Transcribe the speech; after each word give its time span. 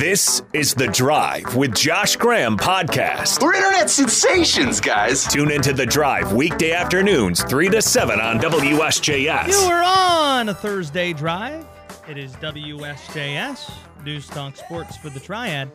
This 0.00 0.40
is 0.54 0.72
The 0.72 0.86
Drive 0.86 1.54
with 1.54 1.74
Josh 1.74 2.16
Graham 2.16 2.56
podcast. 2.56 3.42
We're 3.42 3.52
internet 3.52 3.90
sensations, 3.90 4.80
guys. 4.80 5.26
Tune 5.26 5.50
into 5.50 5.74
The 5.74 5.84
Drive 5.84 6.32
weekday 6.32 6.72
afternoons, 6.72 7.44
3 7.44 7.68
to 7.68 7.82
7 7.82 8.18
on 8.18 8.38
WSJS. 8.38 9.48
You 9.48 9.58
are 9.70 9.82
on 9.84 10.48
a 10.48 10.54
Thursday 10.54 11.12
drive. 11.12 11.66
It 12.08 12.16
is 12.16 12.32
WSJS, 12.36 13.70
News 14.02 14.26
Talk 14.28 14.56
Sports 14.56 14.96
for 14.96 15.10
the 15.10 15.20
Triad, 15.20 15.70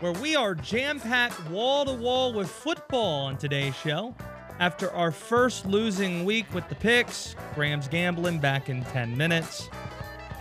where 0.00 0.12
we 0.12 0.36
are 0.36 0.54
jam 0.54 1.00
packed 1.00 1.48
wall 1.48 1.86
to 1.86 1.94
wall 1.94 2.34
with 2.34 2.50
football 2.50 3.28
on 3.28 3.38
today's 3.38 3.74
show. 3.76 4.14
After 4.60 4.90
our 4.90 5.10
first 5.10 5.64
losing 5.64 6.26
week 6.26 6.52
with 6.52 6.68
the 6.68 6.74
picks, 6.74 7.34
Graham's 7.54 7.88
gambling 7.88 8.40
back 8.40 8.68
in 8.68 8.84
10 8.84 9.16
minutes. 9.16 9.70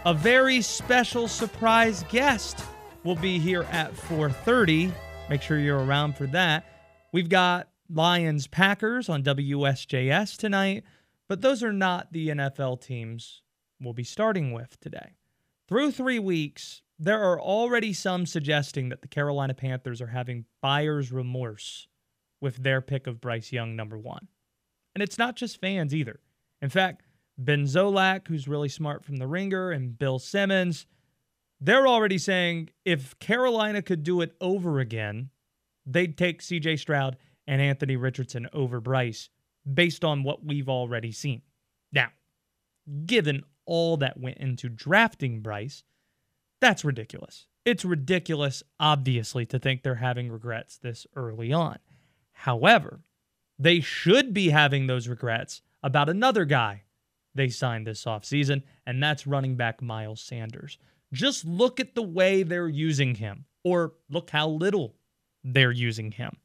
A 0.04 0.14
very 0.14 0.62
special 0.62 1.30
surprise 1.30 2.04
guest 2.10 2.66
will 3.08 3.16
be 3.16 3.40
here 3.40 3.64
at 3.72 3.94
4:30. 3.94 4.92
Make 5.30 5.42
sure 5.42 5.58
you're 5.58 5.80
around 5.80 6.18
for 6.18 6.28
that. 6.28 6.66
We've 7.14 7.30
got 7.30 7.70
Lions 7.90 8.48
Packers 8.48 9.08
on 9.08 9.24
WSJS 9.24 10.36
tonight, 10.36 10.84
but 11.30 11.40
those 11.40 11.64
are 11.64 11.72
not 11.72 12.12
the 12.12 12.28
NFL 12.28 12.82
teams 12.82 13.44
we'll 13.80 13.94
be 13.94 14.04
starting 14.04 14.52
with 14.52 14.78
today. 14.82 15.16
Through 15.70 15.92
3 15.92 16.20
weeks, 16.20 16.82
there 17.00 17.24
are 17.24 17.40
already 17.40 17.94
some 17.94 18.26
suggesting 18.26 18.90
that 18.90 19.02
the 19.02 19.08
Carolina 19.08 19.54
Panthers 19.54 20.02
are 20.02 20.08
having 20.08 20.44
buyer's 20.62 21.10
remorse 21.10 21.88
with 22.42 22.58
their 22.58 22.82
pick 22.82 23.08
of 23.08 23.22
Bryce 23.22 23.54
Young 23.54 23.74
number 23.74 23.98
1. 23.98 24.28
And 24.94 25.02
it's 25.02 25.18
not 25.18 25.38
just 25.38 25.62
fans 25.62 25.96
either. 25.96 26.20
In 26.62 26.70
fact, 26.70 27.04
Ben 27.38 27.64
Solak, 27.64 28.28
who's 28.28 28.50
really 28.50 28.68
smart 28.68 29.06
from 29.06 29.16
the 29.16 29.28
ringer, 29.28 29.72
and 29.72 29.98
Bill 29.98 30.20
Simmons, 30.20 30.86
they're 31.60 31.88
already 31.88 32.18
saying 32.18 32.70
if 32.86 33.18
Carolina 33.20 33.82
could 33.82 34.04
do 34.04 34.22
it 34.22 34.36
over 34.42 34.80
again, 34.80 35.30
they'd 35.86 36.18
take 36.18 36.42
CJ 36.42 36.80
Stroud 36.80 37.18
and 37.48 37.62
Anthony 37.62 37.96
Richardson 37.96 38.48
over 38.54 38.80
Bryce 38.80 39.30
based 39.72 40.04
on 40.04 40.24
what 40.24 40.46
we've 40.46 40.70
already 40.70 41.12
seen. 41.12 41.42
Now, 41.92 42.10
given 43.06 43.44
all 43.66 43.98
that 43.98 44.20
went 44.20 44.38
into 44.38 44.70
drafting 44.70 45.42
Bryce, 45.42 45.84
that's 46.60 46.86
ridiculous. 46.86 47.48
It's 47.66 47.84
ridiculous, 47.84 48.64
obviously, 48.80 49.46
to 49.48 49.60
think 49.60 49.84
they're 49.84 49.96
having 49.96 50.32
regrets 50.32 50.78
this 50.78 51.06
early 51.16 51.52
on. 51.52 51.80
However, 52.32 53.02
they 53.60 53.82
should 53.82 54.34
be 54.34 54.50
having 54.50 54.88
those 54.88 55.08
regrets 55.08 55.62
about 55.84 56.10
another 56.10 56.46
guy 56.46 56.84
they 57.36 57.50
signed 57.50 57.86
this 57.86 58.06
offseason, 58.06 58.64
and 58.86 59.02
that's 59.02 59.28
running 59.28 59.56
back 59.56 59.82
Miles 59.82 60.22
Sanders. 60.22 60.78
Just 61.14 61.46
look 61.46 61.80
at 61.80 61.96
the 61.96 62.04
way 62.04 62.44
they're 62.44 62.68
using 62.68 63.16
him, 63.16 63.46
or 63.64 63.94
look 64.10 64.30
how 64.30 64.50
little 64.50 64.96
they're 65.44 65.72
using 65.72 66.12
him. 66.12 66.38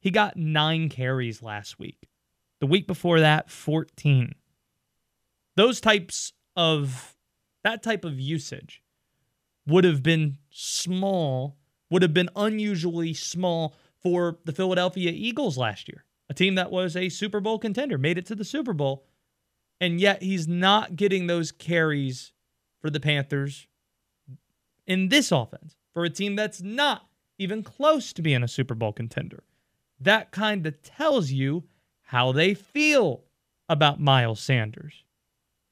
He 0.00 0.10
got 0.10 0.36
nine 0.36 0.88
carries 0.88 1.42
last 1.42 1.78
week. 1.78 2.08
The 2.60 2.66
week 2.66 2.86
before 2.86 3.20
that, 3.20 3.50
14. 3.50 4.34
Those 5.54 5.80
types 5.80 6.32
of, 6.56 7.14
that 7.62 7.82
type 7.82 8.04
of 8.04 8.18
usage 8.18 8.82
would 9.66 9.84
have 9.84 10.02
been 10.02 10.38
small, 10.50 11.56
would 11.90 12.02
have 12.02 12.14
been 12.14 12.30
unusually 12.34 13.14
small 13.14 13.76
for 14.02 14.38
the 14.44 14.52
Philadelphia 14.52 15.12
Eagles 15.14 15.56
last 15.56 15.88
year, 15.88 16.04
a 16.28 16.34
team 16.34 16.56
that 16.56 16.72
was 16.72 16.96
a 16.96 17.08
Super 17.08 17.38
Bowl 17.38 17.58
contender, 17.58 17.96
made 17.96 18.18
it 18.18 18.26
to 18.26 18.34
the 18.34 18.44
Super 18.44 18.72
Bowl. 18.72 19.06
And 19.80 20.00
yet 20.00 20.22
he's 20.22 20.48
not 20.48 20.96
getting 20.96 21.26
those 21.26 21.52
carries 21.52 22.32
for 22.82 22.90
the 22.90 23.00
Panthers 23.00 23.66
in 24.86 25.08
this 25.08 25.32
offense 25.32 25.76
for 25.94 26.04
a 26.04 26.10
team 26.10 26.36
that's 26.36 26.60
not 26.60 27.06
even 27.38 27.62
close 27.62 28.12
to 28.12 28.22
being 28.22 28.42
a 28.42 28.48
Super 28.48 28.74
Bowl 28.74 28.92
contender. 28.92 29.44
That 30.00 30.32
kind 30.32 30.66
of 30.66 30.82
tells 30.82 31.30
you 31.30 31.64
how 32.02 32.32
they 32.32 32.52
feel 32.52 33.22
about 33.68 34.00
Miles 34.00 34.40
Sanders. 34.40 35.04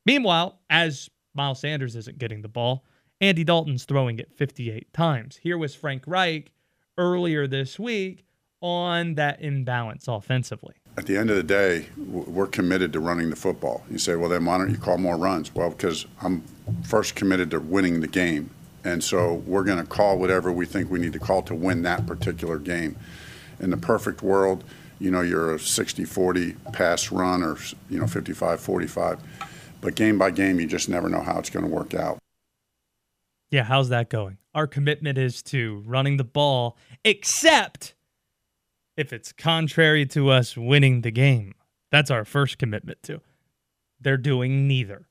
Meanwhile, 0.07 0.59
as 0.71 1.11
Miles 1.35 1.61
Sanders 1.61 1.97
isn't 1.97 2.19
getting 2.19 2.41
the 2.41 2.49
ball, 2.49 2.85
Andy 3.21 3.45
Dalton's 3.45 3.85
throwing 3.85 4.19
it 4.19 4.33
58 4.33 4.93
times. 4.93 5.37
Here 5.37 5.59
was 5.59 5.75
Frank 5.75 6.05
Reich 6.07 6.53
earlier 6.97 7.47
this 7.47 7.79
week 7.79 8.25
on 8.63 9.15
that 9.17 9.43
imbalance 9.43 10.09
offensively. 10.09 10.75
At 10.97 11.07
the 11.07 11.17
end 11.17 11.31
of 11.31 11.37
the 11.37 11.43
day, 11.43 11.87
we're 11.97 12.47
committed 12.47 12.93
to 12.93 13.01
running 13.01 13.31
the 13.31 13.37
football. 13.37 13.85
You 13.91 13.99
say, 13.99 14.17
well, 14.17 14.29
then 14.29 14.45
why 14.45 14.59
don't 14.59 14.71
you 14.71 14.77
call 14.77 14.99
more 14.99 15.17
runs? 15.17 15.55
Well, 15.55 15.71
because 15.71 16.07
I'm 16.21 16.43
first 16.85 17.15
committed 17.15 17.51
to 17.53 17.61
winning 17.61 18.01
the 18.01 18.07
game. 18.07 18.51
And 18.85 19.03
so 19.03 19.35
we're 19.47 19.65
going 19.65 19.79
to 19.79 19.85
call 19.85 20.19
whatever 20.19 20.51
we 20.53 20.67
think 20.67 20.91
we 20.91 20.99
need 20.99 21.13
to 21.13 21.19
call 21.19 21.43
to 21.43 21.55
win 21.55 21.83
that 21.83 22.07
particular 22.07 22.59
game. 22.59 22.97
In 23.61 23.71
the 23.71 23.77
perfect 23.77 24.23
world, 24.23 24.65
you 24.99 25.11
know, 25.11 25.21
you're 25.21 25.55
a 25.55 25.59
60 25.59 26.05
40 26.05 26.53
pass 26.73 27.11
run 27.11 27.43
or, 27.43 27.57
you 27.89 27.99
know, 27.99 28.07
55 28.07 28.61
45. 28.61 29.19
But 29.81 29.95
game 29.95 30.19
by 30.19 30.31
game, 30.31 30.61
you 30.61 30.67
just 30.67 30.89
never 30.89 31.09
know 31.09 31.23
how 31.23 31.39
it's 31.39 31.51
going 31.51 31.65
to 31.65 31.71
work 31.71 31.95
out. 31.95 32.19
Yeah, 33.51 33.65
how's 33.65 33.89
that 33.89 34.11
going? 34.11 34.39
Our 34.55 34.67
commitment 34.67 35.19
is 35.19 35.43
to 35.45 35.83
running 35.87 36.17
the 36.17 36.25
ball, 36.25 36.77
except 37.05 37.95
if 39.01 39.15
it's 39.15 39.33
contrary 39.33 40.05
to 40.05 40.29
us 40.29 40.59
winning 40.59 41.01
the 41.01 41.11
game. 41.11 41.55
That's 41.91 42.11
our 42.11 42.27
first 42.27 42.59
commitment 42.59 43.03
to. 43.05 43.23
They're 43.99 44.19
doing 44.19 44.69
neither. 44.69 45.09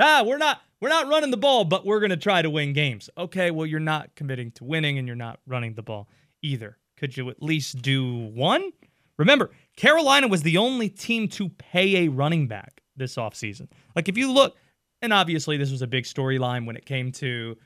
Ah, 0.00 0.22
we're 0.24 0.38
not 0.38 0.60
we're 0.80 0.90
not 0.90 1.08
running 1.08 1.32
the 1.32 1.36
ball, 1.36 1.64
but 1.64 1.84
we're 1.84 1.98
going 1.98 2.10
to 2.10 2.16
try 2.16 2.40
to 2.40 2.48
win 2.48 2.72
games. 2.72 3.10
Okay, 3.18 3.50
well 3.50 3.66
you're 3.66 3.80
not 3.80 4.14
committing 4.14 4.52
to 4.52 4.64
winning 4.64 4.96
and 4.96 5.08
you're 5.08 5.16
not 5.16 5.40
running 5.44 5.74
the 5.74 5.82
ball 5.82 6.08
either. 6.40 6.78
Could 6.96 7.16
you 7.16 7.28
at 7.28 7.42
least 7.42 7.82
do 7.82 8.28
one? 8.28 8.70
Remember, 9.18 9.50
Carolina 9.76 10.28
was 10.28 10.42
the 10.42 10.58
only 10.58 10.88
team 10.88 11.26
to 11.30 11.48
pay 11.48 12.06
a 12.06 12.08
running 12.08 12.46
back 12.46 12.80
this 12.94 13.16
offseason. 13.16 13.66
Like 13.96 14.08
if 14.08 14.16
you 14.16 14.30
look, 14.30 14.56
and 15.02 15.12
obviously 15.12 15.56
this 15.56 15.72
was 15.72 15.82
a 15.82 15.88
big 15.88 16.04
storyline 16.04 16.64
when 16.64 16.76
it 16.76 16.86
came 16.86 17.10
to 17.12 17.56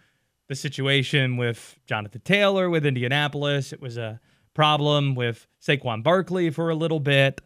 the 0.48 0.54
situation 0.54 1.36
with 1.36 1.76
Jonathan 1.86 2.22
Taylor 2.24 2.70
with 2.70 2.86
Indianapolis. 2.86 3.74
It 3.74 3.82
was 3.82 3.98
a 3.98 4.20
problem 4.54 5.14
with 5.14 5.46
Saquon 5.60 6.02
Barkley 6.02 6.50
for 6.50 6.70
a 6.70 6.74
little 6.74 7.00
bit. 7.00 7.40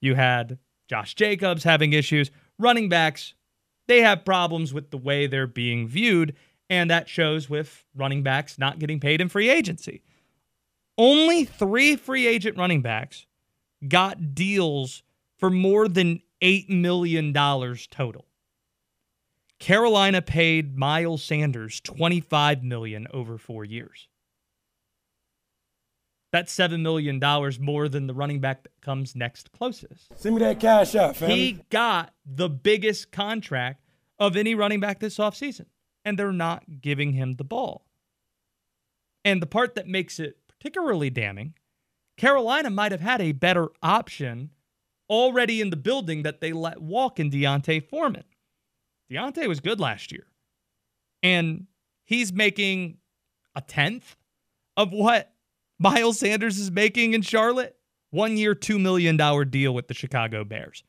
You 0.00 0.14
had 0.14 0.58
Josh 0.88 1.14
Jacobs 1.14 1.64
having 1.64 1.92
issues. 1.92 2.30
Running 2.58 2.88
backs, 2.88 3.34
they 3.86 4.02
have 4.02 4.24
problems 4.24 4.72
with 4.72 4.90
the 4.90 4.98
way 4.98 5.26
they're 5.26 5.46
being 5.46 5.88
viewed, 5.88 6.34
and 6.70 6.90
that 6.90 7.08
shows 7.08 7.50
with 7.50 7.84
running 7.94 8.22
backs 8.22 8.58
not 8.58 8.78
getting 8.78 9.00
paid 9.00 9.20
in 9.20 9.28
free 9.28 9.48
agency. 9.48 10.02
Only 10.98 11.44
three 11.44 11.96
free 11.96 12.26
agent 12.26 12.56
running 12.56 12.82
backs 12.82 13.26
got 13.86 14.34
deals 14.34 15.02
for 15.38 15.50
more 15.50 15.88
than 15.88 16.22
$8 16.42 16.68
million 16.68 17.32
total. 17.32 18.26
Carolina 19.58 20.20
paid 20.22 20.76
Miles 20.76 21.22
Sanders 21.22 21.80
25 21.80 22.62
million 22.62 23.06
over 23.12 23.38
four 23.38 23.64
years. 23.64 24.08
That's 26.36 26.54
$7 26.54 26.82
million 26.82 27.18
more 27.64 27.88
than 27.88 28.06
the 28.06 28.12
running 28.12 28.40
back 28.40 28.62
that 28.64 28.78
comes 28.82 29.16
next 29.16 29.52
closest. 29.52 30.20
Send 30.20 30.34
me 30.34 30.40
that 30.42 30.60
cash 30.60 30.94
out, 30.94 31.16
fam. 31.16 31.30
He 31.30 31.64
got 31.70 32.12
the 32.26 32.50
biggest 32.50 33.10
contract 33.10 33.80
of 34.18 34.36
any 34.36 34.54
running 34.54 34.78
back 34.78 35.00
this 35.00 35.16
offseason, 35.16 35.64
and 36.04 36.18
they're 36.18 36.32
not 36.32 36.82
giving 36.82 37.12
him 37.12 37.36
the 37.36 37.44
ball. 37.44 37.86
And 39.24 39.40
the 39.40 39.46
part 39.46 39.76
that 39.76 39.88
makes 39.88 40.20
it 40.20 40.36
particularly 40.46 41.08
damning 41.08 41.54
Carolina 42.18 42.68
might 42.68 42.92
have 42.92 43.00
had 43.00 43.22
a 43.22 43.32
better 43.32 43.68
option 43.82 44.50
already 45.08 45.62
in 45.62 45.70
the 45.70 45.76
building 45.76 46.22
that 46.24 46.42
they 46.42 46.52
let 46.52 46.82
walk 46.82 47.18
in 47.18 47.30
D'Onta 47.30 47.80
Foreman. 47.80 48.24
D'Onta 49.10 49.48
was 49.48 49.60
good 49.60 49.80
last 49.80 50.12
year, 50.12 50.26
and 51.22 51.66
he's 52.04 52.30
making 52.30 52.98
a 53.54 53.62
tenth 53.62 54.16
of 54.76 54.92
what 54.92 55.32
Miles 55.78 56.18
Sanders 56.18 56.58
is 56.58 56.70
making 56.70 57.14
in 57.14 57.22
Charlotte. 57.22 57.76
One 58.10 58.36
year, 58.36 58.54
$2 58.54 58.80
million 58.80 59.16
deal 59.50 59.74
with 59.74 59.88
the 59.88 59.94
Chicago 59.94 60.44
Bears. 60.44 60.82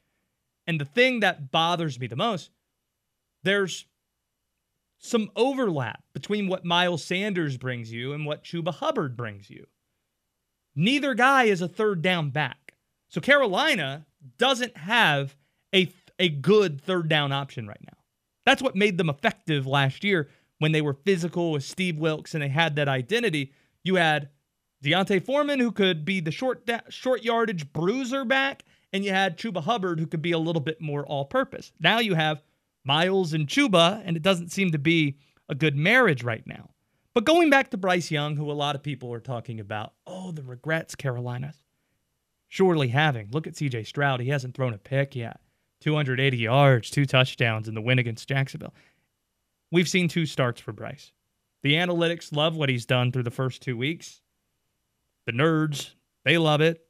And 0.66 0.80
the 0.80 0.86
thing 0.86 1.22
that 1.22 1.51
bothers 1.51 2.00
me 2.00 2.07
the 2.07 2.16
most, 2.16 2.51
there's 3.44 3.86
some 5.00 5.30
overlap 5.36 6.04
between 6.13 6.48
what 6.48 6.66
Miles 6.66 7.04
Sanders 7.04 7.57
brings 7.57 7.92
you 7.92 8.13
and 8.13 8.25
what 8.25 8.44
Chuba 8.44 8.74
Hubbard 8.74 9.16
brings 9.16 9.50
you. 9.50 9.66
Neither 10.75 11.13
guy 11.13 11.45
is 11.45 11.62
a 11.62 11.68
third 11.68 12.01
down 12.01 12.30
back. 12.30 12.75
So 13.10 13.22
Carolina 13.22 14.06
doesn't 14.38 14.78
have 14.78 15.36
a, 15.74 15.92
a 16.19 16.30
good 16.30 16.81
third 16.81 17.10
down 17.10 17.31
option 17.31 17.68
right 17.68 17.81
now. 17.81 17.98
That's 18.45 18.62
what 18.62 18.75
made 18.75 18.98
them 18.98 19.10
effective 19.10 19.66
last 19.66 20.04
year 20.04 20.30
when 20.60 20.72
they 20.72 20.81
were 20.81 20.94
physical 20.94 21.51
with 21.51 21.63
Steve 21.63 21.98
Wilks 21.98 22.33
and 22.33 22.44
they 22.44 22.50
had 22.50 22.75
that 22.75 22.88
identity. 22.88 23.54
You 23.83 23.95
had 23.95 24.30
D'Onta 24.82 25.20
Foreman, 25.24 25.60
who 25.60 25.72
could 25.72 26.06
be 26.06 26.20
the 26.20 26.32
short 26.32 26.66
da- 26.66 26.82
short 26.90 27.24
yardage 27.24 27.72
bruiser 27.74 28.24
back, 28.26 28.64
and 28.94 29.04
you 29.04 29.12
had 29.12 29.38
Chuba 29.38 29.64
Hubbard, 29.64 30.00
who 30.00 30.08
could 30.08 30.22
be 30.22 30.32
a 30.32 30.40
little 30.40 30.62
bit 30.62 30.80
more 30.80 31.06
all 31.06 31.26
purpose. 31.26 31.72
Now 31.80 32.00
you 32.00 32.16
have 32.16 32.44
Miles 32.84 33.34
and 33.34 33.48
Chuba, 33.48 34.02
and 34.06 34.16
it 34.16 34.24
doesn't 34.24 34.52
seem 34.52 34.72
to 34.72 34.80
be 34.80 35.18
a 35.50 35.56
good 35.56 35.76
marriage 35.76 36.24
right 36.24 36.46
now. 36.46 36.70
But 37.14 37.26
going 37.26 37.50
back 37.50 37.72
to 37.72 37.78
Bryce 37.78 38.12
Young, 38.12 38.36
who 38.36 38.52
a 38.52 38.54
lot 38.54 38.76
of 38.76 38.84
people 38.84 39.12
are 39.12 39.20
talking 39.20 39.60
about, 39.60 39.94
oh, 40.06 40.32
the 40.32 40.44
regrets 40.44 40.94
Carolina's 40.94 41.64
surely 42.48 42.90
having. 42.90 43.30
Look 43.32 43.48
at 43.48 43.54
CJ 43.54 43.88
Stroud. 43.88 44.20
He 44.20 44.30
hasn't 44.30 44.56
thrown 44.56 44.74
a 44.74 44.78
pick 44.78 45.16
yet. 45.16 45.40
280 45.82 46.38
yards, 46.38 46.90
two 46.90 47.06
touchdowns 47.06 47.68
in 47.68 47.76
the 47.76 47.82
win 47.82 48.00
against 48.00 48.28
Jacksonville. 48.28 48.74
We've 49.72 49.90
seen 49.90 50.08
two 50.08 50.26
starts 50.26 50.62
for 50.62 50.72
Bryce. 50.72 51.12
The 51.62 51.74
analytics 51.74 52.36
love 52.36 52.56
what 52.56 52.70
he's 52.70 52.86
done 52.86 53.12
through 53.12 53.24
the 53.24 53.32
first 53.32 53.62
two 53.62 53.76
weeks. 53.76 54.22
The 55.28 55.34
nerds, 55.34 55.92
they 56.26 56.38
love 56.38 56.62
it. 56.62 56.82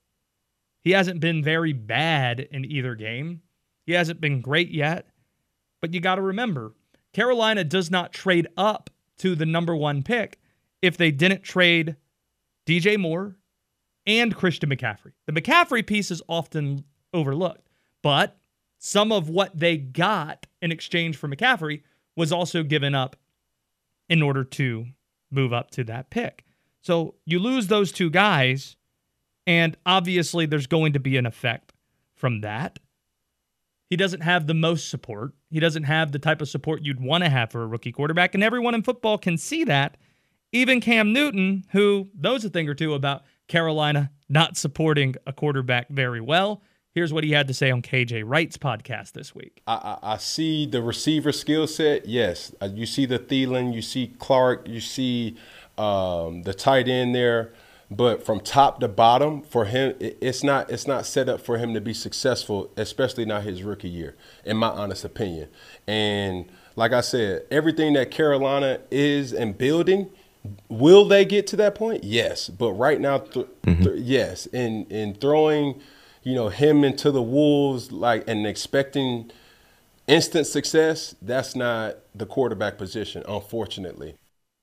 He 0.84 0.92
hasn't 0.92 1.20
been 1.20 1.44
very 1.44 1.74
bad 1.74 2.40
in 2.40 2.64
either 2.64 2.96
game. 2.96 3.42
He 3.86 3.94
hasn't 3.94 4.22
been 4.22 4.42
great 4.42 4.70
yet. 4.70 5.08
But 5.82 5.94
you 5.94 6.00
got 6.00 6.16
to 6.16 6.22
remember, 6.22 6.74
Carolina 7.14 7.64
does 7.64 7.90
not 7.92 8.14
trade 8.14 8.48
up 8.56 8.90
to 9.18 9.36
the 9.36 9.46
number 9.46 9.76
one 9.76 10.04
pick 10.04 10.40
if 10.84 10.98
they 10.98 11.10
didn't 11.10 11.44
trade 11.44 11.96
DJ 12.68 12.98
Moore 12.98 13.38
and 14.06 14.36
Christian 14.36 14.70
McCaffrey. 14.70 15.14
The 15.26 15.34
McCaffrey 15.34 15.86
piece 15.86 16.12
is 16.12 16.22
often 16.30 16.86
overlooked, 17.14 17.68
but 18.04 18.38
some 18.78 19.12
of 19.12 19.30
what 19.30 19.58
they 19.58 19.78
got 19.78 20.46
in 20.62 20.72
exchange 20.72 21.18
for 21.18 21.28
McCaffrey 21.28 21.82
was 22.16 22.32
also 22.32 22.62
given 22.62 22.94
up 22.94 23.16
in 24.10 24.22
order 24.22 24.44
to 24.44 24.86
move 25.32 25.54
up 25.54 25.72
to 25.72 25.84
that 25.86 26.12
pick. 26.12 26.46
So 26.88 27.16
you 27.26 27.40
lose 27.40 27.68
those 27.68 27.92
two 27.92 28.10
guys, 28.10 28.78
and 29.46 29.76
obviously 29.86 30.46
there's 30.46 30.68
going 30.68 30.94
to 30.94 31.02
be 31.02 31.18
an 31.18 31.26
effect 31.26 31.74
from 32.16 32.40
that. 32.40 32.80
He 33.90 33.98
doesn't 33.98 34.22
have 34.22 34.48
the 34.48 34.54
most 34.54 34.90
support. 34.90 35.34
He 35.52 35.60
doesn't 35.60 35.84
have 35.84 36.14
the 36.14 36.20
type 36.20 36.42
of 36.42 36.48
support 36.48 36.84
you'd 36.84 37.02
want 37.02 37.26
to 37.26 37.30
have 37.30 37.52
for 37.52 37.62
a 37.62 37.68
rookie 37.68 37.92
quarterback, 37.92 38.36
and 38.36 38.42
everyone 38.42 38.74
in 38.74 38.84
football 38.84 39.18
can 39.18 39.38
see 39.38 39.66
that. 39.66 39.98
Even 40.54 40.80
Cam 40.80 41.12
Newton, 41.12 41.66
who 41.74 42.08
knows 42.18 42.46
a 42.46 42.50
thing 42.50 42.70
or 42.70 42.74
two 42.74 42.94
about 42.94 43.24
Carolina 43.50 44.10
not 44.30 44.56
supporting 44.56 45.16
a 45.26 45.34
quarterback 45.34 45.90
very 45.90 46.22
well. 46.22 46.62
Here's 46.94 47.12
what 47.12 47.26
he 47.26 47.32
had 47.32 47.50
to 47.50 47.54
say 47.54 47.70
on 47.70 47.82
KJ 47.82 48.24
Wright's 48.26 48.58
podcast 48.58 49.12
this 49.12 49.36
week. 49.36 49.62
I, 49.68 49.74
I, 50.02 50.14
I 50.14 50.18
see 50.18 50.66
the 50.66 50.82
receiver 50.82 51.34
skill 51.34 51.68
set. 51.68 52.06
Yes, 52.06 52.56
uh, 52.62 52.70
you 52.74 52.86
see 52.86 53.06
the 53.06 53.20
Thielen, 53.20 53.74
you 53.74 53.82
see 53.82 54.16
Clark, 54.20 54.70
you 54.70 54.80
see 54.80 55.36
um, 55.78 56.44
the 56.44 56.54
tight 56.54 56.88
end 56.88 57.16
there. 57.16 57.54
But 57.90 58.26
from 58.26 58.42
top 58.42 58.82
to 58.82 58.90
bottom, 58.90 59.44
for 59.44 59.64
him, 59.64 59.96
it's 60.00 60.44
not 60.44 60.70
it's 60.70 60.88
not 60.88 61.06
set 61.06 61.30
up 61.30 61.40
for 61.40 61.58
him 61.58 61.74
to 61.74 61.80
be 61.80 61.94
successful, 61.94 62.70
especially 62.76 63.24
not 63.24 63.44
his 63.44 63.64
rookie 63.64 63.88
year, 63.88 64.16
in 64.44 64.58
my 64.58 64.68
honest 64.68 65.06
opinion. 65.06 65.48
And 65.88 66.50
like 66.76 66.92
I 66.92 67.00
said, 67.00 67.46
everything 67.50 67.94
that 67.94 68.12
Carolina 68.12 68.82
is 68.92 69.32
and 69.32 69.58
building 69.58 70.10
Will 70.70 71.06
they 71.06 71.26
get 71.26 71.48
to 71.48 71.56
that 71.58 71.76
point? 71.76 72.04
Yes, 72.04 72.50
but 72.50 72.74
right 72.74 73.00
now, 73.00 73.20
th- 73.20 73.48
mm-hmm. 73.64 73.84
th- 73.84 74.00
yes. 74.00 74.48
and 74.48 74.90
in 74.92 75.16
throwing, 75.16 75.82
you 76.24 76.36
know, 76.36 76.50
him 76.50 76.84
into 76.84 77.12
the 77.12 77.22
wolves 77.22 77.92
like 77.92 78.24
and 78.28 78.46
expecting 78.46 79.32
instant 80.08 80.48
success, 80.48 81.16
that's 81.22 81.56
not 81.56 81.98
the 82.14 82.26
quarterback 82.26 82.78
position, 82.78 83.24
unfortunately. 83.28 84.16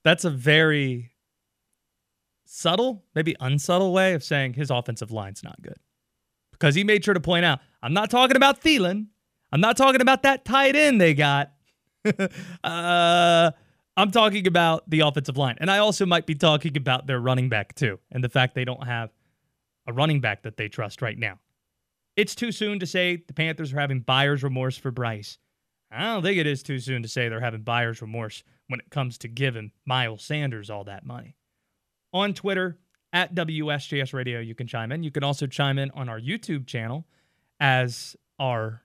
That's 0.04 0.24
a 0.24 0.30
very 0.30 1.12
subtle, 2.44 3.04
maybe 3.14 3.34
unsubtle 3.40 3.92
way 3.92 4.14
of 4.14 4.22
saying 4.22 4.54
his 4.54 4.70
offensive 4.70 5.10
line's 5.10 5.42
not 5.42 5.60
good. 5.62 5.78
Because 6.52 6.74
he 6.74 6.84
made 6.84 7.04
sure 7.04 7.14
to 7.14 7.20
point 7.20 7.44
out, 7.44 7.60
I'm 7.82 7.94
not 7.94 8.10
talking 8.10 8.36
about 8.36 8.60
Thielen. 8.62 9.06
I'm 9.50 9.60
not 9.60 9.76
talking 9.76 10.00
about 10.00 10.22
that 10.22 10.44
tight 10.44 10.76
end 10.76 11.00
they 11.00 11.14
got. 11.14 11.52
uh, 12.64 13.50
I'm 13.96 14.10
talking 14.10 14.46
about 14.46 14.88
the 14.88 15.00
offensive 15.00 15.36
line. 15.36 15.56
And 15.58 15.70
I 15.70 15.78
also 15.78 16.06
might 16.06 16.26
be 16.26 16.34
talking 16.34 16.76
about 16.76 17.06
their 17.06 17.20
running 17.20 17.48
back, 17.48 17.74
too, 17.74 17.98
and 18.10 18.22
the 18.22 18.28
fact 18.28 18.54
they 18.54 18.64
don't 18.64 18.86
have 18.86 19.10
a 19.86 19.92
running 19.92 20.20
back 20.20 20.42
that 20.42 20.56
they 20.56 20.68
trust 20.68 21.02
right 21.02 21.18
now. 21.18 21.38
It's 22.16 22.34
too 22.34 22.52
soon 22.52 22.78
to 22.80 22.86
say 22.86 23.22
the 23.26 23.34
Panthers 23.34 23.72
are 23.72 23.80
having 23.80 24.00
buyer's 24.00 24.42
remorse 24.42 24.76
for 24.76 24.90
Bryce. 24.90 25.38
I 25.90 26.14
don't 26.14 26.22
think 26.22 26.38
it 26.38 26.46
is 26.46 26.62
too 26.62 26.78
soon 26.78 27.02
to 27.02 27.08
say 27.08 27.28
they're 27.28 27.40
having 27.40 27.62
buyer's 27.62 28.02
remorse 28.02 28.42
when 28.69 28.81
it 28.81 28.90
comes 28.90 29.19
to 29.19 29.28
giving 29.28 29.72
Miles 29.84 30.25
Sanders 30.25 30.70
all 30.70 30.84
that 30.84 31.05
money. 31.05 31.37
On 32.12 32.32
Twitter, 32.32 32.78
at 33.14 33.34
WSJS 33.34 34.12
Radio, 34.12 34.40
you 34.40 34.55
can 34.56 34.66
chime 34.66 34.90
in. 34.90 35.05
You 35.05 35.12
can 35.12 35.22
also 35.22 35.46
chime 35.46 35.78
in 35.78 35.90
on 35.93 36.08
our 36.08 36.20
YouTube 36.20 36.66
channel 36.66 37.06
as 37.61 38.16
our 38.40 38.82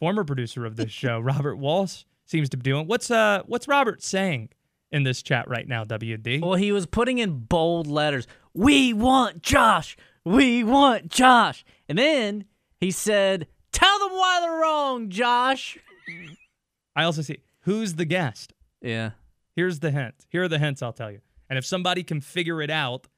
former 0.00 0.24
producer 0.24 0.64
of 0.64 0.76
this 0.76 0.90
show, 0.90 1.20
Robert 1.20 1.56
Walsh, 1.56 2.04
seems 2.24 2.48
to 2.48 2.56
be 2.56 2.62
doing. 2.62 2.86
What's 2.86 3.10
uh 3.10 3.42
what's 3.46 3.68
Robert 3.68 4.02
saying 4.02 4.48
in 4.90 5.02
this 5.02 5.22
chat 5.22 5.48
right 5.48 5.68
now, 5.68 5.84
WD? 5.84 6.40
Well, 6.40 6.54
he 6.54 6.72
was 6.72 6.86
putting 6.86 7.18
in 7.18 7.40
bold 7.40 7.86
letters. 7.86 8.26
We 8.54 8.94
want 8.94 9.42
Josh. 9.42 9.96
We 10.24 10.64
want 10.64 11.08
Josh. 11.08 11.64
And 11.88 11.98
then 11.98 12.46
he 12.80 12.90
said, 12.90 13.46
"Tell 13.72 13.98
them 13.98 14.12
why 14.12 14.40
they're 14.40 14.58
wrong, 14.58 15.10
Josh." 15.10 15.78
I 16.96 17.04
also 17.04 17.20
see 17.20 17.38
who's 17.60 17.94
the 17.94 18.06
guest. 18.06 18.54
Yeah. 18.86 19.10
Here's 19.54 19.80
the 19.80 19.90
hint. 19.90 20.26
Here 20.28 20.42
are 20.42 20.48
the 20.48 20.58
hints 20.58 20.82
I'll 20.82 20.92
tell 20.92 21.10
you. 21.10 21.20
And 21.48 21.58
if 21.58 21.64
somebody 21.64 22.02
can 22.02 22.20
figure 22.20 22.60
it 22.60 22.70
out 22.70 23.08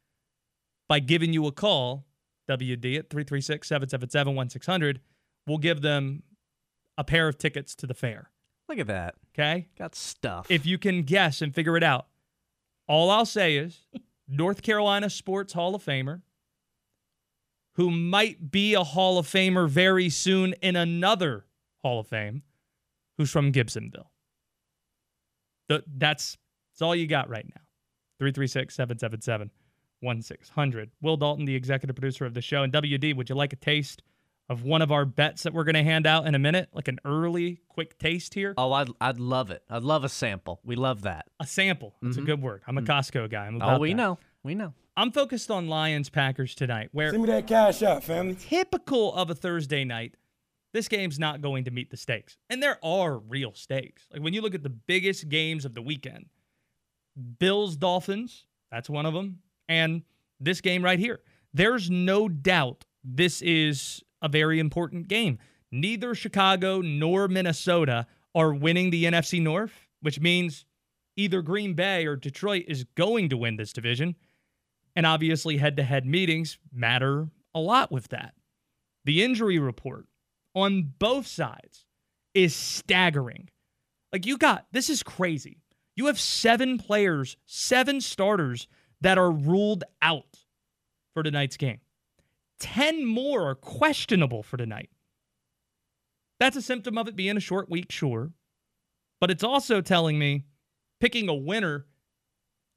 by 0.88 1.00
giving 1.00 1.32
you 1.32 1.46
a 1.46 1.52
call, 1.52 2.06
WD 2.48 2.98
at 2.98 3.10
336 3.10 3.66
777 3.66 4.34
1600, 4.34 5.00
we'll 5.46 5.58
give 5.58 5.82
them 5.82 6.22
a 6.96 7.04
pair 7.04 7.28
of 7.28 7.38
tickets 7.38 7.74
to 7.76 7.86
the 7.86 7.94
fair. 7.94 8.30
Look 8.68 8.78
at 8.78 8.86
that. 8.86 9.14
Okay. 9.34 9.68
Got 9.78 9.94
stuff. 9.94 10.50
If 10.50 10.66
you 10.66 10.78
can 10.78 11.02
guess 11.02 11.42
and 11.42 11.54
figure 11.54 11.76
it 11.76 11.82
out, 11.82 12.06
all 12.86 13.10
I'll 13.10 13.26
say 13.26 13.56
is 13.56 13.86
North 14.28 14.62
Carolina 14.62 15.10
Sports 15.10 15.52
Hall 15.52 15.74
of 15.74 15.84
Famer 15.84 16.22
who 17.78 17.92
might 17.92 18.50
be 18.50 18.74
a 18.74 18.82
Hall 18.82 19.18
of 19.18 19.26
Famer 19.26 19.68
very 19.68 20.08
soon 20.08 20.52
in 20.54 20.74
another 20.74 21.46
Hall 21.80 22.00
of 22.00 22.08
Fame 22.08 22.42
who's 23.16 23.30
from 23.30 23.52
Gibsonville. 23.52 24.08
The, 25.68 25.84
that's, 25.96 26.36
that's 26.72 26.82
all 26.82 26.94
you 26.94 27.06
got 27.06 27.28
right 27.28 27.44
now. 27.44 27.60
336 28.18 28.74
777 28.74 29.50
1600. 30.00 30.90
Will 31.00 31.16
Dalton, 31.16 31.44
the 31.44 31.54
executive 31.54 31.96
producer 31.96 32.24
of 32.24 32.34
the 32.34 32.42
show. 32.42 32.62
And 32.62 32.72
WD, 32.72 33.16
would 33.16 33.28
you 33.28 33.34
like 33.34 33.52
a 33.52 33.56
taste 33.56 34.02
of 34.48 34.62
one 34.62 34.80
of 34.80 34.90
our 34.90 35.04
bets 35.04 35.42
that 35.42 35.52
we're 35.52 35.64
going 35.64 35.74
to 35.74 35.82
hand 35.82 36.06
out 36.06 36.26
in 36.26 36.34
a 36.34 36.38
minute, 36.38 36.68
like 36.72 36.88
an 36.88 36.98
early 37.04 37.60
quick 37.68 37.98
taste 37.98 38.34
here? 38.34 38.54
Oh, 38.56 38.72
I'd, 38.72 38.88
I'd 39.00 39.18
love 39.18 39.50
it. 39.50 39.62
I'd 39.68 39.82
love 39.82 40.04
a 40.04 40.08
sample. 40.08 40.60
We 40.64 40.76
love 40.76 41.02
that. 41.02 41.26
A 41.40 41.46
sample. 41.46 41.94
That's 42.00 42.16
mm-hmm. 42.16 42.22
a 42.22 42.26
good 42.26 42.42
word. 42.42 42.62
I'm 42.66 42.78
a 42.78 42.80
mm-hmm. 42.80 42.90
Costco 42.90 43.30
guy. 43.30 43.46
I'm 43.46 43.60
oh, 43.60 43.78
we 43.78 43.90
that. 43.90 43.96
know. 43.96 44.18
We 44.42 44.54
know. 44.54 44.74
I'm 44.96 45.12
focused 45.12 45.50
on 45.50 45.68
Lions 45.68 46.10
Packers 46.10 46.54
tonight, 46.56 46.88
where 46.90 47.10
send 47.10 47.22
me 47.22 47.28
that 47.28 47.46
cash 47.46 47.82
out, 47.84 48.02
family. 48.02 48.34
Typical 48.34 49.14
of 49.14 49.30
a 49.30 49.34
Thursday 49.34 49.84
night, 49.84 50.14
this 50.72 50.88
game's 50.88 51.18
not 51.18 51.40
going 51.40 51.64
to 51.64 51.70
meet 51.70 51.90
the 51.90 51.96
stakes, 51.96 52.36
and 52.50 52.62
there 52.62 52.78
are 52.84 53.18
real 53.18 53.54
stakes. 53.54 54.06
Like 54.12 54.22
when 54.22 54.34
you 54.34 54.42
look 54.42 54.54
at 54.54 54.62
the 54.62 54.68
biggest 54.68 55.28
games 55.28 55.64
of 55.64 55.74
the 55.74 55.82
weekend, 55.82 56.26
Bills 57.38 57.76
Dolphins, 57.76 58.46
that's 58.70 58.90
one 58.90 59.06
of 59.06 59.14
them, 59.14 59.40
and 59.68 60.02
this 60.40 60.60
game 60.60 60.84
right 60.84 60.98
here. 60.98 61.20
There's 61.52 61.90
no 61.90 62.28
doubt 62.28 62.84
this 63.02 63.42
is 63.42 64.02
a 64.22 64.28
very 64.28 64.58
important 64.58 65.08
game. 65.08 65.38
Neither 65.70 66.14
Chicago 66.14 66.80
nor 66.80 67.28
Minnesota 67.28 68.06
are 68.34 68.54
winning 68.54 68.90
the 68.90 69.04
NFC 69.04 69.42
North, 69.42 69.72
which 70.00 70.20
means 70.20 70.64
either 71.16 71.42
Green 71.42 71.74
Bay 71.74 72.06
or 72.06 72.16
Detroit 72.16 72.64
is 72.68 72.84
going 72.94 73.28
to 73.30 73.36
win 73.36 73.56
this 73.56 73.72
division. 73.72 74.14
And 74.94 75.06
obviously, 75.06 75.58
head 75.58 75.76
to 75.76 75.82
head 75.82 76.06
meetings 76.06 76.58
matter 76.72 77.28
a 77.54 77.60
lot 77.60 77.90
with 77.90 78.08
that. 78.08 78.34
The 79.04 79.22
injury 79.22 79.58
report 79.58 80.06
on 80.62 80.92
both 80.98 81.26
sides 81.26 81.86
is 82.34 82.54
staggering. 82.54 83.48
Like, 84.12 84.26
you 84.26 84.38
got 84.38 84.66
this 84.72 84.90
is 84.90 85.02
crazy. 85.02 85.62
You 85.96 86.06
have 86.06 86.20
seven 86.20 86.78
players, 86.78 87.36
seven 87.46 88.00
starters 88.00 88.68
that 89.00 89.18
are 89.18 89.30
ruled 89.30 89.84
out 90.00 90.38
for 91.14 91.22
tonight's 91.22 91.56
game. 91.56 91.80
10 92.60 93.04
more 93.04 93.50
are 93.50 93.54
questionable 93.54 94.42
for 94.42 94.56
tonight. 94.56 94.90
That's 96.40 96.56
a 96.56 96.62
symptom 96.62 96.98
of 96.98 97.08
it 97.08 97.16
being 97.16 97.36
a 97.36 97.40
short 97.40 97.68
week, 97.68 97.90
sure. 97.90 98.30
But 99.20 99.30
it's 99.30 99.44
also 99.44 99.80
telling 99.80 100.18
me 100.18 100.44
picking 101.00 101.28
a 101.28 101.34
winner 101.34 101.86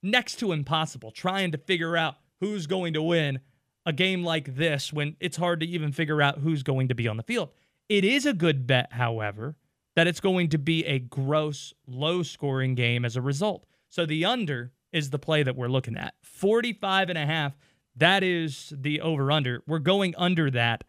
next 0.02 0.38
to 0.38 0.52
impossible, 0.52 1.12
trying 1.12 1.52
to 1.52 1.58
figure 1.58 1.96
out 1.96 2.16
who's 2.40 2.66
going 2.66 2.94
to 2.94 3.02
win 3.04 3.40
a 3.86 3.94
game 3.94 4.24
like 4.24 4.56
this 4.56 4.92
when 4.92 5.16
it's 5.20 5.38
hard 5.38 5.60
to 5.60 5.66
even 5.66 5.92
figure 5.92 6.22
out 6.22 6.40
who's 6.40 6.64
going 6.64 6.88
to 6.88 6.96
be 6.96 7.08
on 7.08 7.18
the 7.18 7.24
field. 7.24 7.50
It 7.92 8.06
is 8.06 8.26
a 8.26 8.34
good 8.34 8.66
bet, 8.66 8.94
however, 8.94 9.58
that 9.98 10.08
it's 10.08 10.22
going 10.22 10.48
to 10.50 10.58
be 10.58 10.86
a 10.86 11.00
gross, 11.00 11.74
low 11.86 12.24
scoring 12.24 12.74
game 12.74 13.04
as 13.04 13.18
a 13.18 13.22
result. 13.22 13.66
So 13.90 14.06
the 14.06 14.24
under 14.24 14.72
is 14.94 15.10
the 15.10 15.20
play 15.20 15.44
that 15.44 15.58
we're 15.58 15.68
looking 15.68 15.98
at. 15.98 16.14
45 16.24 17.10
and 17.10 17.18
a 17.18 17.26
half 17.26 17.58
that 17.96 18.24
is 18.24 18.72
the 18.76 19.02
over 19.02 19.32
under. 19.32 19.64
We're 19.68 19.80
going 19.80 20.16
under 20.18 20.50
that. 20.52 20.84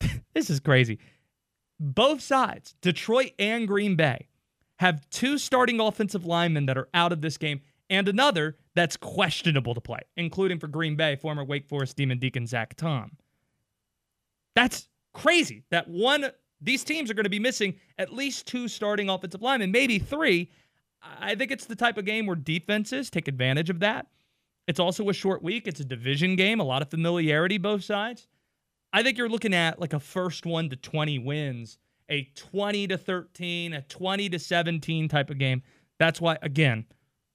this 0.34 0.48
is 0.48 0.60
crazy. 0.60 0.98
Both 1.78 2.22
sides, 2.22 2.74
Detroit 2.80 3.32
and 3.38 3.68
Green 3.68 3.96
Bay, 3.96 4.28
have 4.78 5.08
two 5.10 5.36
starting 5.36 5.80
offensive 5.80 6.24
linemen 6.24 6.64
that 6.66 6.78
are 6.78 6.88
out 6.94 7.12
of 7.12 7.20
this 7.20 7.36
game 7.36 7.60
and 7.90 8.08
another 8.08 8.56
that's 8.74 8.96
questionable 8.96 9.74
to 9.74 9.80
play, 9.80 10.00
including 10.16 10.58
for 10.58 10.68
Green 10.68 10.96
Bay, 10.96 11.16
former 11.16 11.44
Wake 11.44 11.68
Forest 11.68 11.96
Demon 11.96 12.18
Deacon 12.18 12.46
Zach 12.46 12.74
Tom. 12.74 13.12
That's 14.54 14.88
crazy 15.16 15.64
that 15.70 15.88
one, 15.88 16.30
these 16.60 16.84
teams 16.84 17.10
are 17.10 17.14
going 17.14 17.24
to 17.24 17.30
be 17.30 17.38
missing 17.38 17.74
at 17.98 18.12
least 18.12 18.46
two 18.46 18.68
starting 18.68 19.08
offensive 19.08 19.42
linemen, 19.42 19.72
maybe 19.72 19.98
three. 19.98 20.50
I 21.02 21.34
think 21.34 21.50
it's 21.50 21.64
the 21.64 21.76
type 21.76 21.96
of 21.96 22.04
game 22.04 22.26
where 22.26 22.36
defenses 22.36 23.08
take 23.10 23.26
advantage 23.26 23.70
of 23.70 23.80
that. 23.80 24.06
It's 24.66 24.80
also 24.80 25.08
a 25.08 25.14
short 25.14 25.42
week. 25.42 25.66
It's 25.66 25.80
a 25.80 25.84
division 25.84 26.36
game, 26.36 26.60
a 26.60 26.64
lot 26.64 26.82
of 26.82 26.90
familiarity 26.90 27.56
both 27.56 27.84
sides. 27.84 28.28
I 28.92 29.02
think 29.02 29.16
you're 29.16 29.28
looking 29.28 29.54
at 29.54 29.80
like 29.80 29.92
a 29.92 30.00
first 30.00 30.44
one 30.44 30.68
to 30.70 30.76
20 30.76 31.18
wins, 31.20 31.78
a 32.10 32.24
20 32.34 32.88
to 32.88 32.98
13, 32.98 33.72
a 33.72 33.82
20 33.82 34.28
to 34.30 34.38
17 34.38 35.08
type 35.08 35.30
of 35.30 35.38
game. 35.38 35.62
That's 35.98 36.20
why, 36.20 36.36
again, 36.42 36.84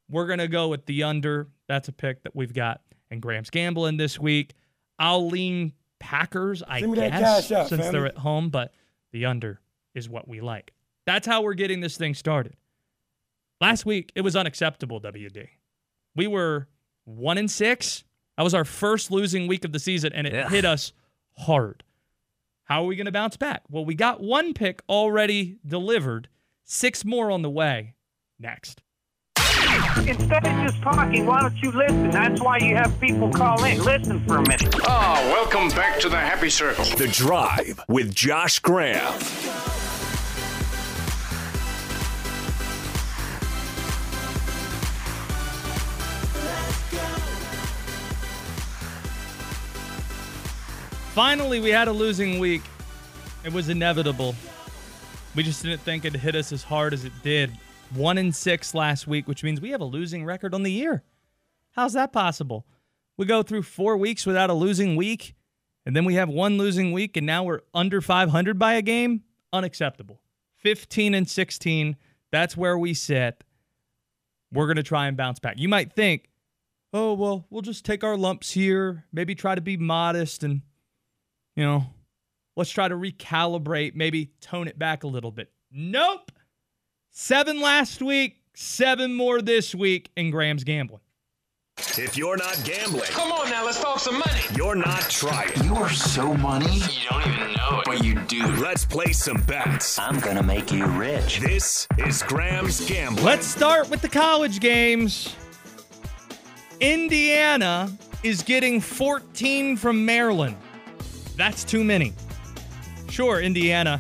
we're 0.10 0.28
going 0.28 0.40
to 0.40 0.48
go 0.48 0.68
with 0.68 0.86
the 0.86 1.04
under. 1.04 1.50
That's 1.68 1.88
a 1.88 1.94
pick 1.94 2.24
that 2.24 2.36
we've 2.36 2.54
got. 2.54 2.82
And 3.10 3.22
Graham's 3.22 3.50
gambling 3.50 3.98
this 3.98 4.20
week. 4.20 4.54
I'll 5.00 5.28
lean 5.28 5.74
Packers, 6.02 6.62
I 6.68 6.82
Send 6.82 6.92
me 6.92 7.00
that 7.00 7.12
guess, 7.12 7.48
cash 7.48 7.52
out, 7.52 7.70
since 7.70 7.82
fam. 7.82 7.94
they're 7.94 8.08
at 8.08 8.18
home, 8.18 8.50
but 8.50 8.74
the 9.12 9.26
under 9.26 9.62
is 9.94 10.10
what 10.10 10.28
we 10.28 10.42
like. 10.42 10.74
That's 11.06 11.26
how 11.28 11.42
we're 11.42 11.54
getting 11.54 11.80
this 11.80 11.96
thing 11.98 12.14
started. 12.14 12.56
Last 13.62 13.86
week, 13.86 14.12
it 14.16 14.22
was 14.22 14.36
unacceptable, 14.36 15.00
WD. 15.00 15.48
We 16.16 16.28
were 16.28 16.68
one 17.06 17.38
and 17.38 17.50
six. 17.50 18.04
That 18.38 18.44
was 18.44 18.54
our 18.54 18.66
first 18.66 19.12
losing 19.12 19.48
week 19.48 19.64
of 19.64 19.72
the 19.72 19.80
season, 19.80 20.12
and 20.14 20.26
it 20.28 20.34
Ugh. 20.34 20.52
hit 20.52 20.66
us 20.66 20.94
hard. 21.38 21.84
How 22.64 22.84
are 22.84 22.88
we 22.88 22.96
going 22.96 23.06
to 23.06 23.12
bounce 23.12 23.38
back? 23.38 23.64
Well, 23.70 23.86
we 23.86 23.96
got 23.96 24.22
one 24.22 24.54
pick 24.54 24.82
already 24.90 25.58
delivered, 25.66 26.30
six 26.64 27.04
more 27.06 27.30
on 27.30 27.42
the 27.42 27.50
way. 27.50 27.96
Next. 28.40 28.82
Instead 30.08 30.46
of 30.46 30.68
just 30.68 30.82
talking, 30.82 31.26
why 31.28 31.42
don't 31.42 31.62
you 31.62 31.72
listen? 31.72 32.10
That's 32.10 32.42
why 32.42 32.58
you 32.58 32.76
have 32.76 33.00
people 33.00 33.32
call 33.32 33.64
in. 33.64 33.84
Listen 33.84 34.20
for 34.26 34.38
a 34.38 34.42
minute. 34.42 34.76
Ah, 34.84 35.22
welcome 35.32 35.70
back 35.70 36.00
to 36.00 36.10
the 36.10 36.18
happy 36.18 36.50
circle. 36.50 36.86
The 36.98 37.08
Drive 37.08 37.80
with 37.88 38.14
Josh 38.14 38.60
Graham. 38.60 39.14
Finally, 51.14 51.60
we 51.60 51.70
had 51.70 51.88
a 51.88 51.92
losing 51.92 52.40
week. 52.40 52.64
It 53.44 53.54
was 53.54 53.70
inevitable. 53.70 54.34
We 55.36 55.44
just 55.44 55.62
didn't 55.62 55.82
think 55.82 56.06
it'd 56.06 56.20
hit 56.20 56.36
us 56.36 56.52
as 56.52 56.64
hard 56.64 56.94
as 56.94 57.06
it 57.06 57.14
did. 57.22 57.52
One 57.94 58.18
and 58.18 58.36
six 58.36 58.74
last 58.74 59.08
week, 59.08 59.28
which 59.28 59.44
means 59.44 59.60
we 59.60 59.72
have 59.72 59.82
a 59.82 59.86
losing 59.86 60.24
record 60.24 60.54
on 60.54 60.64
the 60.64 60.72
year. 60.72 61.04
How's 61.72 61.94
that 61.94 62.14
possible? 62.14 62.66
We 63.18 63.26
go 63.26 63.44
through 63.44 63.64
four 63.64 63.98
weeks 63.98 64.26
without 64.26 64.50
a 64.50 64.54
losing 64.54 64.96
week, 64.96 65.36
and 65.86 65.96
then 65.96 66.06
we 66.06 66.16
have 66.16 66.30
one 66.30 66.58
losing 66.58 66.92
week, 66.92 67.18
and 67.18 67.26
now 67.26 67.44
we're 67.44 67.62
under 67.74 68.02
500 68.02 68.58
by 68.58 68.74
a 68.74 68.82
game? 68.82 69.24
Unacceptable. 69.54 70.22
15 70.58 71.14
and 71.14 71.30
16. 71.30 71.98
That's 72.32 72.56
where 72.56 72.78
we 72.78 72.94
sit. 72.94 73.44
We're 74.54 74.68
going 74.68 74.78
to 74.78 74.84
try 74.84 75.08
and 75.08 75.18
bounce 75.18 75.40
back. 75.40 75.58
You 75.58 75.70
might 75.70 75.94
think, 75.94 76.30
oh, 76.94 77.14
well, 77.14 77.46
we'll 77.50 77.62
just 77.62 77.86
take 77.86 78.04
our 78.04 78.18
lumps 78.18 78.52
here, 78.52 79.06
maybe 79.12 79.36
try 79.36 79.56
to 79.56 79.62
be 79.62 79.78
modest 79.78 80.44
and 80.44 80.62
you 81.56 81.64
know, 81.64 81.86
let's 82.56 82.70
try 82.70 82.88
to 82.88 82.96
recalibrate, 82.96 83.96
maybe 83.96 84.32
tone 84.42 84.68
it 84.68 84.80
back 84.80 85.04
a 85.04 85.08
little 85.08 85.32
bit. 85.32 85.52
Nope. 85.72 86.31
Seven 87.14 87.60
last 87.62 88.02
week, 88.02 88.38
seven 88.54 89.14
more 89.14 89.42
this 89.42 89.76
week, 89.76 90.10
in 90.16 90.32
Graham's 90.32 90.64
gambling. 90.64 91.02
If 91.98 92.16
you're 92.16 92.38
not 92.38 92.58
gambling, 92.64 93.04
Come 93.10 93.32
on 93.34 93.50
now, 93.50 93.66
let's 93.66 93.82
talk 93.82 94.00
some 94.00 94.20
money. 94.20 94.40
you're 94.56 94.76
not 94.76 95.02
trying. 95.10 95.52
You 95.64 95.76
are 95.76 95.90
so 95.90 96.34
money. 96.36 96.74
You 96.74 97.10
don't 97.10 97.28
even 97.28 97.54
know 97.54 97.80
it. 97.80 97.86
But 97.86 98.04
you 98.04 98.16
do. 98.28 98.46
Let's 98.58 98.86
play 98.86 99.12
some 99.12 99.42
bets. 99.42 100.00
I'm 100.00 100.20
gonna 100.22 100.44
make 100.44 100.72
you 100.72 100.86
rich. 100.86 101.40
This 101.42 101.86
is 101.98 102.24
Graham's 102.24 102.88
Gambling. 102.88 103.26
Let's 103.26 103.46
start 103.46 103.90
with 103.90 104.02
the 104.02 104.10
college 104.10 104.60
games. 104.62 105.36
Indiana 106.80 107.92
is 108.24 108.42
getting 108.44 108.80
14 108.80 109.76
from 109.76 110.06
Maryland. 110.06 110.56
That's 111.36 111.64
too 111.66 111.84
many. 111.84 112.14
Sure, 113.10 113.42
Indiana 113.42 114.00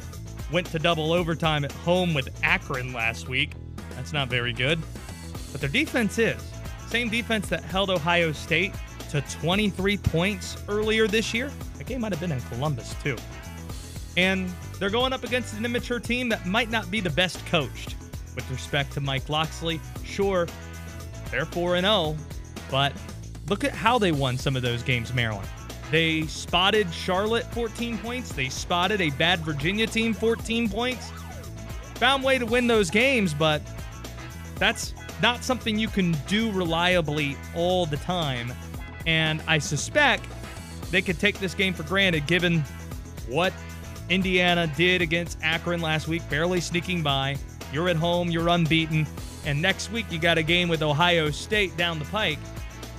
went 0.51 0.67
to 0.67 0.79
double 0.79 1.13
overtime 1.13 1.63
at 1.63 1.71
home 1.71 2.13
with 2.13 2.29
Akron 2.43 2.93
last 2.93 3.29
week. 3.29 3.51
That's 3.95 4.13
not 4.13 4.29
very 4.29 4.53
good. 4.53 4.79
But 5.51 5.61
their 5.61 5.69
defense 5.69 6.17
is. 6.17 6.41
Same 6.87 7.09
defense 7.09 7.47
that 7.49 7.63
held 7.63 7.89
Ohio 7.89 8.31
State 8.31 8.73
to 9.09 9.21
23 9.21 9.97
points 9.97 10.57
earlier 10.67 11.07
this 11.07 11.33
year. 11.33 11.51
That 11.77 11.87
game 11.87 12.01
might 12.01 12.11
have 12.11 12.21
been 12.21 12.31
in 12.31 12.41
Columbus, 12.41 12.95
too. 13.03 13.17
And 14.17 14.51
they're 14.79 14.89
going 14.89 15.13
up 15.13 15.23
against 15.23 15.53
an 15.53 15.65
immature 15.65 15.99
team 15.99 16.29
that 16.29 16.45
might 16.45 16.69
not 16.69 16.89
be 16.91 16.99
the 16.99 17.09
best 17.09 17.45
coached. 17.45 17.95
With 18.35 18.49
respect 18.49 18.93
to 18.93 19.01
Mike 19.01 19.27
Locksley, 19.29 19.79
sure, 20.05 20.47
they're 21.29 21.45
4 21.45 21.79
0, 21.79 22.17
but 22.69 22.93
look 23.49 23.63
at 23.63 23.71
how 23.73 23.99
they 23.99 24.13
won 24.13 24.37
some 24.37 24.55
of 24.55 24.61
those 24.61 24.83
games, 24.83 25.13
Maryland. 25.13 25.47
They 25.91 26.25
spotted 26.27 26.91
Charlotte 26.93 27.45
14 27.53 27.97
points, 27.97 28.31
they 28.31 28.47
spotted 28.47 29.01
a 29.01 29.09
bad 29.11 29.39
Virginia 29.41 29.85
team 29.85 30.13
14 30.13 30.69
points. 30.69 31.11
Found 31.95 32.23
way 32.23 32.39
to 32.39 32.45
win 32.45 32.65
those 32.65 32.89
games, 32.89 33.33
but 33.33 33.61
that's 34.55 34.93
not 35.21 35.43
something 35.43 35.77
you 35.77 35.89
can 35.89 36.13
do 36.27 36.49
reliably 36.53 37.35
all 37.55 37.85
the 37.85 37.97
time. 37.97 38.53
And 39.05 39.41
I 39.47 39.57
suspect 39.57 40.25
they 40.91 41.01
could 41.01 41.19
take 41.19 41.39
this 41.39 41.53
game 41.53 41.73
for 41.73 41.83
granted 41.83 42.25
given 42.25 42.63
what 43.27 43.53
Indiana 44.09 44.71
did 44.75 45.01
against 45.01 45.37
Akron 45.41 45.81
last 45.81 46.07
week, 46.07 46.27
barely 46.29 46.61
sneaking 46.61 47.03
by. 47.03 47.37
You're 47.73 47.89
at 47.89 47.95
home, 47.97 48.29
you're 48.29 48.49
unbeaten, 48.49 49.05
and 49.45 49.61
next 49.61 49.91
week 49.91 50.05
you 50.09 50.19
got 50.19 50.37
a 50.37 50.43
game 50.43 50.69
with 50.69 50.81
Ohio 50.81 51.31
State 51.31 51.75
down 51.77 51.99
the 51.99 52.05
pike. 52.05 52.39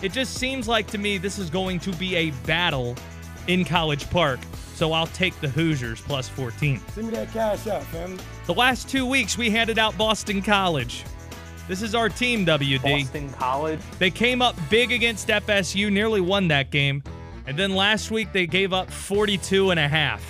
It 0.03 0.13
just 0.13 0.35
seems 0.35 0.67
like 0.67 0.89
to 0.89 0.99
me 0.99 1.17
this 1.17 1.39
is 1.39 1.49
going 1.49 1.79
to 1.81 1.93
be 1.93 2.17
a 2.17 2.31
battle 2.45 2.97
in 3.47 3.65
College 3.65 4.11
Park. 4.11 4.41
So 4.75 4.93
I'll 4.93 5.07
take 5.09 5.39
the 5.41 5.49
Hoosiers 5.49 6.01
plus 6.01 6.29
14. 6.29 6.81
Send 6.89 7.07
me 7.07 7.15
that 7.15 7.31
cash 7.33 7.69
out, 7.69 7.85
fam. 7.85 8.19
The 8.47 8.55
last 8.55 8.89
two 8.89 9.07
weeks 9.07 9.39
we 9.39 9.49
handed 9.49 9.79
out 9.79 9.97
Boston 9.97 10.43
College. 10.43 11.05
This 11.69 11.83
is 11.83 11.95
our 11.95 12.09
team, 12.09 12.45
WD. 12.45 12.83
Boston 12.83 13.33
College. 13.35 13.81
They 14.01 14.11
came 14.11 14.43
up 14.43 14.57
big 14.69 14.91
against 14.91 15.29
FSU, 15.29 15.93
nearly 15.93 16.21
won 16.21 16.49
that 16.49 16.71
game. 16.71 17.05
And 17.47 17.57
then 17.57 17.75
last 17.75 18.11
week 18.11 18.33
they 18.33 18.47
gave 18.47 18.73
up 18.73 18.91
42 18.91 19.71
and 19.71 19.79
a 19.79 19.89
half. 19.89 20.25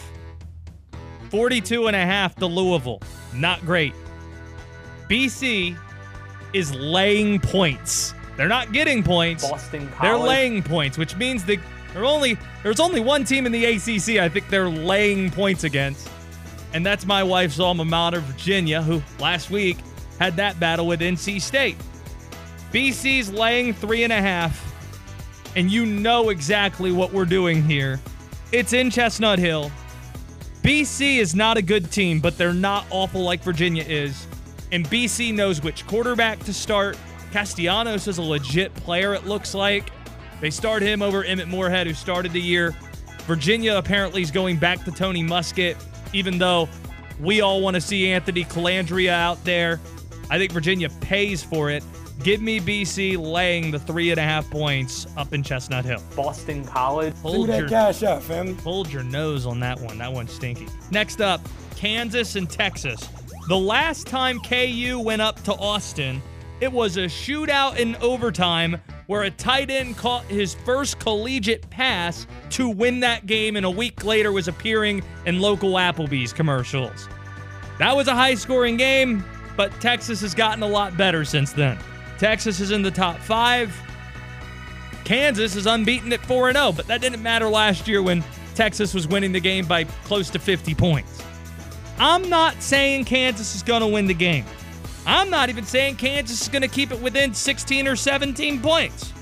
42 1.30 1.86
and 1.86 1.96
a 1.96 2.04
half 2.04 2.34
to 2.36 2.46
Louisville. 2.46 3.00
Not 3.34 3.60
great. 3.62 3.94
BC 5.08 5.78
is 6.52 6.74
laying 6.74 7.40
points. 7.40 8.12
They're 8.42 8.48
not 8.48 8.72
getting 8.72 9.04
points. 9.04 9.48
Boston 9.48 9.88
College. 9.90 10.00
They're 10.02 10.16
laying 10.18 10.64
points, 10.64 10.98
which 10.98 11.14
means 11.14 11.44
they 11.44 11.60
they're 11.92 12.04
only 12.04 12.36
there's 12.64 12.80
only 12.80 12.98
one 12.98 13.22
team 13.22 13.46
in 13.46 13.52
the 13.52 13.64
ACC 13.64 14.20
I 14.20 14.28
think 14.28 14.48
they're 14.48 14.68
laying 14.68 15.30
points 15.30 15.62
against, 15.62 16.10
and 16.74 16.84
that's 16.84 17.06
my 17.06 17.22
wife's 17.22 17.60
alma 17.60 17.84
mater, 17.84 18.18
Virginia, 18.18 18.82
who 18.82 19.00
last 19.20 19.50
week 19.50 19.76
had 20.18 20.34
that 20.38 20.58
battle 20.58 20.88
with 20.88 20.98
NC 20.98 21.40
State. 21.40 21.76
BC's 22.72 23.30
laying 23.30 23.72
three 23.72 24.02
and 24.02 24.12
a 24.12 24.20
half, 24.20 24.60
and 25.54 25.70
you 25.70 25.86
know 25.86 26.30
exactly 26.30 26.90
what 26.90 27.12
we're 27.12 27.24
doing 27.24 27.62
here. 27.62 28.00
It's 28.50 28.72
in 28.72 28.90
Chestnut 28.90 29.38
Hill. 29.38 29.70
BC 30.62 31.18
is 31.18 31.36
not 31.36 31.58
a 31.58 31.62
good 31.62 31.92
team, 31.92 32.18
but 32.18 32.36
they're 32.36 32.52
not 32.52 32.86
awful 32.90 33.22
like 33.22 33.40
Virginia 33.44 33.84
is. 33.84 34.26
And 34.72 34.84
BC 34.88 35.32
knows 35.32 35.62
which 35.62 35.86
quarterback 35.86 36.40
to 36.40 36.52
start. 36.52 36.98
Castellanos 37.32 38.06
is 38.06 38.18
a 38.18 38.22
legit 38.22 38.74
player, 38.74 39.14
it 39.14 39.26
looks 39.26 39.54
like. 39.54 39.90
They 40.40 40.50
start 40.50 40.82
him 40.82 41.02
over 41.02 41.24
Emmett 41.24 41.48
Morehead, 41.48 41.86
who 41.86 41.94
started 41.94 42.32
the 42.32 42.40
year. 42.40 42.74
Virginia 43.22 43.76
apparently 43.76 44.22
is 44.22 44.30
going 44.30 44.58
back 44.58 44.84
to 44.84 44.90
Tony 44.90 45.22
Muskett, 45.22 45.76
even 46.12 46.38
though 46.38 46.68
we 47.20 47.40
all 47.40 47.60
want 47.60 47.74
to 47.74 47.80
see 47.80 48.10
Anthony 48.10 48.44
Colandrea 48.44 49.12
out 49.12 49.42
there. 49.44 49.80
I 50.30 50.38
think 50.38 50.52
Virginia 50.52 50.88
pays 51.00 51.42
for 51.42 51.70
it. 51.70 51.84
Give 52.22 52.40
me 52.40 52.60
BC 52.60 53.18
laying 53.18 53.70
the 53.70 53.78
three 53.78 54.10
and 54.10 54.18
a 54.18 54.22
half 54.22 54.48
points 54.50 55.06
up 55.16 55.32
in 55.32 55.42
Chestnut 55.42 55.84
Hill. 55.84 56.02
Boston 56.14 56.64
College. 56.64 57.14
Send 57.14 57.24
me 57.24 57.30
Hold 57.30 57.48
that 57.48 57.60
your 57.60 57.68
cash 57.68 58.02
out, 58.02 58.22
fam. 58.22 58.56
Hold 58.58 58.92
your 58.92 59.02
nose 59.02 59.46
on 59.46 59.60
that 59.60 59.80
one. 59.80 59.98
That 59.98 60.12
one's 60.12 60.32
stinky. 60.32 60.68
Next 60.90 61.20
up, 61.20 61.40
Kansas 61.76 62.36
and 62.36 62.48
Texas. 62.48 63.08
The 63.48 63.58
last 63.58 64.06
time 64.06 64.38
KU 64.40 65.00
went 65.00 65.22
up 65.22 65.42
to 65.44 65.52
Austin, 65.54 66.22
it 66.62 66.72
was 66.72 66.96
a 66.96 67.06
shootout 67.06 67.76
in 67.76 67.96
overtime 67.96 68.80
where 69.08 69.24
a 69.24 69.30
tight 69.32 69.68
end 69.68 69.96
caught 69.96 70.24
his 70.26 70.54
first 70.54 71.00
collegiate 71.00 71.68
pass 71.70 72.24
to 72.50 72.68
win 72.68 73.00
that 73.00 73.26
game, 73.26 73.56
and 73.56 73.66
a 73.66 73.70
week 73.70 74.04
later 74.04 74.30
was 74.30 74.46
appearing 74.46 75.02
in 75.26 75.40
local 75.40 75.72
Applebee's 75.72 76.32
commercials. 76.32 77.08
That 77.80 77.96
was 77.96 78.06
a 78.06 78.14
high 78.14 78.36
scoring 78.36 78.76
game, 78.76 79.24
but 79.56 79.72
Texas 79.80 80.20
has 80.20 80.36
gotten 80.36 80.62
a 80.62 80.66
lot 80.68 80.96
better 80.96 81.24
since 81.24 81.52
then. 81.52 81.76
Texas 82.16 82.60
is 82.60 82.70
in 82.70 82.82
the 82.82 82.92
top 82.92 83.18
five. 83.18 83.76
Kansas 85.04 85.56
is 85.56 85.66
unbeaten 85.66 86.12
at 86.12 86.24
4 86.24 86.52
0, 86.52 86.70
but 86.70 86.86
that 86.86 87.00
didn't 87.00 87.24
matter 87.24 87.48
last 87.48 87.88
year 87.88 88.04
when 88.04 88.22
Texas 88.54 88.94
was 88.94 89.08
winning 89.08 89.32
the 89.32 89.40
game 89.40 89.66
by 89.66 89.82
close 90.04 90.30
to 90.30 90.38
50 90.38 90.76
points. 90.76 91.24
I'm 91.98 92.28
not 92.28 92.62
saying 92.62 93.06
Kansas 93.06 93.56
is 93.56 93.64
going 93.64 93.80
to 93.80 93.88
win 93.88 94.06
the 94.06 94.14
game. 94.14 94.44
I'm 95.06 95.30
not 95.30 95.48
even 95.48 95.64
saying 95.64 95.96
Kansas 95.96 96.42
is 96.42 96.48
going 96.48 96.62
to 96.62 96.68
keep 96.68 96.92
it 96.92 97.00
within 97.00 97.34
16 97.34 97.88
or 97.88 97.96
17 97.96 98.60
points. 98.60 99.12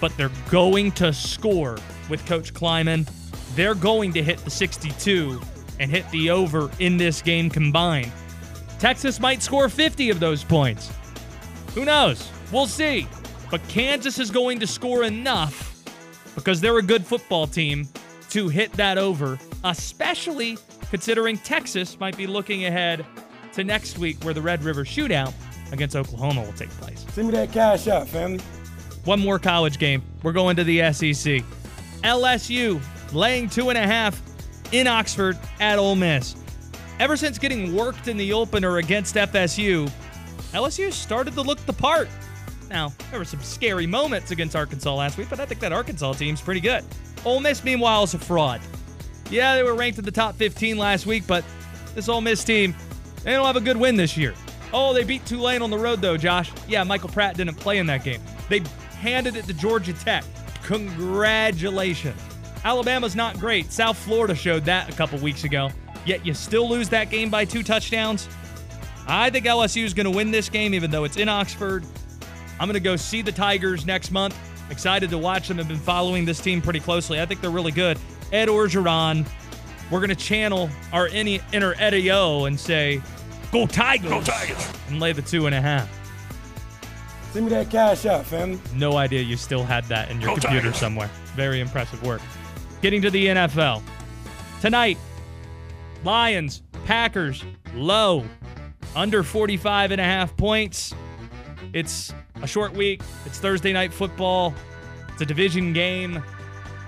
But 0.00 0.14
they're 0.16 0.30
going 0.50 0.92
to 0.92 1.12
score 1.12 1.78
with 2.10 2.24
Coach 2.26 2.52
Kleiman. 2.52 3.06
They're 3.54 3.74
going 3.74 4.12
to 4.12 4.22
hit 4.22 4.38
the 4.38 4.50
62 4.50 5.40
and 5.80 5.90
hit 5.90 6.08
the 6.10 6.30
over 6.30 6.70
in 6.78 6.96
this 6.96 7.22
game 7.22 7.48
combined. 7.48 8.12
Texas 8.78 9.18
might 9.18 9.42
score 9.42 9.68
50 9.68 10.10
of 10.10 10.20
those 10.20 10.44
points. 10.44 10.92
Who 11.74 11.84
knows? 11.84 12.30
We'll 12.52 12.66
see. 12.66 13.08
But 13.50 13.66
Kansas 13.68 14.18
is 14.18 14.30
going 14.30 14.60
to 14.60 14.66
score 14.66 15.04
enough 15.04 15.82
because 16.34 16.60
they're 16.60 16.78
a 16.78 16.82
good 16.82 17.06
football 17.06 17.46
team 17.46 17.88
to 18.30 18.48
hit 18.48 18.72
that 18.72 18.98
over, 18.98 19.38
especially 19.64 20.58
considering 20.90 21.38
Texas 21.38 21.98
might 21.98 22.16
be 22.16 22.26
looking 22.26 22.66
ahead 22.66 23.04
to 23.56 23.64
next 23.64 23.98
week 23.98 24.22
where 24.22 24.34
the 24.34 24.40
Red 24.40 24.62
River 24.62 24.84
Shootout 24.84 25.32
against 25.72 25.96
Oklahoma 25.96 26.42
will 26.42 26.52
take 26.52 26.70
place. 26.70 27.04
Send 27.10 27.28
me 27.28 27.34
that 27.34 27.52
cash 27.52 27.88
out, 27.88 28.06
family. 28.06 28.38
One 29.04 29.20
more 29.20 29.38
college 29.38 29.78
game. 29.78 30.02
We're 30.22 30.32
going 30.32 30.56
to 30.56 30.64
the 30.64 30.92
SEC. 30.92 31.42
LSU 32.02 32.80
laying 33.12 33.48
two 33.48 33.70
and 33.70 33.78
a 33.78 33.86
half 33.86 34.20
in 34.72 34.86
Oxford 34.86 35.38
at 35.60 35.78
Ole 35.78 35.96
Miss. 35.96 36.36
Ever 36.98 37.16
since 37.16 37.38
getting 37.38 37.74
worked 37.74 38.08
in 38.08 38.16
the 38.16 38.32
opener 38.32 38.78
against 38.78 39.14
FSU, 39.16 39.90
LSU 40.52 40.92
started 40.92 41.34
to 41.34 41.42
look 41.42 41.58
the 41.66 41.72
part. 41.72 42.08
Now, 42.70 42.92
there 43.10 43.18
were 43.18 43.24
some 43.24 43.42
scary 43.42 43.86
moments 43.86 44.30
against 44.30 44.56
Arkansas 44.56 44.94
last 44.94 45.18
week, 45.18 45.28
but 45.30 45.40
I 45.40 45.46
think 45.46 45.60
that 45.60 45.72
Arkansas 45.72 46.14
team's 46.14 46.40
pretty 46.40 46.60
good. 46.60 46.84
Ole 47.24 47.40
Miss, 47.40 47.62
meanwhile, 47.62 48.04
is 48.04 48.14
a 48.14 48.18
fraud. 48.18 48.60
Yeah, 49.30 49.56
they 49.56 49.62
were 49.62 49.74
ranked 49.74 49.98
in 49.98 50.04
the 50.04 50.10
top 50.10 50.34
15 50.36 50.78
last 50.78 51.06
week, 51.06 51.26
but 51.26 51.44
this 51.94 52.08
Ole 52.08 52.20
Miss 52.20 52.44
team, 52.44 52.74
they 53.26 53.32
don't 53.32 53.44
have 53.44 53.56
a 53.56 53.60
good 53.60 53.76
win 53.76 53.96
this 53.96 54.16
year. 54.16 54.32
Oh, 54.72 54.94
they 54.94 55.04
beat 55.04 55.26
Tulane 55.26 55.60
on 55.60 55.70
the 55.70 55.78
road, 55.78 56.00
though, 56.00 56.16
Josh. 56.16 56.50
Yeah, 56.68 56.84
Michael 56.84 57.08
Pratt 57.08 57.36
didn't 57.36 57.56
play 57.56 57.78
in 57.78 57.86
that 57.86 58.04
game. 58.04 58.20
They 58.48 58.62
handed 59.00 59.34
it 59.36 59.44
to 59.46 59.52
Georgia 59.52 59.92
Tech. 59.92 60.24
Congratulations. 60.62 62.20
Alabama's 62.64 63.16
not 63.16 63.38
great. 63.38 63.72
South 63.72 63.98
Florida 63.98 64.34
showed 64.34 64.64
that 64.64 64.88
a 64.88 64.92
couple 64.92 65.18
weeks 65.18 65.44
ago. 65.44 65.70
Yet 66.04 66.24
you 66.24 66.34
still 66.34 66.68
lose 66.68 66.88
that 66.90 67.10
game 67.10 67.28
by 67.28 67.44
two 67.44 67.64
touchdowns. 67.64 68.28
I 69.08 69.28
think 69.30 69.44
LSU 69.44 69.84
is 69.84 69.92
going 69.92 70.04
to 70.04 70.10
win 70.10 70.30
this 70.30 70.48
game, 70.48 70.72
even 70.72 70.90
though 70.90 71.04
it's 71.04 71.16
in 71.16 71.28
Oxford. 71.28 71.84
I'm 72.60 72.68
going 72.68 72.74
to 72.74 72.80
go 72.80 72.96
see 72.96 73.22
the 73.22 73.32
Tigers 73.32 73.86
next 73.86 74.12
month. 74.12 74.36
Excited 74.70 75.10
to 75.10 75.18
watch 75.18 75.48
them. 75.48 75.60
I've 75.60 75.68
been 75.68 75.78
following 75.78 76.24
this 76.24 76.40
team 76.40 76.60
pretty 76.60 76.80
closely. 76.80 77.20
I 77.20 77.26
think 77.26 77.40
they're 77.40 77.50
really 77.50 77.72
good. 77.72 77.98
Ed 78.32 78.48
Orgeron, 78.48 79.28
we're 79.90 80.00
going 80.00 80.10
to 80.10 80.16
channel 80.16 80.68
our 80.92 81.06
inner 81.08 81.74
Eddie 81.78 82.10
O 82.10 82.46
and 82.46 82.58
say, 82.58 83.00
Go 83.56 83.66
Tigers! 83.66 84.10
Go 84.10 84.20
Tigers! 84.20 84.70
And 84.88 85.00
lay 85.00 85.12
the 85.12 85.22
two 85.22 85.46
and 85.46 85.54
a 85.54 85.60
half. 85.62 85.88
Send 87.32 87.46
me 87.46 87.50
that 87.52 87.70
cash 87.70 88.04
out, 88.04 88.26
fam. 88.26 88.60
No 88.74 88.98
idea 88.98 89.22
you 89.22 89.38
still 89.38 89.64
had 89.64 89.84
that 89.84 90.10
in 90.10 90.20
your 90.20 90.34
Go 90.34 90.34
computer 90.34 90.66
Tigers. 90.66 90.76
somewhere. 90.76 91.10
Very 91.34 91.60
impressive 91.60 92.02
work. 92.02 92.20
Getting 92.82 93.00
to 93.00 93.08
the 93.10 93.28
NFL. 93.28 93.82
Tonight, 94.60 94.98
Lions, 96.04 96.64
Packers, 96.84 97.44
low, 97.74 98.26
under 98.94 99.22
45 99.22 99.92
and 99.92 100.02
a 100.02 100.04
half 100.04 100.36
points. 100.36 100.94
It's 101.72 102.12
a 102.42 102.46
short 102.46 102.74
week. 102.74 103.00
It's 103.24 103.38
Thursday 103.38 103.72
night 103.72 103.90
football. 103.90 104.54
It's 105.14 105.22
a 105.22 105.26
division 105.26 105.72
game. 105.72 106.22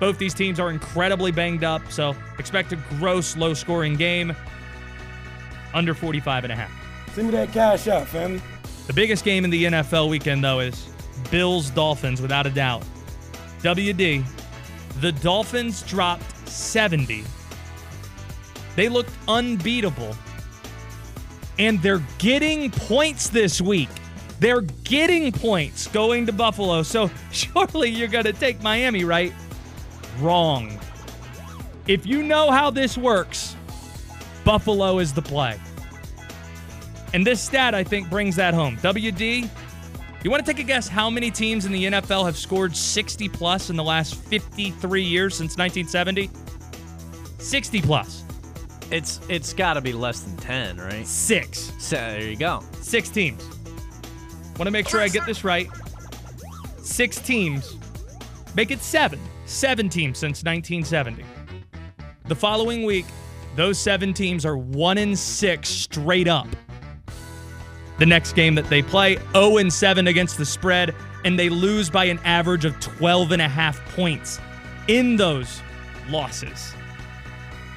Both 0.00 0.18
these 0.18 0.34
teams 0.34 0.60
are 0.60 0.70
incredibly 0.70 1.32
banged 1.32 1.64
up, 1.64 1.90
so 1.90 2.14
expect 2.38 2.74
a 2.74 2.76
gross 2.98 3.38
low 3.38 3.54
scoring 3.54 3.96
game. 3.96 4.36
Under 5.74 5.94
45 5.94 6.44
and 6.44 6.52
a 6.52 6.56
half. 6.56 6.70
Send 7.14 7.28
me 7.28 7.32
that 7.32 7.52
cash 7.52 7.88
out, 7.88 8.08
family. 8.08 8.40
The 8.86 8.92
biggest 8.92 9.24
game 9.24 9.44
in 9.44 9.50
the 9.50 9.64
NFL 9.64 10.08
weekend, 10.08 10.42
though, 10.42 10.60
is 10.60 10.88
Bills 11.30 11.70
Dolphins, 11.70 12.22
without 12.22 12.46
a 12.46 12.50
doubt. 12.50 12.84
WD, 13.62 14.24
the 15.00 15.12
Dolphins 15.12 15.82
dropped 15.82 16.48
70. 16.48 17.24
They 18.76 18.88
looked 18.88 19.12
unbeatable. 19.26 20.14
And 21.58 21.82
they're 21.82 22.02
getting 22.18 22.70
points 22.70 23.28
this 23.28 23.60
week. 23.60 23.88
They're 24.38 24.60
getting 24.60 25.32
points 25.32 25.88
going 25.88 26.26
to 26.26 26.32
Buffalo. 26.32 26.82
So 26.82 27.10
surely 27.32 27.90
you're 27.90 28.08
going 28.08 28.24
to 28.24 28.32
take 28.32 28.62
Miami, 28.62 29.04
right? 29.04 29.32
Wrong. 30.20 30.78
If 31.88 32.06
you 32.06 32.22
know 32.22 32.50
how 32.50 32.70
this 32.70 32.96
works, 32.96 33.56
Buffalo 34.48 34.98
is 34.98 35.12
the 35.12 35.20
play. 35.20 35.60
And 37.12 37.26
this 37.26 37.38
stat, 37.38 37.74
I 37.74 37.84
think, 37.84 38.08
brings 38.08 38.34
that 38.36 38.54
home. 38.54 38.78
WD, 38.78 39.46
you 40.24 40.30
want 40.30 40.42
to 40.42 40.50
take 40.50 40.58
a 40.58 40.66
guess 40.66 40.88
how 40.88 41.10
many 41.10 41.30
teams 41.30 41.66
in 41.66 41.72
the 41.72 41.84
NFL 41.84 42.24
have 42.24 42.34
scored 42.34 42.74
60 42.74 43.28
plus 43.28 43.68
in 43.68 43.76
the 43.76 43.84
last 43.84 44.14
53 44.14 45.02
years 45.02 45.36
since 45.36 45.58
1970? 45.58 46.30
60 47.36 47.82
plus. 47.82 48.24
It's 48.90 49.20
it's 49.28 49.52
got 49.52 49.74
to 49.74 49.82
be 49.82 49.92
less 49.92 50.20
than 50.20 50.34
10, 50.38 50.78
right? 50.78 51.06
Six. 51.06 51.70
So 51.78 51.96
there 51.96 52.22
you 52.22 52.36
go. 52.36 52.64
Six 52.80 53.10
teams. 53.10 53.44
Want 54.56 54.64
to 54.64 54.70
make 54.70 54.88
sure 54.88 55.02
I 55.02 55.08
get 55.08 55.26
this 55.26 55.44
right. 55.44 55.68
Six 56.78 57.18
teams. 57.18 57.76
Make 58.54 58.70
it 58.70 58.80
seven. 58.80 59.20
Seven 59.44 59.90
teams 59.90 60.16
since 60.16 60.42
1970. 60.42 61.22
The 62.28 62.34
following 62.34 62.86
week, 62.86 63.04
those 63.58 63.76
seven 63.76 64.14
teams 64.14 64.46
are 64.46 64.56
one 64.56 64.96
in 64.98 65.16
six 65.16 65.68
straight 65.68 66.28
up. 66.28 66.46
The 67.98 68.06
next 68.06 68.34
game 68.34 68.54
that 68.54 68.70
they 68.70 68.82
play, 68.82 69.16
0 69.32 69.56
and 69.56 69.72
7 69.72 70.06
against 70.06 70.38
the 70.38 70.46
spread, 70.46 70.94
and 71.24 71.36
they 71.36 71.48
lose 71.48 71.90
by 71.90 72.04
an 72.04 72.20
average 72.22 72.64
of 72.64 72.78
12 72.78 73.32
and 73.32 73.42
a 73.42 73.48
half 73.48 73.84
points 73.96 74.38
in 74.86 75.16
those 75.16 75.60
losses. 76.08 76.72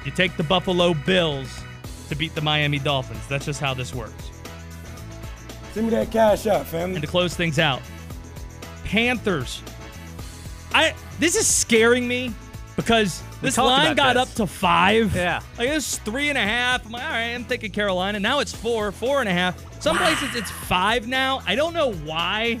You 0.04 0.12
take 0.12 0.36
the 0.36 0.44
Buffalo 0.44 0.94
Bills 0.94 1.48
to 2.08 2.14
beat 2.14 2.32
the 2.36 2.42
Miami 2.42 2.78
Dolphins. 2.78 3.26
That's 3.26 3.44
just 3.44 3.58
how 3.58 3.74
this 3.74 3.92
works. 3.92 4.30
Send 5.72 5.86
me 5.86 5.90
that 5.90 6.12
cash 6.12 6.46
out, 6.46 6.64
family. 6.64 6.94
And 6.94 7.02
to 7.02 7.10
close 7.10 7.34
things 7.34 7.58
out, 7.58 7.82
Panthers. 8.84 9.64
I 10.74 10.94
this 11.18 11.34
is 11.34 11.48
scaring 11.48 12.06
me 12.06 12.32
because 12.76 13.20
this 13.42 13.58
line 13.58 13.96
got 13.96 14.14
this. 14.14 14.22
up 14.22 14.34
to 14.36 14.46
five. 14.46 15.14
Yeah. 15.14 15.40
Like 15.58 15.68
it 15.68 15.74
was 15.74 15.98
three 15.98 16.28
and 16.28 16.38
a 16.38 16.42
half. 16.42 16.86
I'm 16.86 16.92
like, 16.92 17.02
all 17.02 17.10
right, 17.10 17.34
I'm 17.34 17.44
thinking 17.44 17.72
Carolina. 17.72 18.20
Now 18.20 18.38
it's 18.40 18.54
four, 18.54 18.92
four 18.92 19.20
and 19.20 19.28
a 19.28 19.32
half. 19.32 19.60
Some 19.82 19.96
places 19.96 20.34
it's 20.34 20.50
five 20.50 21.08
now. 21.08 21.42
I 21.46 21.54
don't 21.54 21.74
know 21.74 21.92
why. 21.92 22.60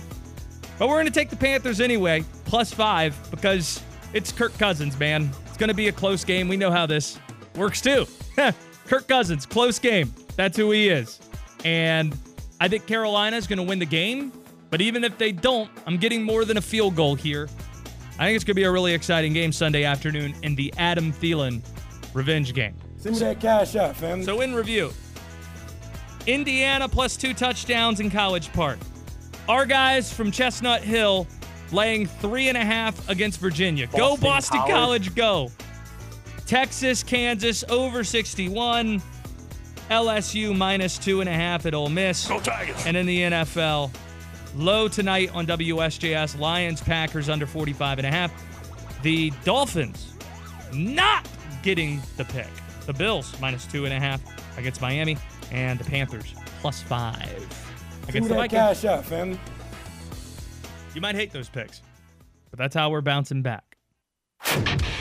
But 0.78 0.88
we're 0.88 0.98
gonna 0.98 1.10
take 1.10 1.30
the 1.30 1.36
Panthers 1.36 1.80
anyway, 1.80 2.24
plus 2.44 2.72
five, 2.72 3.16
because 3.30 3.82
it's 4.12 4.32
Kirk 4.32 4.56
Cousins, 4.58 4.98
man. 4.98 5.30
It's 5.46 5.56
gonna 5.56 5.74
be 5.74 5.88
a 5.88 5.92
close 5.92 6.24
game. 6.24 6.48
We 6.48 6.56
know 6.56 6.70
how 6.70 6.86
this 6.86 7.18
works 7.54 7.80
too. 7.80 8.06
Kirk 8.86 9.06
Cousins, 9.06 9.46
close 9.46 9.78
game. 9.78 10.12
That's 10.36 10.56
who 10.56 10.72
he 10.72 10.88
is. 10.88 11.20
And 11.64 12.16
I 12.60 12.68
think 12.68 12.86
Carolina 12.86 13.36
is 13.36 13.46
gonna 13.46 13.62
win 13.62 13.78
the 13.78 13.86
game. 13.86 14.32
But 14.70 14.80
even 14.80 15.04
if 15.04 15.18
they 15.18 15.32
don't, 15.32 15.70
I'm 15.86 15.98
getting 15.98 16.22
more 16.22 16.46
than 16.46 16.56
a 16.56 16.62
field 16.62 16.96
goal 16.96 17.14
here. 17.14 17.48
I 18.18 18.26
think 18.26 18.36
it's 18.36 18.44
going 18.44 18.52
to 18.52 18.60
be 18.60 18.64
a 18.64 18.70
really 18.70 18.92
exciting 18.92 19.32
game 19.32 19.52
Sunday 19.52 19.84
afternoon 19.84 20.34
in 20.42 20.54
the 20.54 20.72
Adam 20.76 21.12
Thielen 21.12 21.62
revenge 22.14 22.54
game. 22.54 22.76
Send 22.98 23.16
me 23.16 23.20
that 23.20 23.40
cash 23.40 23.74
out, 23.74 23.96
family. 23.96 24.24
So, 24.24 24.40
in 24.42 24.54
review, 24.54 24.92
Indiana 26.26 26.88
plus 26.88 27.16
two 27.16 27.34
touchdowns 27.34 28.00
in 28.00 28.10
College 28.10 28.52
Park. 28.52 28.78
Our 29.48 29.66
guys 29.66 30.12
from 30.12 30.30
Chestnut 30.30 30.82
Hill 30.82 31.26
laying 31.72 32.06
three 32.06 32.48
and 32.48 32.56
a 32.56 32.64
half 32.64 33.08
against 33.08 33.40
Virginia. 33.40 33.86
go 33.86 34.16
Boston 34.16 34.22
Boston 34.22 34.58
College. 34.60 35.14
College. 35.14 35.14
go. 35.14 35.50
Texas, 36.46 37.02
Kansas 37.02 37.64
over 37.68 38.04
61. 38.04 39.02
LSU 39.90 40.56
minus 40.56 40.96
two 40.96 41.20
and 41.20 41.28
a 41.28 41.32
half 41.32 41.66
at 41.66 41.74
Ole 41.74 41.88
Miss. 41.88 42.26
Go 42.28 42.40
Tigers! 42.40 42.86
And 42.86 42.96
in 42.96 43.04
the 43.04 43.18
NFL, 43.20 43.90
low 44.54 44.88
tonight 44.88 45.30
on 45.34 45.46
WSJS, 45.46 46.38
Lions, 46.38 46.80
Packers 46.80 47.28
under 47.28 47.46
45 47.46 47.98
and 47.98 48.06
a 48.06 48.10
half. 48.10 48.32
The 49.02 49.30
Dolphins 49.44 50.14
not 50.72 51.26
getting 51.62 52.00
the 52.16 52.24
pick. 52.24 52.48
The 52.86 52.92
Bills 52.92 53.38
minus 53.40 53.66
two 53.66 53.84
and 53.84 53.94
a 53.94 54.00
half 54.00 54.20
against 54.58 54.80
Miami, 54.80 55.16
and 55.50 55.78
the 55.78 55.84
Panthers 55.84 56.34
plus 56.60 56.82
five 56.82 57.16
Send 57.26 58.08
against 58.08 58.22
me 58.22 58.28
the 58.28 58.34
Vikings. 58.34 58.58
cash 58.58 58.84
out, 58.84 59.04
family. 59.04 59.38
You 60.94 61.00
might 61.00 61.14
hate 61.14 61.32
those 61.32 61.48
picks, 61.48 61.80
but 62.50 62.58
that's 62.58 62.74
how 62.74 62.90
we're 62.90 63.00
bouncing 63.00 63.42
back. 63.42 63.76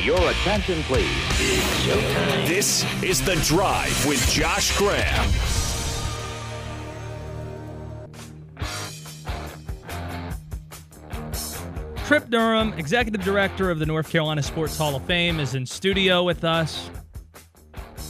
Your 0.02 0.20
attention, 0.30 0.82
please. 0.84 1.06
It's 1.32 1.86
showtime. 1.86 2.48
This 2.48 3.04
is 3.04 3.24
The 3.26 3.36
Drive 3.48 4.06
with 4.08 4.26
Josh 4.30 4.78
Graham. 4.78 5.30
Trip 12.12 12.30
Durham, 12.30 12.74
executive 12.74 13.24
director 13.24 13.72
of 13.72 13.80
the 13.80 13.86
North 13.86 14.10
Carolina 14.10 14.44
Sports 14.44 14.78
Hall 14.78 14.98
of 14.98 15.06
Fame, 15.06 15.40
is 15.40 15.56
in 15.56 15.66
studio 15.66 16.26
with 16.26 16.44
us. 16.44 16.90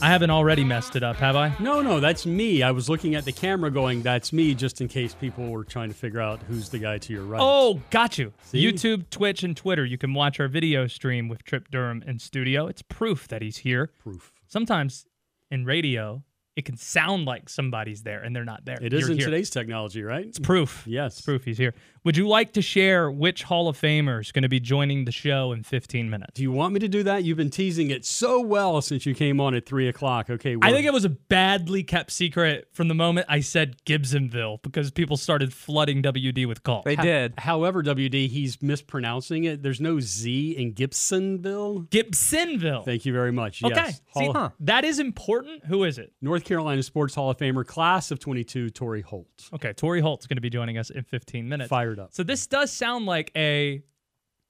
I 0.02 0.08
haven't 0.08 0.30
already 0.30 0.64
messed 0.64 0.96
it 0.96 1.04
up, 1.04 1.14
have 1.18 1.36
I? 1.36 1.54
No, 1.60 1.82
no, 1.82 2.00
that's 2.00 2.26
me. 2.26 2.64
I 2.64 2.72
was 2.72 2.88
looking 2.88 3.14
at 3.14 3.24
the 3.24 3.30
camera 3.30 3.70
going, 3.70 4.02
that's 4.02 4.32
me, 4.32 4.56
just 4.56 4.80
in 4.80 4.88
case 4.88 5.14
people 5.14 5.48
were 5.50 5.62
trying 5.62 5.88
to 5.88 5.94
figure 5.94 6.20
out 6.20 6.42
who's 6.48 6.68
the 6.68 6.80
guy 6.80 6.98
to 6.98 7.12
your 7.12 7.22
right. 7.22 7.40
Oh, 7.40 7.80
got 7.90 8.18
you. 8.18 8.32
See? 8.42 8.58
YouTube, 8.60 9.08
Twitch, 9.10 9.44
and 9.44 9.56
Twitter. 9.56 9.84
You 9.84 9.98
can 9.98 10.14
watch 10.14 10.40
our 10.40 10.48
video 10.48 10.88
stream 10.88 11.28
with 11.28 11.44
Trip 11.44 11.70
Durham 11.70 12.02
in 12.04 12.18
studio. 12.18 12.66
It's 12.66 12.82
proof 12.82 13.28
that 13.28 13.40
he's 13.40 13.58
here. 13.58 13.92
Proof. 14.02 14.32
Sometimes 14.48 15.06
in 15.48 15.64
radio, 15.64 16.24
it 16.56 16.64
can 16.64 16.76
sound 16.76 17.24
like 17.24 17.48
somebody's 17.48 18.02
there 18.02 18.22
and 18.22 18.36
they're 18.36 18.44
not 18.44 18.64
there. 18.64 18.78
It 18.82 18.92
is 18.92 19.02
You're 19.02 19.12
in 19.12 19.16
here. 19.16 19.26
today's 19.26 19.48
technology, 19.48 20.02
right? 20.02 20.26
It's 20.26 20.38
proof. 20.38 20.82
Yes. 20.86 21.16
It's 21.16 21.24
proof 21.24 21.44
he's 21.44 21.56
here. 21.56 21.72
Would 22.04 22.16
you 22.16 22.26
like 22.26 22.52
to 22.54 22.62
share 22.62 23.08
which 23.12 23.44
Hall 23.44 23.68
of 23.68 23.80
Famer 23.80 24.20
is 24.20 24.32
going 24.32 24.42
to 24.42 24.48
be 24.48 24.58
joining 24.58 25.04
the 25.04 25.12
show 25.12 25.52
in 25.52 25.62
15 25.62 26.10
minutes? 26.10 26.32
Do 26.34 26.42
you 26.42 26.50
want 26.50 26.74
me 26.74 26.80
to 26.80 26.88
do 26.88 27.04
that? 27.04 27.22
You've 27.22 27.36
been 27.36 27.48
teasing 27.48 27.90
it 27.90 28.04
so 28.04 28.40
well 28.40 28.82
since 28.82 29.06
you 29.06 29.14
came 29.14 29.40
on 29.40 29.54
at 29.54 29.66
three 29.66 29.86
o'clock. 29.86 30.28
Okay, 30.28 30.56
I 30.60 30.72
think 30.72 30.84
it 30.84 30.92
was 30.92 31.04
a 31.04 31.10
badly 31.10 31.84
kept 31.84 32.10
secret 32.10 32.66
from 32.72 32.88
the 32.88 32.94
moment 32.94 33.26
I 33.28 33.38
said 33.38 33.76
Gibsonville 33.84 34.62
because 34.62 34.90
people 34.90 35.16
started 35.16 35.52
flooding 35.54 36.02
WD 36.02 36.44
with 36.48 36.64
calls. 36.64 36.82
They 36.84 36.96
did. 36.96 37.34
However, 37.38 37.84
WD, 37.84 38.28
he's 38.28 38.60
mispronouncing 38.60 39.44
it. 39.44 39.62
There's 39.62 39.80
no 39.80 40.00
Z 40.00 40.56
in 40.58 40.74
Gibsonville. 40.74 41.88
Gibsonville. 41.88 42.84
Thank 42.84 43.06
you 43.06 43.12
very 43.12 43.30
much. 43.30 43.62
Okay. 43.62 43.74
Yes. 43.76 44.00
See, 44.16 44.26
Hall- 44.26 44.52
that 44.58 44.84
is 44.84 44.98
important. 44.98 45.66
Who 45.66 45.84
is 45.84 45.98
it? 45.98 46.12
North 46.20 46.42
Carolina 46.44 46.82
Sports 46.82 47.14
Hall 47.14 47.30
of 47.30 47.38
Famer, 47.38 47.64
class 47.64 48.10
of 48.10 48.18
22, 48.18 48.70
Torry 48.70 49.02
Holt. 49.02 49.28
Okay, 49.54 49.72
Torry 49.72 50.00
Holt's 50.00 50.26
going 50.26 50.36
to 50.36 50.42
be 50.42 50.50
joining 50.50 50.78
us 50.78 50.90
in 50.90 51.04
15 51.04 51.48
minutes. 51.48 51.68
Fired 51.96 52.04
up. 52.06 52.12
So 52.14 52.22
this 52.22 52.46
does 52.46 52.70
sound 52.72 53.06
like 53.06 53.30
a 53.36 53.82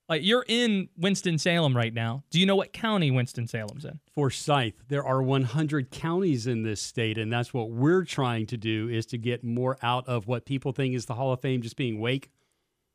like 0.08 0.22
you're 0.24 0.44
in 0.46 0.88
Winston-Salem 0.98 1.74
right 1.76 1.94
now. 1.94 2.22
Do 2.30 2.38
you 2.38 2.44
know 2.44 2.56
what 2.56 2.72
county 2.72 3.10
Winston-Salem's 3.10 3.84
in? 3.84 3.98
Forsyth. 4.14 4.74
There 4.88 5.04
are 5.04 5.22
100 5.22 5.90
counties 5.90 6.46
in 6.46 6.64
this 6.64 6.82
state, 6.82 7.16
and 7.16 7.32
that's 7.32 7.54
what 7.54 7.70
we're 7.70 8.04
trying 8.04 8.46
to 8.46 8.56
do 8.58 8.88
is 8.88 9.06
to 9.06 9.16
get 9.18 9.42
more 9.42 9.78
out 9.80 10.06
of 10.08 10.26
what 10.26 10.44
people 10.44 10.72
think 10.72 10.94
is 10.94 11.06
the 11.06 11.14
Hall 11.14 11.32
of 11.32 11.40
Fame 11.40 11.62
just 11.62 11.76
being 11.76 11.98
Wake. 11.98 12.30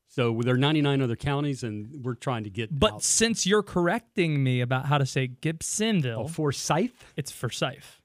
So 0.10 0.42
there 0.44 0.54
are 0.54 0.58
99 0.60 1.02
other 1.02 1.16
counties, 1.16 1.64
and 1.64 2.04
we're 2.04 2.14
trying 2.16 2.44
to 2.44 2.50
get 2.52 2.78
But 2.78 2.94
out. 2.96 3.04
since 3.04 3.48
you're 3.48 3.64
correcting 3.64 4.44
me 4.44 4.62
about 4.62 4.86
how 4.86 4.98
to 5.00 5.06
say 5.06 5.28
Gibsonville, 5.28 6.26
Oh, 6.26 6.28
Forsyth 6.28 7.14
it's 7.16 7.32
Forsyth. 7.32 8.00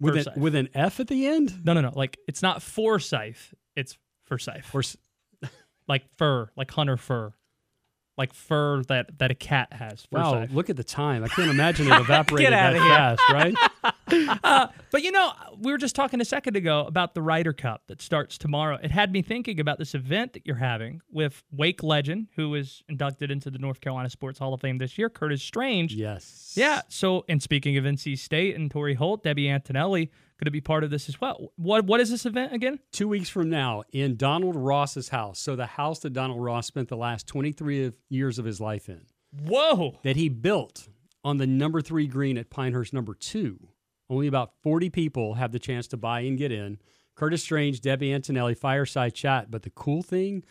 with 0.00 0.16
an, 0.26 0.40
with 0.40 0.54
an 0.54 0.68
F 0.74 1.00
at 1.00 1.06
the 1.08 1.26
end. 1.26 1.64
No, 1.64 1.72
no, 1.72 1.80
no. 1.80 1.92
Like 1.94 2.18
it's 2.28 2.42
not 2.42 2.62
Forsyth. 2.62 3.54
It's 3.74 3.96
Forsyth. 4.26 4.64
Fors- 4.66 4.96
like 5.88 6.04
fur, 6.16 6.48
like 6.56 6.70
hunter 6.70 6.96
fur, 6.96 7.32
like 8.16 8.32
fur 8.32 8.82
that 8.84 9.18
that 9.18 9.30
a 9.30 9.34
cat 9.34 9.72
has. 9.72 10.06
wow, 10.10 10.32
Forsyth. 10.32 10.52
look 10.52 10.70
at 10.70 10.76
the 10.76 10.84
time. 10.84 11.24
I 11.24 11.28
can't 11.28 11.50
imagine 11.58 11.86
it 11.90 12.00
evaporated 12.00 12.52
that 12.52 12.74
fast, 12.76 13.22
right? 13.30 13.54
Uh, 14.44 14.68
but 14.92 15.02
you 15.02 15.10
know, 15.10 15.32
we 15.58 15.72
were 15.72 15.78
just 15.78 15.96
talking 15.96 16.20
a 16.20 16.24
second 16.24 16.54
ago 16.56 16.80
about 16.86 17.14
the 17.14 17.22
Ryder 17.22 17.54
Cup 17.54 17.82
that 17.88 18.00
starts 18.02 18.36
tomorrow. 18.38 18.78
It 18.80 18.90
had 18.90 19.10
me 19.12 19.22
thinking 19.22 19.58
about 19.58 19.78
this 19.78 19.94
event 19.94 20.34
that 20.34 20.46
you're 20.46 20.56
having 20.56 21.00
with 21.10 21.42
Wake 21.50 21.82
legend, 21.82 22.28
who 22.36 22.50
was 22.50 22.82
inducted 22.88 23.30
into 23.30 23.50
the 23.50 23.58
North 23.58 23.80
Carolina 23.80 24.10
Sports 24.10 24.38
Hall 24.38 24.52
of 24.54 24.60
Fame 24.60 24.76
this 24.78 24.98
year, 24.98 25.08
Curtis 25.08 25.42
Strange. 25.42 25.94
yes. 25.94 26.52
Yeah. 26.54 26.82
So, 26.88 27.24
and 27.28 27.42
speaking 27.42 27.76
of 27.78 27.84
NC 27.84 28.18
State 28.18 28.54
and 28.56 28.70
Torry 28.70 28.94
Holt, 28.94 29.22
Debbie 29.24 29.48
Antonelli 29.48 30.10
going 30.38 30.46
to 30.46 30.50
be 30.50 30.60
part 30.60 30.84
of 30.84 30.90
this 30.90 31.08
as 31.08 31.20
well. 31.20 31.52
What 31.56 31.84
What 31.86 32.00
is 32.00 32.10
this 32.10 32.26
event 32.26 32.52
again? 32.52 32.78
Two 32.92 33.08
weeks 33.08 33.28
from 33.28 33.48
now 33.50 33.82
in 33.92 34.16
Donald 34.16 34.56
Ross's 34.56 35.08
house. 35.10 35.38
So 35.40 35.54
the 35.56 35.66
house 35.66 36.00
that 36.00 36.12
Donald 36.12 36.42
Ross 36.42 36.66
spent 36.66 36.88
the 36.88 36.96
last 36.96 37.26
23 37.26 37.84
of- 37.86 37.94
years 38.08 38.38
of 38.38 38.44
his 38.44 38.60
life 38.60 38.88
in. 38.88 39.02
Whoa. 39.46 39.98
that 40.04 40.14
he 40.16 40.28
built 40.28 40.88
on 41.24 41.38
the 41.38 41.46
number 41.46 41.80
three 41.80 42.06
green 42.06 42.38
at 42.38 42.50
Pinehurst 42.50 42.92
number 42.92 43.14
two. 43.14 43.58
Only 44.08 44.26
about 44.28 44.52
40 44.62 44.90
people 44.90 45.34
have 45.34 45.50
the 45.50 45.58
chance 45.58 45.88
to 45.88 45.96
buy 45.96 46.20
and 46.20 46.36
get 46.38 46.52
in. 46.52 46.78
Curtis 47.16 47.42
Strange, 47.42 47.80
Debbie 47.80 48.12
Antonelli, 48.12 48.54
fireside 48.54 49.14
chat. 49.14 49.50
But 49.50 49.62
the 49.62 49.70
cool 49.70 50.02
thing, 50.02 50.44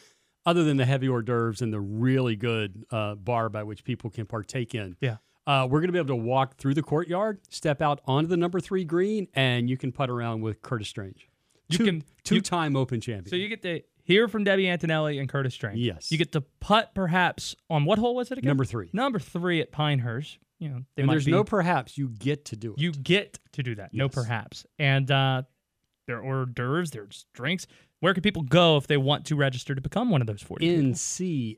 other 0.46 0.64
than 0.64 0.78
the 0.78 0.86
heavy 0.86 1.08
hors 1.08 1.22
d'oeuvres 1.24 1.62
and 1.62 1.72
the 1.72 1.80
really 1.80 2.36
good 2.36 2.84
uh, 2.92 3.16
bar 3.16 3.48
by 3.50 3.64
which 3.64 3.84
people 3.84 4.10
can 4.10 4.26
partake 4.26 4.74
in, 4.76 4.96
Yeah. 5.00 5.18
Uh, 5.48 5.68
we're 5.70 5.80
going 5.80 5.88
to 5.90 5.94
be 5.94 6.00
able 6.00 6.08
to 6.08 6.16
walk 6.16 6.58
through 6.58 6.74
the 6.74 6.84
courtyard, 6.84 7.40
step 7.50 7.82
out 7.82 8.02
onto 8.06 8.28
the 8.28 8.38
number 8.38 8.60
three 8.60 8.84
green, 8.86 9.28
and 9.34 9.70
you 9.70 9.78
can 9.78 9.92
putt 9.92 10.10
around 10.10 10.42
with 10.42 10.62
Curtis 10.62 10.88
Strange. 10.88 11.28
You 11.70 11.78
Two, 11.78 11.86
can- 11.86 11.96
you- 11.96 12.02
two-time 12.24 12.76
Open 12.76 13.02
champion. 13.02 13.28
So 13.30 13.36
you 13.36 13.48
get 13.48 13.62
to 13.64 13.82
hear 14.04 14.28
from 14.28 14.44
Debbie 14.44 14.68
Antonelli 14.70 15.20
and 15.20 15.28
Curtis 15.30 15.54
Strange. 15.54 15.80
Yes. 15.80 16.12
You 16.12 16.18
get 16.18 16.32
to 16.34 16.42
putt 16.60 16.94
perhaps 16.94 17.56
on 17.70 17.86
what 17.86 18.00
hole 18.00 18.16
was 18.16 18.32
it 18.32 18.38
again? 18.38 18.50
Number 18.50 18.66
three. 18.66 18.90
Number 18.94 19.20
three 19.20 19.62
at 19.62 19.72
Pinehurst. 19.72 20.38
You 20.60 20.70
know, 20.70 20.80
they 20.96 21.02
and 21.02 21.08
might 21.08 21.14
there's 21.16 21.26
be, 21.26 21.32
no 21.32 21.44
perhaps. 21.44 21.98
You 21.98 22.08
get 22.10 22.46
to 22.46 22.56
do 22.56 22.74
it. 22.74 22.80
You 22.80 22.92
get 22.94 23.38
to 23.54 23.64
do 23.64 23.76
that. 23.76 23.94
No 23.94 24.08
perhaps. 24.08 24.66
And 24.80 25.10
uh, 25.12 25.44
there 26.08 26.18
are 26.18 26.24
hors 26.24 26.46
d'oeuvres, 26.48 26.92
their 26.92 27.08
drinks. 27.34 27.68
Where 28.00 28.14
can 28.14 28.22
people 28.22 28.42
go 28.42 28.76
if 28.78 28.88
they 28.88 28.98
want 28.98 29.26
to 29.28 29.36
register 29.38 29.74
to 29.76 29.82
become 29.82 30.10
one 30.10 30.20
of 30.22 30.28
those 30.28 30.42
40 30.42 30.68
people? 30.68 30.84
NCSHOF.org. 30.92 31.58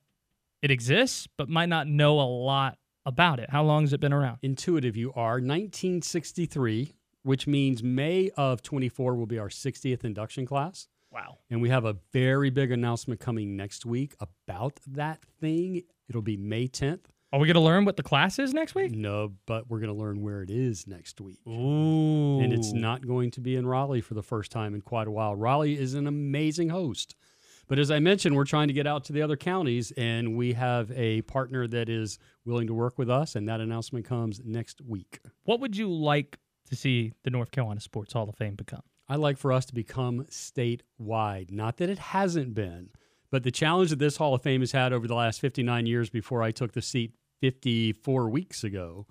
it 0.63 0.71
exists, 0.71 1.27
but 1.37 1.49
might 1.49 1.69
not 1.69 1.87
know 1.87 2.21
a 2.21 2.23
lot 2.23 2.79
about 3.07 3.41
it. 3.41 3.51
How 3.51 3.63
long 3.63 3.83
has 3.83 3.93
it 3.93 4.01
been 4.01 4.13
around? 4.13 4.39
Intuitive 4.43 4.97
you 4.97 5.13
are. 5.15 5.35
1963, 5.35 6.95
which 7.23 7.47
means 7.47 7.83
May 7.83 8.31
of 8.37 8.63
24 8.63 9.15
will 9.15 9.27
be 9.27 9.39
our 9.39 9.49
60th 9.49 10.05
induction 10.05 10.47
class. 10.47 10.89
Wow. 11.13 11.39
And 11.51 11.61
we 11.61 11.71
have 11.71 11.85
a 11.85 11.97
very 12.13 12.51
big 12.51 12.71
announcement 12.71 13.21
coming 13.21 13.57
next 13.57 13.85
week 13.85 14.15
about 14.21 14.79
that 14.87 15.21
thing. 15.41 15.83
It'll 16.09 16.23
be 16.23 16.37
May 16.37 16.69
10th. 16.69 17.07
Are 17.33 17.39
we 17.39 17.47
going 17.47 17.55
to 17.55 17.61
learn 17.61 17.85
what 17.85 17.97
the 17.97 18.03
class 18.03 18.41
is 18.41 18.53
next 18.53 18.75
week? 18.75 18.91
No, 18.93 19.33
but 19.47 19.69
we're 19.69 19.79
going 19.79 19.93
to 19.93 19.99
learn 19.99 20.21
where 20.21 20.43
it 20.43 20.51
is 20.51 20.89
next 20.89 21.21
week. 21.21 21.39
Ooh. 21.47 22.41
And 22.41 22.53
it's 22.53 22.73
not 22.73 23.07
going 23.07 23.31
to 23.33 23.41
be 23.41 23.55
in 23.55 23.67
Raleigh 23.67 24.01
for 24.01 24.15
the 24.15 24.23
first 24.23 24.51
time 24.51 24.75
in 24.75 24.81
quite 24.81 25.07
a 25.07 25.13
while. 25.13 25.37
Raleigh 25.37 25.79
is 25.79 25.95
an 25.95 26.09
amazing 26.09 26.71
host. 26.71 27.15
But 27.71 27.79
as 27.79 27.93
I 27.93 28.01
mentioned, 28.01 28.35
we're 28.35 28.47
trying 28.47 28.67
to 28.67 28.75
get 28.75 28.89
out 28.89 29.05
to 29.05 29.13
the 29.13 29.23
other 29.23 29.37
counties, 29.37 29.93
and 29.93 30.37
we 30.37 30.55
have 30.55 30.91
a 30.91 31.23
partner 31.23 31.69
that 31.69 31.89
is 31.89 32.19
willing 32.45 32.67
to 32.67 32.75
work 32.75 32.99
with 32.99 33.09
us, 33.09 33.37
and 33.37 33.49
that 33.49 33.61
announcement 33.61 34.05
comes 34.05 34.41
next 34.45 34.81
week. 34.81 35.21
What 35.45 35.61
would 35.61 35.77
you 35.77 35.89
like 35.89 36.41
to 36.69 36.75
see 36.75 37.13
the 37.23 37.31
North 37.31 37.53
Carolina 37.53 37.79
Sports 37.79 38.13
Hall 38.13 38.29
of 38.29 38.35
Fame 38.35 38.57
become? 38.57 38.83
I'd 39.09 39.21
like 39.21 39.39
for 39.39 39.53
us 39.53 39.67
to 39.67 39.73
become 39.73 40.25
statewide. 40.25 41.53
Not 41.53 41.77
that 41.77 41.89
it 41.89 42.01
hasn't 42.01 42.55
been, 42.55 42.89
but 43.31 43.45
the 43.45 43.53
challenge 43.53 43.91
that 43.91 44.01
this 44.01 44.17
Hall 44.17 44.35
of 44.35 44.43
Fame 44.43 44.63
has 44.63 44.73
had 44.73 44.93
over 44.93 45.07
the 45.07 45.15
last 45.15 45.41
59 45.41 45.87
years 45.87 46.11
before 46.11 46.43
I 46.43 46.51
took 46.51 46.73
the 46.73 46.83
seat 46.83 47.15
54 47.41 48.31
weeks 48.31 48.65
ago 48.65 49.07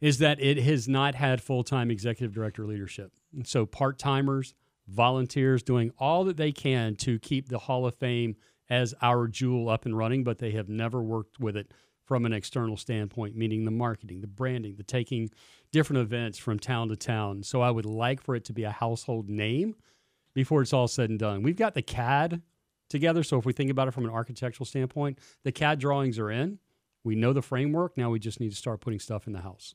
is 0.00 0.16
that 0.16 0.40
it 0.40 0.56
has 0.56 0.88
not 0.88 1.14
had 1.14 1.42
full 1.42 1.62
time 1.62 1.90
executive 1.90 2.32
director 2.32 2.64
leadership. 2.64 3.12
And 3.34 3.46
so 3.46 3.66
part 3.66 3.98
timers, 3.98 4.54
volunteers 4.88 5.62
doing 5.62 5.90
all 5.98 6.24
that 6.24 6.36
they 6.36 6.52
can 6.52 6.96
to 6.96 7.18
keep 7.18 7.48
the 7.48 7.58
Hall 7.58 7.86
of 7.86 7.94
Fame 7.94 8.36
as 8.70 8.94
our 9.02 9.26
jewel 9.26 9.68
up 9.68 9.86
and 9.86 9.96
running, 9.96 10.24
but 10.24 10.38
they 10.38 10.50
have 10.52 10.68
never 10.68 11.02
worked 11.02 11.38
with 11.40 11.56
it 11.56 11.72
from 12.04 12.24
an 12.24 12.32
external 12.32 12.76
standpoint, 12.76 13.36
meaning 13.36 13.64
the 13.64 13.70
marketing, 13.70 14.20
the 14.22 14.26
branding, 14.26 14.76
the 14.76 14.82
taking 14.82 15.28
different 15.72 16.00
events 16.00 16.38
from 16.38 16.58
town 16.58 16.88
to 16.88 16.96
town. 16.96 17.42
So 17.42 17.60
I 17.60 17.70
would 17.70 17.84
like 17.84 18.22
for 18.22 18.34
it 18.34 18.44
to 18.46 18.52
be 18.52 18.64
a 18.64 18.70
household 18.70 19.28
name 19.28 19.74
before 20.34 20.62
it's 20.62 20.72
all 20.72 20.88
said 20.88 21.10
and 21.10 21.18
done. 21.18 21.42
We've 21.42 21.56
got 21.56 21.74
the 21.74 21.82
CAD 21.82 22.40
together. 22.88 23.22
So 23.22 23.38
if 23.38 23.44
we 23.44 23.52
think 23.52 23.70
about 23.70 23.88
it 23.88 23.94
from 23.94 24.04
an 24.04 24.10
architectural 24.10 24.64
standpoint, 24.64 25.18
the 25.44 25.52
CAD 25.52 25.78
drawings 25.78 26.18
are 26.18 26.30
in. 26.30 26.58
We 27.04 27.14
know 27.14 27.32
the 27.32 27.42
framework. 27.42 27.96
Now 27.96 28.10
we 28.10 28.18
just 28.18 28.40
need 28.40 28.50
to 28.50 28.56
start 28.56 28.80
putting 28.80 29.00
stuff 29.00 29.26
in 29.26 29.32
the 29.34 29.40
house. 29.40 29.74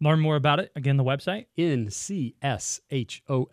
Learn 0.00 0.20
more 0.20 0.36
about 0.36 0.60
it. 0.60 0.70
Again, 0.76 0.96
the 0.98 1.04
website. 1.04 1.46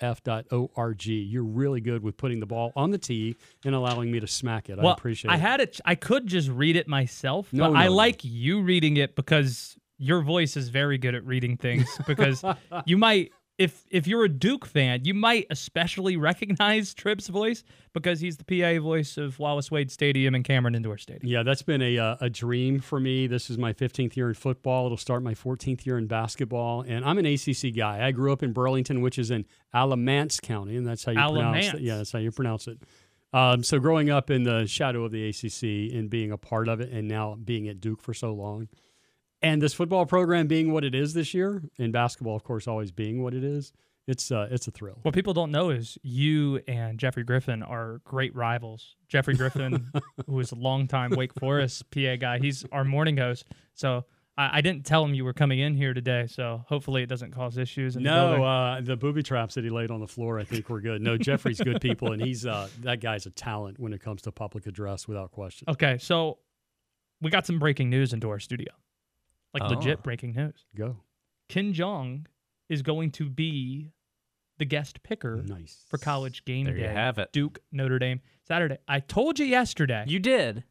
NCSHOF.org. 0.04 1.06
You're 1.06 1.44
really 1.44 1.82
good 1.82 2.04
with 2.04 2.18
putting 2.18 2.40
the 2.40 2.46
ball 2.46 2.72
on 2.76 2.92
the 2.92 2.98
tee 2.98 3.36
and 3.66 3.74
allowing 3.74 4.12
me 4.12 4.20
to 4.20 4.28
smack 4.28 4.70
it. 4.70 4.78
I 4.80 4.84
well, 4.84 4.94
appreciate 4.94 5.32
I 5.32 5.36
it. 5.36 5.40
had 5.42 5.62
it. 5.62 5.80
I 5.86 5.96
could 5.96 6.28
just 6.28 6.50
read 6.50 6.76
it 6.76 6.88
myself, 6.88 7.52
No, 7.54 7.70
but 7.72 7.78
I 7.78 7.84
no, 7.84 7.90
no. 7.90 7.96
like 7.96 8.24
you 8.24 8.62
reading 8.62 8.98
it 8.98 9.16
because 9.16 9.78
your 9.98 10.22
voice 10.22 10.58
is 10.58 10.70
very 10.70 10.98
good 10.98 11.16
at 11.16 11.26
reading 11.26 11.56
things. 11.58 11.88
Because 12.06 12.44
you 12.86 12.98
might 12.98 13.32
if 13.58 13.86
if 13.90 14.08
you're 14.08 14.24
a 14.24 14.30
Duke 14.30 14.66
fan, 14.66 15.06
you 15.06 15.14
might 15.14 15.46
especially 15.50 16.18
recognize 16.18 16.94
Trip's 16.96 17.28
voice 17.28 17.64
because 17.94 18.20
he's 18.20 18.38
the 18.38 18.44
PA 18.44 18.82
voice 18.82 19.18
of 19.18 19.38
Wallace 19.38 19.70
Wade 19.70 19.92
Stadium 19.92 20.34
and 20.34 20.44
Cameron 20.44 20.76
Indoor 20.76 20.98
Stadium. 20.98 21.32
Yeah, 21.32 21.44
that's 21.44 21.62
been 21.62 21.82
a 21.82 21.98
uh, 21.98 22.16
a 22.20 22.30
dream 22.30 22.80
for 22.80 23.00
me. 23.00 23.28
This 23.28 23.50
is 23.50 23.58
my 23.58 23.74
15th 23.74 24.16
year 24.16 24.30
in 24.30 24.34
football. 24.34 24.88
It'll 24.88 24.98
start 24.98 25.22
my 25.22 25.36
14th 25.36 25.86
year 25.86 25.98
in 25.98 26.08
basketball, 26.08 26.82
and 26.82 27.06
I'm 27.06 27.18
an 27.18 27.26
ACC 27.26 27.76
guy. 27.76 28.06
I 28.06 28.12
grew 28.12 28.34
up 28.34 28.42
in 28.42 28.54
Burlington, 28.54 29.02
which 29.02 29.20
is 29.20 29.30
in 29.30 29.46
Alamance 29.74 30.40
County, 30.40 30.76
and 30.76 30.86
that's 30.86 31.04
how 31.04 31.12
you 31.12 31.18
pronounce 31.18 31.74
it. 31.74 31.82
Yeah, 31.82 31.98
that's 31.98 32.12
how 32.12 32.20
you 32.20 32.32
pronounce 32.32 32.68
it. 32.68 32.80
Um, 33.34 33.64
so 33.64 33.80
growing 33.80 34.12
up 34.12 34.30
in 34.30 34.44
the 34.44 34.68
shadow 34.68 35.04
of 35.06 35.12
the 35.12 35.28
ACC 35.28 35.96
and 35.96 36.10
being 36.10 36.32
a 36.32 36.38
part 36.38 36.68
of 36.68 36.82
it, 36.82 36.92
and 36.92 37.08
now 37.08 37.36
being 37.36 37.68
at 37.68 37.80
Duke 37.80 38.02
for 38.02 38.14
so 38.14 38.32
long, 38.34 38.68
and 39.44 39.62
this 39.62 39.74
football 39.74 40.06
program 40.08 40.48
being 40.48 40.72
what 40.72 40.84
it 40.84 40.96
is 40.96 41.14
this 41.14 41.34
year, 41.34 41.62
and 41.78 41.94
basketball, 41.94 42.36
of 42.36 42.44
course, 42.44 42.68
always 42.68 42.92
being 42.92 43.22
what 43.22 43.34
it 43.36 43.44
is, 43.44 43.72
it's 44.08 44.32
uh, 44.32 44.48
it's 44.52 44.68
a 44.68 44.72
thrill. 44.72 44.98
What 45.04 45.14
people 45.14 45.34
don't 45.34 45.52
know 45.52 45.70
is 45.70 45.98
you 46.02 46.62
and 46.68 46.98
Jeffrey 46.98 47.24
Griffin 47.24 47.62
are 47.64 48.02
great 48.04 48.36
rivals. 48.36 48.96
Jeffrey 49.08 49.36
Griffin, 49.36 49.92
who 50.28 50.40
is 50.40 50.52
a 50.52 50.56
longtime 50.56 51.12
Wake 51.12 51.34
Forest 51.40 51.90
PA 51.92 52.16
guy, 52.18 52.40
he's 52.40 52.66
our 52.72 52.84
morning 52.84 53.16
host. 53.18 53.46
So 53.76 54.04
I, 54.38 54.58
I 54.58 54.62
didn't 54.62 54.86
tell 54.86 55.06
him 55.06 55.14
you 55.14 55.24
were 55.24 55.32
coming 55.34 55.60
in 55.60 55.74
here 55.76 55.94
today. 55.94 56.28
So 56.28 56.66
hopefully 56.68 57.02
it 57.04 57.08
doesn't 57.08 57.32
cause 57.32 57.58
issues. 57.58 57.94
The 57.94 58.02
No, 58.02 58.28
building. 58.28 58.44
uh, 58.44 58.82
the 58.84 58.98
booby 58.98 59.24
traps 59.24 59.56
that 59.56 59.64
he 59.64 59.70
laid 59.70 59.90
on 59.90 60.02
the 60.02 60.08
floor, 60.08 60.38
I 60.38 60.44
think 60.44 60.68
were 60.70 60.82
good. 60.82 61.02
No, 61.02 61.18
Jeffrey's 61.18 61.62
good 61.62 61.80
people, 61.80 62.12
and 62.12 62.22
he's 62.22 62.46
uh, 62.46 62.68
that 62.82 63.00
guy's 63.00 63.26
a 63.26 63.30
talent 63.32 63.80
when 63.80 63.94
it 63.94 64.02
comes 64.02 64.22
to 64.24 64.32
public 64.34 64.68
address, 64.68 65.08
without 65.08 65.32
question. 65.32 65.70
Okay, 65.70 65.98
so 65.98 66.40
we 67.22 67.30
got 67.30 67.46
some 67.46 67.58
breaking 67.58 67.90
news 67.90 68.12
into 68.12 68.30
our 68.30 68.40
studio, 68.40 68.74
like 69.54 69.64
Oh. 69.64 69.68
legit 69.76 70.04
breaking 70.04 70.34
news. 70.34 70.66
Go. 70.76 70.98
Ken 71.50 71.74
Jeong 71.74 72.26
is 72.70 72.82
going 72.82 73.12
to 73.12 73.30
be 73.30 73.92
the 74.58 74.66
guest 74.66 75.04
picker 75.04 75.44
nice. 75.46 75.86
for 75.90 75.98
college 75.98 76.46
game 76.46 76.66
There 76.66 76.76
day. 76.76 76.82
you 76.84 76.88
have 76.88 77.18
it. 77.18 77.32
Duke 77.34 77.60
Notre 77.72 78.00
Dame 78.00 78.22
Saturday. 78.48 78.78
I 78.88 79.00
told 79.00 79.40
you 79.40 79.46
yesterday. 79.46 80.06
You 80.08 80.20
did. 80.20 80.64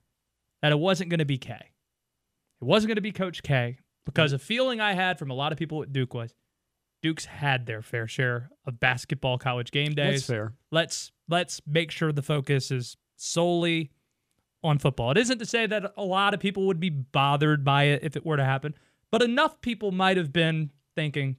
that 0.63 0.71
it 0.73 0.79
wasn't 0.79 1.11
going 1.11 1.19
to 1.19 1.25
be 1.25 1.39
K. 1.39 1.53
It 1.55 2.65
wasn't 2.65 2.89
going 2.89 2.97
to 2.97 3.01
be 3.03 3.11
Coach 3.13 3.43
K 3.43 3.79
because 4.07 4.33
a 4.33 4.39
feeling 4.39 4.81
I 4.81 4.93
had 4.95 5.19
from 5.19 5.31
a 5.31 5.35
lot 5.35 5.51
of 5.53 5.59
people 5.59 5.83
at 5.83 5.93
Duke 5.93 6.15
was 6.15 6.35
Duke's 7.03 7.25
had 7.25 7.67
their 7.67 7.83
fair 7.83 8.07
share 8.07 8.51
of 8.65 8.79
basketball 8.79 9.37
college 9.39 9.73
game 9.73 9.93
days. 9.95 10.21
That's 10.21 10.27
fair. 10.27 10.55
Let's 10.71 11.11
let's 11.29 11.61
make 11.67 11.91
sure 11.91 12.13
the 12.13 12.23
focus 12.23 12.71
is 12.71 12.97
solely 13.17 13.91
on 14.65 14.79
football. 14.79 15.11
It 15.11 15.19
isn't 15.19 15.39
to 15.39 15.47
say 15.47 15.67
that 15.67 15.93
a 15.97 16.05
lot 16.05 16.35
of 16.35 16.41
people 16.41 16.67
would 16.67 16.81
be 16.81 16.91
bothered 16.91 17.65
by 17.65 17.85
it 17.85 18.05
if 18.05 18.17
it 18.17 18.25
were 18.25 18.37
to 18.37 18.45
happen, 18.45 18.75
but 19.11 19.23
enough 19.23 19.61
people 19.61 19.91
might 19.93 20.17
have 20.17 20.33
been 20.33 20.71
thinking, 20.95 21.37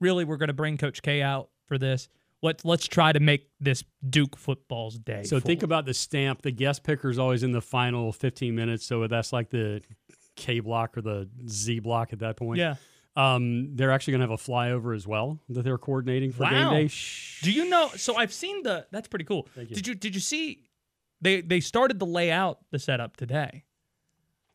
really, 0.00 0.24
we're 0.24 0.36
going 0.36 0.48
to 0.48 0.52
bring 0.54 0.76
Coach 0.78 1.02
K 1.02 1.22
out 1.22 1.50
for 1.66 1.78
this. 1.78 2.08
Let's 2.42 2.64
let's 2.64 2.86
try 2.86 3.10
to 3.12 3.20
make 3.20 3.48
this 3.58 3.84
Duke 4.08 4.36
football's 4.36 4.98
day. 4.98 5.22
So 5.24 5.40
think 5.40 5.62
about 5.62 5.86
the 5.86 5.94
stamp. 5.94 6.42
The 6.42 6.50
guest 6.50 6.82
picker 6.84 7.08
is 7.08 7.18
always 7.18 7.42
in 7.42 7.52
the 7.52 7.62
final 7.62 8.12
15 8.12 8.54
minutes, 8.54 8.84
so 8.84 9.06
that's 9.06 9.32
like 9.32 9.48
the 9.50 9.80
K 10.36 10.60
block 10.60 10.96
or 10.98 11.00
the 11.00 11.28
Z 11.48 11.78
block 11.80 12.12
at 12.12 12.18
that 12.18 12.36
point. 12.36 12.58
Yeah. 12.58 12.74
Um, 13.16 13.76
they're 13.76 13.92
actually 13.92 14.12
going 14.18 14.22
to 14.22 14.32
have 14.32 14.40
a 14.40 14.42
flyover 14.42 14.94
as 14.94 15.06
well 15.06 15.38
that 15.48 15.62
they're 15.62 15.78
coordinating 15.78 16.32
for 16.32 16.44
game 16.44 16.52
Wow. 16.66 16.70
day. 16.72 16.90
Do 17.42 17.52
you 17.52 17.68
know? 17.68 17.88
So 17.96 18.16
I've 18.16 18.32
seen 18.32 18.62
the. 18.64 18.86
That's 18.90 19.06
pretty 19.08 19.24
cool. 19.24 19.48
Did 19.56 19.86
you 19.86 19.94
did 19.94 20.14
you 20.14 20.20
see? 20.20 20.64
They 21.24 21.40
they 21.40 21.60
started 21.60 21.98
to 22.00 22.04
lay 22.04 22.30
out 22.30 22.58
the 22.70 22.78
setup 22.78 23.16
today. 23.16 23.64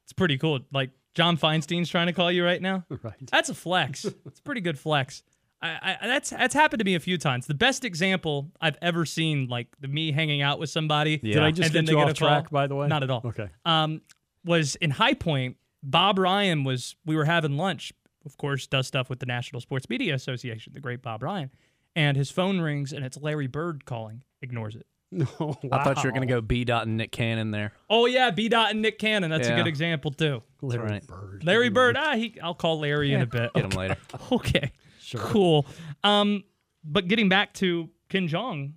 It's 0.06 0.14
pretty 0.14 0.38
cool. 0.38 0.60
Like 0.72 0.92
John 1.16 1.36
Feinstein's 1.36 1.90
trying 1.90 2.08
to 2.08 2.14
call 2.14 2.32
you 2.32 2.46
right 2.46 2.62
now. 2.62 2.86
Right. 3.04 3.14
That's 3.32 3.50
a 3.50 3.56
flex. 3.56 4.06
it's 4.26 4.40
a 4.40 4.44
pretty 4.44 4.62
good 4.62 4.78
flex. 4.78 5.24
I, 5.62 5.98
I 6.02 6.08
that's 6.08 6.30
that's 6.30 6.54
happened 6.54 6.80
to 6.80 6.86
me 6.86 6.94
a 6.96 7.00
few 7.00 7.18
times. 7.18 7.48
The 7.48 7.56
best 7.56 7.84
example 7.84 8.52
I've 8.62 8.78
ever 8.84 9.04
seen, 9.06 9.48
like 9.48 9.68
the 9.82 9.88
me 9.88 10.12
hanging 10.12 10.42
out 10.44 10.60
with 10.60 10.70
somebody. 10.70 11.20
Yeah. 11.24 11.34
Did 11.34 11.44
I 11.44 11.52
just 11.52 11.74
get 11.74 11.90
you 11.90 12.00
off 12.00 12.12
a 12.12 12.14
call. 12.14 12.28
track, 12.30 12.50
by 12.52 12.68
the 12.68 12.76
way? 12.76 12.88
Not 12.88 13.04
at 13.04 13.10
all. 13.10 13.22
Okay. 13.26 13.50
Um, 13.66 14.02
was 14.46 14.76
in 14.76 14.92
High 14.92 15.16
Point. 15.16 15.58
Bob 15.82 16.20
Ryan 16.20 16.64
was. 16.64 16.96
We 17.04 17.16
were 17.16 17.26
having 17.26 17.58
lunch. 17.58 17.92
Of 18.26 18.38
course, 18.38 18.68
does 18.68 18.86
stuff 18.86 19.10
with 19.10 19.20
the 19.20 19.26
National 19.26 19.60
Sports 19.60 19.90
Media 19.90 20.14
Association. 20.14 20.74
The 20.74 20.80
great 20.80 21.02
Bob 21.02 21.24
Ryan, 21.24 21.50
and 21.96 22.16
his 22.16 22.30
phone 22.30 22.62
rings 22.62 22.94
and 22.94 23.04
it's 23.04 23.18
Larry 23.18 23.48
Bird 23.48 23.86
calling. 23.86 24.24
Ignores 24.42 24.76
it. 24.76 24.86
No, 25.12 25.26
I 25.72 25.84
thought 25.84 26.04
you 26.04 26.08
were 26.08 26.12
going 26.12 26.28
to 26.28 26.32
go 26.32 26.40
B. 26.40 26.64
Dot 26.66 26.86
and 26.86 26.96
Nick 26.96 27.12
Cannon 27.12 27.50
there. 27.50 27.74
Oh 27.90 28.06
yeah, 28.06 28.30
B. 28.30 28.48
Dot 28.48 28.70
and 28.70 28.82
Nick 28.82 29.00
Cannon. 29.00 29.32
That's 29.32 29.48
a 29.48 29.56
good 29.56 29.66
example 29.66 30.12
too. 30.12 30.44
Larry 30.62 30.84
right. 30.84 31.08
Bird. 31.08 31.44
Larry 31.44 31.70
Bird. 31.70 31.98
Ah, 31.98 32.16
he. 32.16 32.38
I'll 32.44 32.54
call 32.54 32.80
Larry 32.80 33.14
in 33.14 33.22
a 33.22 33.26
bit. 33.26 33.52
get 33.54 33.66
him 33.66 33.72
later. 33.72 33.98
Okay. 34.32 34.72
Sure. 35.00 35.22
Cool. 35.22 35.66
Um, 36.04 36.44
but 36.84 37.08
getting 37.08 37.30
back 37.30 37.56
to 37.56 37.90
Ken 38.10 38.28
Jeong, 38.28 38.74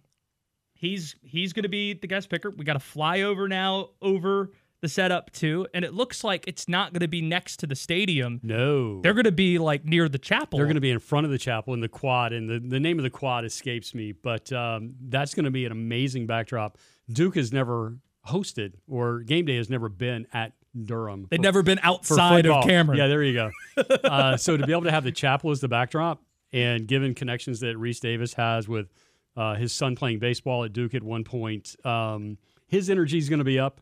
he's 0.73 1.15
he's 1.23 1.53
going 1.53 1.65
to 1.65 1.69
be 1.69 1.93
the 1.93 2.07
guest 2.07 2.31
picker. 2.31 2.51
We 2.51 2.65
got 2.65 2.77
a 2.77 2.81
flyover 2.81 3.49
now 3.49 3.91
over 4.01 4.51
the 4.83 4.89
setup 4.89 5.31
too, 5.31 5.67
and 5.73 5.85
it 5.85 5.95
looks 5.95 6.23
like 6.23 6.45
it's 6.47 6.69
not 6.69 6.93
going 6.93 7.01
to 7.01 7.09
be 7.09 7.23
next 7.23 7.59
to 7.59 7.67
the 7.67 7.77
stadium. 7.77 8.41
No. 8.43 9.01
They're 9.01 9.15
going 9.15 9.25
to 9.25 9.33
be 9.33 9.59
like 9.59 9.85
near 9.85 10.09
the 10.09 10.19
chapel. 10.19 10.59
They're 10.59 10.67
going 10.67 10.75
to 10.75 10.81
be 10.81 10.91
in 10.91 10.99
front 10.99 11.25
of 11.25 11.31
the 11.31 11.39
chapel 11.39 11.73
in 11.73 11.81
the 11.81 11.89
quad, 11.89 12.33
and 12.33 12.51
the, 12.51 12.59
the 12.59 12.81
name 12.81 12.99
of 12.99 13.05
the 13.05 13.11
quad 13.11 13.45
escapes 13.45 13.95
me, 13.95 14.13
but 14.13 14.53
um, 14.53 14.95
that's 15.09 15.35
going 15.35 15.45
to 15.45 15.51
be 15.51 15.65
an 15.65 15.73
amazing 15.73 16.27
backdrop. 16.27 16.77
Duke 17.11 17.37
has 17.37 17.53
never 17.53 17.97
hosted, 18.29 18.75
or 18.89 19.21
game 19.21 19.47
day 19.47 19.57
has 19.57 19.71
never 19.71 19.89
been 19.89 20.27
at 20.33 20.53
Durham. 20.85 21.29
They've 21.31 21.39
for- 21.39 21.43
never 21.43 21.63
been 21.63 21.81
outside 21.83 22.47
of. 22.47 22.65
Cameron. 22.65 22.99
Yeah, 22.99 23.07
there 23.07 23.23
you 23.23 23.35
go. 23.35 23.51
uh, 24.05 24.37
so 24.37 24.57
to 24.57 24.67
be 24.67 24.73
able 24.73 24.83
to 24.83 24.91
have 24.91 25.05
the 25.05 25.13
chapel 25.13 25.53
as 25.53 25.61
the 25.61 25.69
backdrop, 25.69 26.23
and 26.53 26.89
given 26.89 27.15
connections 27.15 27.61
that 27.61 27.77
Rece 27.77 28.01
Davis 28.01 28.35
has 28.35 28.69
with 28.69 28.89
uh, 29.37 29.55
his 29.55 29.73
son 29.73 29.95
playing 29.95 30.19
baseball 30.19 30.65
at 30.65 30.73
Duke 30.73 30.95
at 30.95 31.05
one 31.05 31.23
point, 31.23 31.77
um, 31.85 32.37
his 32.67 32.91
energy 32.91 33.19
is 33.19 33.29
going 33.29 33.39
to 33.39 33.45
be 33.45 33.61
up. 33.61 33.81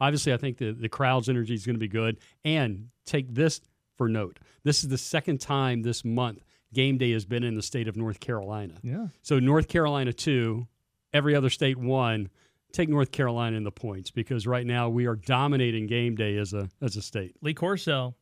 Obviously, 0.00 0.32
I 0.32 0.36
think 0.36 0.58
the, 0.58 0.72
the 0.72 0.88
crowd's 0.88 1.28
energy 1.28 1.54
is 1.54 1.64
going 1.64 1.76
to 1.76 1.80
be 1.80 1.88
good. 1.88 2.18
And 2.44 2.88
take 3.04 3.32
this 3.34 3.60
for 3.96 4.08
note 4.08 4.38
this 4.62 4.82
is 4.82 4.90
the 4.90 4.98
second 4.98 5.40
time 5.40 5.82
this 5.82 6.04
month 6.04 6.44
game 6.74 6.98
day 6.98 7.12
has 7.12 7.24
been 7.24 7.42
in 7.42 7.54
the 7.54 7.62
state 7.62 7.88
of 7.88 7.96
North 7.96 8.20
Carolina. 8.20 8.74
Yeah. 8.82 9.06
So, 9.22 9.38
North 9.38 9.68
Carolina, 9.68 10.12
two, 10.12 10.66
every 11.12 11.34
other 11.34 11.50
state, 11.50 11.76
one. 11.76 12.28
Take 12.72 12.88
North 12.90 13.10
Carolina 13.10 13.56
in 13.56 13.64
the 13.64 13.70
points 13.70 14.10
because 14.10 14.46
right 14.46 14.66
now 14.66 14.90
we 14.90 15.06
are 15.06 15.16
dominating 15.16 15.86
game 15.86 16.14
day 16.14 16.36
as 16.36 16.52
a 16.52 16.68
as 16.82 16.96
a 16.96 17.02
state. 17.02 17.36
Lee 17.40 17.54
Corso 17.54 18.16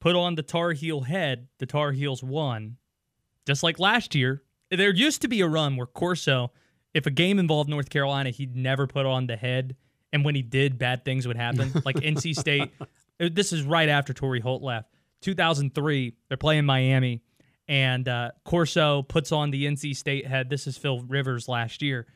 put 0.00 0.16
on 0.16 0.34
the 0.34 0.42
Tar 0.42 0.72
Heel 0.72 1.02
head. 1.02 1.48
The 1.58 1.66
Tar 1.66 1.92
Heels 1.92 2.22
won, 2.22 2.76
just 3.46 3.62
like 3.62 3.78
last 3.78 4.14
year. 4.14 4.42
There 4.70 4.92
used 4.92 5.22
to 5.22 5.28
be 5.28 5.40
a 5.40 5.46
run 5.46 5.76
where 5.76 5.86
Corso, 5.86 6.52
if 6.92 7.06
a 7.06 7.10
game 7.10 7.38
involved 7.38 7.70
North 7.70 7.88
Carolina, 7.88 8.30
he'd 8.30 8.54
never 8.54 8.86
put 8.86 9.06
on 9.06 9.28
the 9.28 9.36
head, 9.36 9.76
and 10.12 10.24
when 10.24 10.34
he 10.34 10.42
did, 10.42 10.78
bad 10.78 11.04
things 11.04 11.26
would 11.26 11.36
happen. 11.36 11.72
like 11.84 11.96
NC 11.96 12.36
State. 12.36 12.70
uh, 12.80 13.28
This 13.32 13.52
is 13.52 13.62
right 13.62 13.88
after 13.88 14.12
Torry 14.12 14.40
Holt 14.40 14.62
left. 14.62 14.88
2003, 15.22 16.14
they're 16.28 16.36
playing 16.36 16.64
Miami, 16.64 17.22
and 17.68 18.08
uh, 18.08 18.30
Corso 18.44 19.02
puts 19.02 19.32
on 19.32 19.50
the 19.50 19.66
NC 19.66 19.94
State 19.96 20.26
head. 20.26 20.48
This 20.48 20.66
is 20.66 20.76
Phil 20.78 21.00
Rivers 21.02 21.46
last 21.48 21.82
year, 21.82 22.06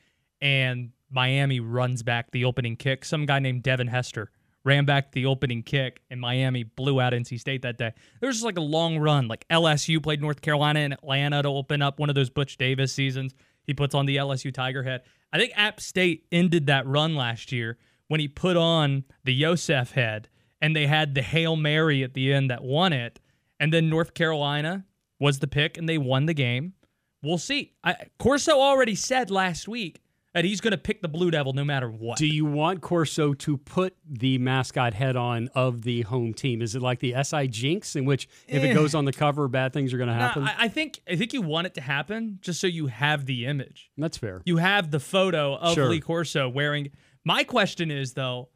and 0.41 0.91
Miami 1.11 1.61
runs 1.61 2.03
back 2.03 2.31
the 2.31 2.45
opening 2.45 2.77
kick. 2.77 3.05
Some 3.05 3.27
guy 3.27 3.39
named 3.39 3.63
Devin 3.63 3.89
Hester 3.89 4.31
ran 4.65 4.87
back 4.87 5.13
the 5.13 5.27
opening 5.27 5.63
kick, 5.63 6.01
and 6.11 6.19
Miami 6.21 6.63
blew 6.63 6.99
out 7.01 7.13
NC 7.13 7.39
State 7.39 7.63
that 7.63 7.77
day. 7.77 7.93
There 8.21 8.27
was 8.27 8.37
just 8.37 8.45
like 8.47 8.57
a 8.57 8.63
long 8.63 8.99
run. 8.99 9.29
Like 9.29 9.47
LSU 9.49 10.03
played 10.03 10.23
North 10.23 10.41
Carolina 10.41 10.81
and 10.81 10.95
Atlanta 10.95 11.43
to 11.43 11.49
open 11.51 11.83
up 11.83 11.99
one 11.99 12.09
of 12.09 12.15
those 12.15 12.31
Butch 12.31 12.57
Davis 12.57 12.93
seasons. 12.93 13.35
He 13.67 13.75
puts 13.75 13.95
on 13.95 14.07
the 14.07 14.17
LSU 14.17 14.53
Tiger 14.53 14.83
head. 14.83 15.03
I 15.35 15.39
think 15.39 15.53
App 15.57 15.81
State 15.81 16.27
ended 16.31 16.69
that 16.69 16.87
run 16.87 17.17
last 17.17 17.51
year 17.51 17.77
when 18.07 18.21
he 18.21 18.29
put 18.29 18.57
on 18.57 19.03
the 19.25 19.35
Yosef 19.35 19.91
head, 19.91 20.29
and 20.63 20.77
they 20.77 20.87
had 20.87 21.17
the 21.17 21.23
Hail 21.23 21.57
Mary 21.57 22.05
at 22.05 22.15
the 22.15 22.33
end 22.33 22.53
that 22.53 22.63
won 22.63 22.93
it. 22.93 23.19
And 23.59 23.73
then 23.73 23.91
North 23.91 24.15
Carolina 24.15 24.85
was 25.19 25.41
the 25.41 25.49
pick, 25.49 25.77
and 25.77 25.89
they 25.89 25.99
won 25.99 26.27
the 26.27 26.35
game. 26.35 26.75
We'll 27.21 27.39
see. 27.39 27.73
I, 27.83 27.97
Corso 28.17 28.53
already 28.53 28.95
said 28.95 29.29
last 29.29 29.67
week 29.67 30.04
that 30.35 30.45
he's 30.45 30.61
going 30.61 30.73
to 30.73 30.79
pick 30.79 31.01
the 31.01 31.09
Blue 31.09 31.31
Devil 31.31 31.53
no 31.53 31.65
matter 31.65 31.89
what. 31.89 32.19
Do 32.19 32.27
you 32.27 32.45
want 32.45 32.81
Corso 32.81 33.33
to 33.35 33.57
put 33.57 33.97
the 34.05 34.37
mascot 34.39 34.93
head 34.93 35.17
on 35.17 35.49
of 35.55 35.83
the 35.83 36.03
home 36.03 36.35
team? 36.35 36.61
Is 36.61 36.75
it 36.75 36.83
like 36.83 36.99
the 36.99 37.15
SI 37.23 37.49
Jinx, 37.49 37.97
in 37.97 38.05
which 38.05 38.29
if 38.49 38.63
Eh. 38.63 38.67
it 38.71 38.75
goes 38.75 38.95
on 38.95 39.05
the 39.05 39.13
cover, 39.13 39.47
bad 39.49 39.73
things 39.73 39.95
are 39.95 39.97
going 39.97 40.09
to 40.11 40.15
No, 40.15 40.21
happen? 40.21 40.43
I, 40.43 40.55
I 40.65 40.69
think 40.69 41.01
I 41.09 41.17
think 41.17 41.33
you 41.33 41.41
want 41.41 41.67
it 41.69 41.75
to 41.75 41.81
happen 41.81 42.39
just 42.43 42.61
so 42.61 42.67
you 42.67 42.89
have 42.89 43.27
the 43.27 43.47
image. 43.47 43.91
That's 43.97 44.19
fair. 44.19 44.43
You 44.45 44.57
have 44.59 44.91
the 44.91 45.01
photo 45.01 45.55
of 45.55 45.75
Sure. 45.75 45.89
Lee 45.89 46.01
Corso 46.01 46.49
wearing. 46.49 46.91
My 47.25 47.45
question 47.45 47.91
is 47.91 48.13
though, 48.15 48.49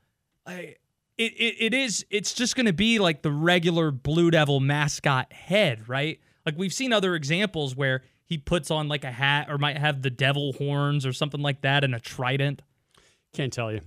I 0.47 0.75
it, 1.17 1.33
it, 1.33 1.57
it 1.59 1.75
is 1.75 2.05
it's 2.11 2.33
just 2.33 2.55
going 2.57 2.67
to 2.67 2.73
be 2.73 2.99
like 2.99 3.23
the 3.23 3.33
regular 3.33 3.91
Blue 3.91 4.31
Devil 4.31 4.61
mascot 4.61 5.33
head, 5.33 5.89
right? 5.89 6.21
Like 6.45 6.57
we've 6.57 6.73
seen 6.73 6.93
other 6.93 7.15
examples 7.15 7.75
where 7.77 8.03
he 8.29 8.39
puts 8.39 8.71
on 8.71 8.89
like 8.89 9.05
a 9.05 9.11
hat 9.11 9.49
or 9.51 9.57
might 9.59 9.79
have 9.79 10.03
the 10.03 10.11
devil 10.11 10.53
horns 10.53 11.07
or 11.07 11.13
something 11.13 11.41
like 11.41 11.63
that 11.63 11.83
and 11.83 11.95
a 11.95 12.01
trident. 12.01 12.63
Can't 13.33 13.53
tell 13.53 13.73
you. 13.73 13.81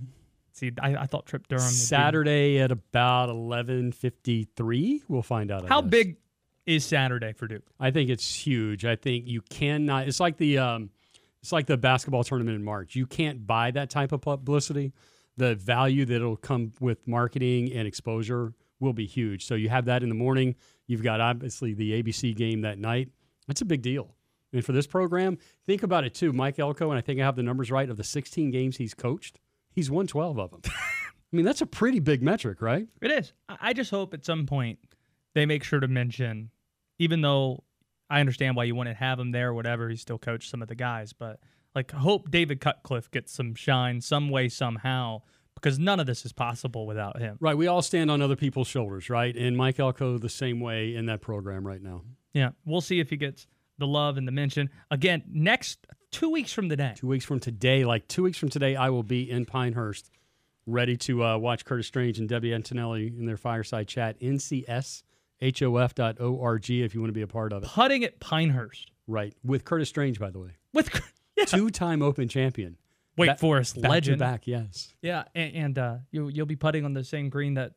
See, 0.53 0.71
I, 0.81 0.95
I 0.95 1.05
thought 1.05 1.27
Trip 1.27 1.47
Durham 1.47 1.61
Saturday 1.61 2.59
at 2.59 2.71
about 2.71 3.29
eleven 3.29 3.91
fifty 3.91 4.47
three. 4.55 5.01
We'll 5.07 5.21
find 5.21 5.51
out. 5.51 5.65
I 5.65 5.67
How 5.67 5.81
guess. 5.81 5.89
big 5.89 6.17
is 6.65 6.85
Saturday 6.85 7.33
for 7.33 7.47
Duke. 7.47 7.63
I 7.79 7.91
think 7.91 8.09
it's 8.09 8.35
huge. 8.35 8.83
I 8.85 8.95
think 8.95 9.27
you 9.27 9.41
cannot. 9.41 10.07
It's 10.07 10.19
like 10.19 10.37
the 10.37 10.57
um, 10.57 10.89
it's 11.41 11.51
like 11.51 11.67
the 11.67 11.77
basketball 11.77 12.23
tournament 12.23 12.55
in 12.55 12.63
March. 12.63 12.95
You 12.95 13.05
can't 13.05 13.45
buy 13.47 13.71
that 13.71 13.89
type 13.89 14.11
of 14.11 14.21
publicity. 14.21 14.93
The 15.37 15.55
value 15.55 16.05
that 16.05 16.15
it'll 16.15 16.35
come 16.35 16.73
with 16.79 17.07
marketing 17.07 17.71
and 17.73 17.87
exposure 17.87 18.53
will 18.79 18.93
be 18.93 19.05
huge. 19.05 19.45
So 19.45 19.55
you 19.55 19.69
have 19.69 19.85
that 19.85 20.03
in 20.03 20.09
the 20.09 20.15
morning. 20.15 20.55
You've 20.87 21.03
got 21.03 21.21
obviously 21.21 21.73
the 21.73 22.01
ABC 22.03 22.35
game 22.35 22.61
that 22.61 22.77
night. 22.77 23.09
That's 23.47 23.61
a 23.61 23.65
big 23.65 23.81
deal. 23.81 24.15
And 24.53 24.65
for 24.65 24.71
this 24.73 24.87
program, 24.87 25.37
think 25.65 25.83
about 25.83 26.03
it 26.03 26.13
too. 26.13 26.33
Mike 26.33 26.59
Elko, 26.59 26.89
and 26.89 26.97
I 26.97 27.01
think 27.01 27.19
I 27.19 27.23
have 27.23 27.35
the 27.35 27.43
numbers 27.43 27.71
right, 27.71 27.89
of 27.89 27.97
the 27.97 28.03
16 28.03 28.51
games 28.51 28.77
he's 28.77 28.93
coached, 28.93 29.39
he's 29.71 29.89
won 29.89 30.07
12 30.07 30.39
of 30.39 30.51
them. 30.51 30.61
I 31.33 31.35
mean, 31.35 31.45
that's 31.45 31.61
a 31.61 31.65
pretty 31.65 31.99
big 31.99 32.21
metric, 32.21 32.61
right? 32.61 32.87
It 33.01 33.11
is. 33.11 33.31
I 33.47 33.71
just 33.71 33.91
hope 33.91 34.13
at 34.13 34.25
some 34.25 34.45
point 34.45 34.79
they 35.33 35.45
make 35.45 35.63
sure 35.63 35.79
to 35.79 35.87
mention, 35.87 36.51
even 36.99 37.21
though 37.21 37.63
I 38.09 38.19
understand 38.19 38.57
why 38.57 38.65
you 38.65 38.75
wouldn't 38.75 38.97
have 38.97 39.19
him 39.19 39.31
there 39.31 39.49
or 39.49 39.53
whatever, 39.53 39.89
he 39.89 39.95
still 39.95 40.17
coached 40.17 40.49
some 40.49 40.61
of 40.61 40.67
the 40.67 40.75
guys, 40.75 41.13
but 41.13 41.39
like 41.73 41.91
hope 41.91 42.29
David 42.29 42.59
Cutcliffe 42.59 43.09
gets 43.11 43.31
some 43.31 43.55
shine 43.55 44.01
some 44.01 44.29
way, 44.29 44.49
somehow, 44.49 45.21
because 45.55 45.79
none 45.79 46.01
of 46.01 46.05
this 46.05 46.25
is 46.25 46.33
possible 46.33 46.85
without 46.85 47.19
him. 47.19 47.37
Right. 47.39 47.55
We 47.55 47.67
all 47.67 47.81
stand 47.81 48.11
on 48.11 48.21
other 48.21 48.35
people's 48.35 48.67
shoulders, 48.67 49.09
right? 49.09 49.33
And 49.33 49.55
Mike 49.55 49.79
Elko 49.79 50.17
the 50.17 50.27
same 50.27 50.59
way 50.59 50.93
in 50.95 51.05
that 51.05 51.21
program 51.21 51.65
right 51.65 51.81
now. 51.81 52.01
Yeah. 52.33 52.49
We'll 52.65 52.81
see 52.81 52.99
if 52.99 53.09
he 53.09 53.15
gets 53.15 53.47
the 53.81 53.87
love 53.87 54.15
and 54.17 54.25
the 54.27 54.31
mention. 54.31 54.69
Again, 54.89 55.23
next 55.27 55.85
two 56.11 56.29
weeks 56.29 56.53
from 56.53 56.69
today. 56.69 56.93
Two 56.95 57.07
weeks 57.07 57.25
from 57.25 57.41
today, 57.41 57.83
like 57.83 58.07
two 58.07 58.23
weeks 58.23 58.37
from 58.37 58.47
today, 58.49 58.77
I 58.77 58.89
will 58.89 59.03
be 59.03 59.29
in 59.29 59.45
Pinehurst, 59.45 60.09
ready 60.65 60.95
to 60.97 61.23
uh, 61.23 61.37
watch 61.37 61.63
Curtis 61.65 61.87
Strange 61.87 62.19
and 62.19 62.29
Debbie 62.29 62.53
Antonelli 62.53 63.07
in 63.07 63.25
their 63.25 63.37
fireside 63.37 63.87
chat. 63.87 64.19
NCSHOF.org 64.21 65.03
if 66.69 66.93
you 66.95 67.01
want 67.01 67.09
to 67.09 67.13
be 67.13 67.21
a 67.21 67.27
part 67.27 67.53
of 67.53 67.63
it. 67.63 67.69
Putting 67.69 68.03
at 68.03 68.19
Pinehurst. 68.19 68.91
Right. 69.07 69.33
With 69.43 69.65
Curtis 69.65 69.89
Strange, 69.89 70.19
by 70.19 70.29
the 70.29 70.39
way. 70.39 70.51
With 70.73 70.89
yeah. 71.37 71.45
two-time 71.45 72.01
Open 72.01 72.27
champion. 72.29 72.77
Wake 73.17 73.31
Ba- 73.31 73.37
Forest 73.37 73.81
back 73.81 73.91
legend. 73.91 74.19
back, 74.19 74.47
yes. 74.47 74.93
Yeah, 75.01 75.25
and, 75.35 75.55
and 75.55 75.77
uh, 75.77 75.97
you'll 76.11 76.31
you'll 76.31 76.45
be 76.45 76.55
putting 76.55 76.85
on 76.85 76.93
the 76.93 77.03
same 77.03 77.27
green 77.29 77.55
that 77.55 77.73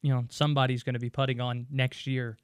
you 0.00 0.10
know 0.10 0.24
somebody's 0.30 0.82
going 0.82 0.94
to 0.94 0.98
be 0.98 1.10
putting 1.10 1.42
on 1.42 1.66
next 1.70 2.06
year 2.06 2.38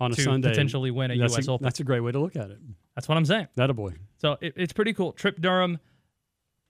On 0.00 0.10
a 0.10 0.14
to 0.14 0.22
Sunday. 0.22 0.48
potentially 0.48 0.90
win 0.90 1.10
a 1.12 1.18
that's 1.18 1.34
U.S. 1.34 1.48
a, 1.48 1.52
Open. 1.52 1.64
That's 1.64 1.80
a 1.80 1.84
great 1.84 2.00
way 2.00 2.12
to 2.12 2.18
look 2.18 2.34
at 2.34 2.50
it. 2.50 2.58
That's 2.94 3.08
what 3.08 3.16
I'm 3.16 3.24
saying. 3.24 3.48
That 3.56 3.70
a 3.70 3.74
boy. 3.74 3.94
So 4.18 4.36
it, 4.40 4.54
it's 4.56 4.72
pretty 4.72 4.92
cool. 4.92 5.12
Trip 5.12 5.40
Durham, 5.40 5.78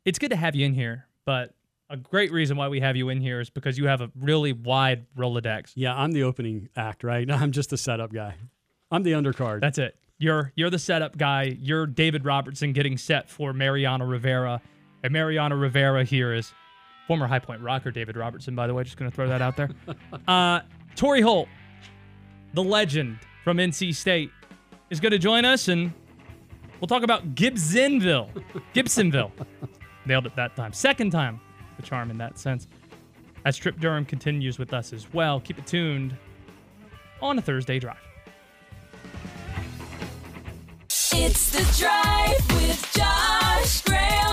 it's 0.04 0.18
good 0.18 0.30
to 0.30 0.36
have 0.36 0.54
you 0.54 0.66
in 0.66 0.74
here, 0.74 1.06
but 1.24 1.54
a 1.88 1.96
great 1.96 2.32
reason 2.32 2.56
why 2.56 2.68
we 2.68 2.80
have 2.80 2.96
you 2.96 3.10
in 3.10 3.20
here 3.20 3.40
is 3.40 3.50
because 3.50 3.78
you 3.78 3.86
have 3.86 4.00
a 4.00 4.10
really 4.18 4.52
wide 4.52 5.06
Rolodex. 5.16 5.72
Yeah, 5.74 5.94
I'm 5.94 6.12
the 6.12 6.24
opening 6.24 6.68
act, 6.76 7.04
right? 7.04 7.30
I'm 7.30 7.52
just 7.52 7.70
the 7.70 7.76
setup 7.76 8.12
guy. 8.12 8.34
I'm 8.90 9.02
the 9.02 9.12
undercard. 9.12 9.60
That's 9.60 9.78
it. 9.78 9.96
You're 10.18 10.52
you're 10.54 10.70
the 10.70 10.78
setup 10.78 11.16
guy. 11.16 11.56
You're 11.58 11.86
David 11.86 12.24
Robertson 12.24 12.72
getting 12.72 12.96
set 12.96 13.28
for 13.28 13.52
Mariano 13.52 14.04
Rivera. 14.04 14.60
And 15.02 15.12
Mariano 15.12 15.56
Rivera 15.56 16.04
here 16.04 16.32
is 16.32 16.52
former 17.08 17.26
High 17.26 17.40
Point 17.40 17.60
rocker 17.60 17.90
David 17.90 18.16
Robertson, 18.16 18.54
by 18.54 18.66
the 18.66 18.74
way. 18.74 18.84
Just 18.84 18.96
going 18.96 19.10
to 19.10 19.14
throw 19.14 19.28
that 19.28 19.42
out 19.42 19.56
there. 19.56 19.70
uh, 20.28 20.60
Torry 20.94 21.20
Holt, 21.20 21.48
the 22.54 22.62
legend 22.62 23.18
from 23.44 23.56
NC 23.58 23.94
State, 23.94 24.30
is 24.90 25.00
going 25.00 25.12
to 25.12 25.18
join 25.18 25.44
us, 25.44 25.68
and 25.68 25.92
we'll 26.80 26.88
talk 26.88 27.02
about 27.02 27.34
Gibsonville. 27.34 28.30
Gibsonville. 28.74 29.32
Nailed 30.06 30.26
it 30.26 30.36
that 30.36 30.54
time. 30.54 30.72
Second 30.72 31.10
time 31.10 31.40
the 31.76 31.82
charm 31.82 32.10
in 32.10 32.18
that 32.18 32.38
sense. 32.38 32.66
As 33.44 33.56
Trip 33.56 33.80
Durham 33.80 34.04
continues 34.04 34.58
with 34.58 34.72
us 34.72 34.92
as 34.92 35.12
well. 35.12 35.40
Keep 35.40 35.58
it 35.58 35.66
tuned 35.66 36.16
on 37.20 37.36
a 37.38 37.42
Thursday 37.42 37.78
drive. 37.78 37.96
It's 41.14 41.50
the 41.50 41.62
drive 41.78 42.38
with 42.54 42.90
Josh 42.94 43.82
Graham, 43.82 44.32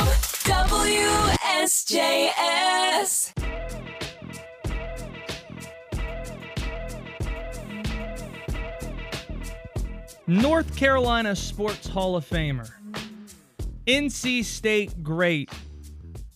WSJS. 1.66 3.39
North 10.30 10.76
Carolina 10.76 11.36
Sports 11.36 11.88
Hall 11.88 12.16
of 12.16 12.24
Famer, 12.24 12.70
NC 13.88 14.46
State 14.46 15.02
great, 15.02 15.52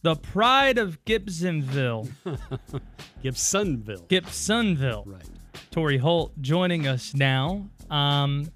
the 0.01 0.15
pride 0.15 0.79
of 0.79 0.97
Gibsonville, 1.05 2.09
Gibsonville. 3.23 4.07
Gibsonville. 4.07 5.03
Right. 5.05 5.21
Torry 5.69 5.99
Holt 5.99 6.33
joining 6.41 6.87
us 6.87 7.13
now. 7.13 7.69
Um, 7.91 8.49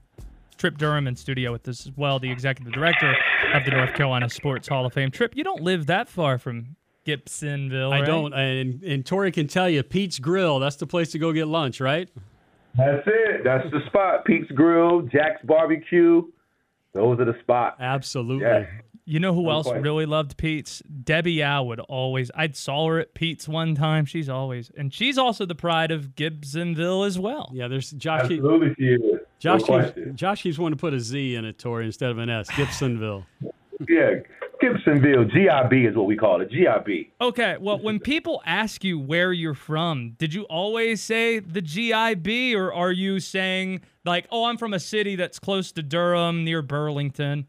Trip 0.57 0.75
Durham 0.79 1.05
in 1.05 1.15
studio 1.15 1.51
with 1.51 1.67
us 1.67 1.85
as 1.85 1.91
well, 1.95 2.17
the 2.17 2.31
executive 2.31 2.73
director 2.73 3.15
of 3.53 3.63
the 3.63 3.69
North 3.69 3.93
Carolina 3.93 4.31
Sports 4.31 4.67
Hall 4.67 4.87
of 4.87 4.93
Fame. 4.93 5.11
Trip, 5.11 5.33
you 5.35 5.43
don't 5.43 5.61
live 5.61 5.85
that 5.85 6.09
far 6.09 6.39
from 6.39 6.75
Gibsonville, 7.05 7.93
I 7.93 7.99
right? 7.99 8.07
don't. 8.07 8.33
And, 8.33 8.81
and 8.81 9.05
Torry 9.05 9.31
can 9.31 9.47
tell 9.47 9.69
you, 9.69 9.83
Pete's 9.83 10.17
Grill, 10.17 10.57
that's 10.57 10.77
the 10.77 10.87
place 10.87 11.11
to 11.11 11.19
go 11.19 11.31
get 11.31 11.47
lunch, 11.47 11.79
right? 11.79 12.09
That's 12.77 13.03
it. 13.07 13.43
That's 13.43 13.69
the 13.71 13.79
spot. 13.87 14.25
Pete's 14.25 14.51
Grill, 14.51 15.01
Jack's 15.01 15.41
Barbecue. 15.43 16.23
Those 16.93 17.19
are 17.19 17.25
the 17.25 17.37
spots. 17.41 17.77
Absolutely. 17.79 18.45
Yeah. 18.45 18.65
You 19.05 19.21
know 19.21 19.33
who 19.33 19.43
No 19.43 19.51
else 19.51 19.67
question. 19.67 19.83
really 19.83 20.05
loved 20.05 20.35
Pete's? 20.35 20.81
Debbie 21.03 21.41
Al 21.41 21.65
would 21.67 21.79
always. 21.79 22.29
I 22.35 22.49
saw 22.51 22.89
her 22.89 22.99
at 22.99 23.13
Pete's 23.13 23.47
one 23.47 23.73
time. 23.73 24.03
She's 24.05 24.27
always, 24.27 24.69
and 24.77 24.93
she's 24.93 25.17
also 25.17 25.45
the 25.45 25.55
pride 25.55 25.91
of 25.91 26.15
Gibsonville 26.15 27.07
as 27.07 27.17
well. 27.17 27.49
Yeah, 27.53 27.69
there's 27.69 27.91
Josh. 27.91 28.23
Absolutely, 28.23 28.75
she 28.77 28.95
is. 28.95 29.19
Josh, 29.39 29.61
no 29.69 29.89
keeps. 29.91 30.11
Josh 30.19 30.41
keeps 30.41 30.57
wanting 30.57 30.77
to 30.77 30.81
put 30.81 30.93
a 30.93 30.99
Z 30.99 31.35
in 31.35 31.45
it, 31.45 31.57
Torry, 31.57 31.85
instead 31.85 32.11
of 32.11 32.17
an 32.17 32.29
S. 32.29 32.49
Gibsonville. 32.51 33.25
Yeah, 33.87 34.15
Gibsonville, 34.61 35.31
GIB 35.31 35.89
is 35.89 35.95
what 35.95 36.07
we 36.07 36.15
call 36.15 36.41
it. 36.41 36.49
GIB. 36.51 37.09
Okay, 37.21 37.57
well, 37.59 37.79
when 37.79 37.99
people 37.99 38.41
ask 38.45 38.83
you 38.83 38.99
where 38.99 39.31
you're 39.31 39.53
from, 39.53 40.15
did 40.17 40.33
you 40.33 40.43
always 40.43 41.01
say 41.01 41.39
the 41.39 41.61
GIB, 41.61 42.55
or 42.55 42.73
are 42.73 42.91
you 42.91 43.19
saying 43.19 43.81
like, 44.05 44.27
"Oh, 44.31 44.45
I'm 44.45 44.57
from 44.57 44.73
a 44.73 44.79
city 44.79 45.15
that's 45.15 45.39
close 45.39 45.71
to 45.73 45.83
Durham, 45.83 46.43
near 46.43 46.61
Burlington"? 46.61 47.47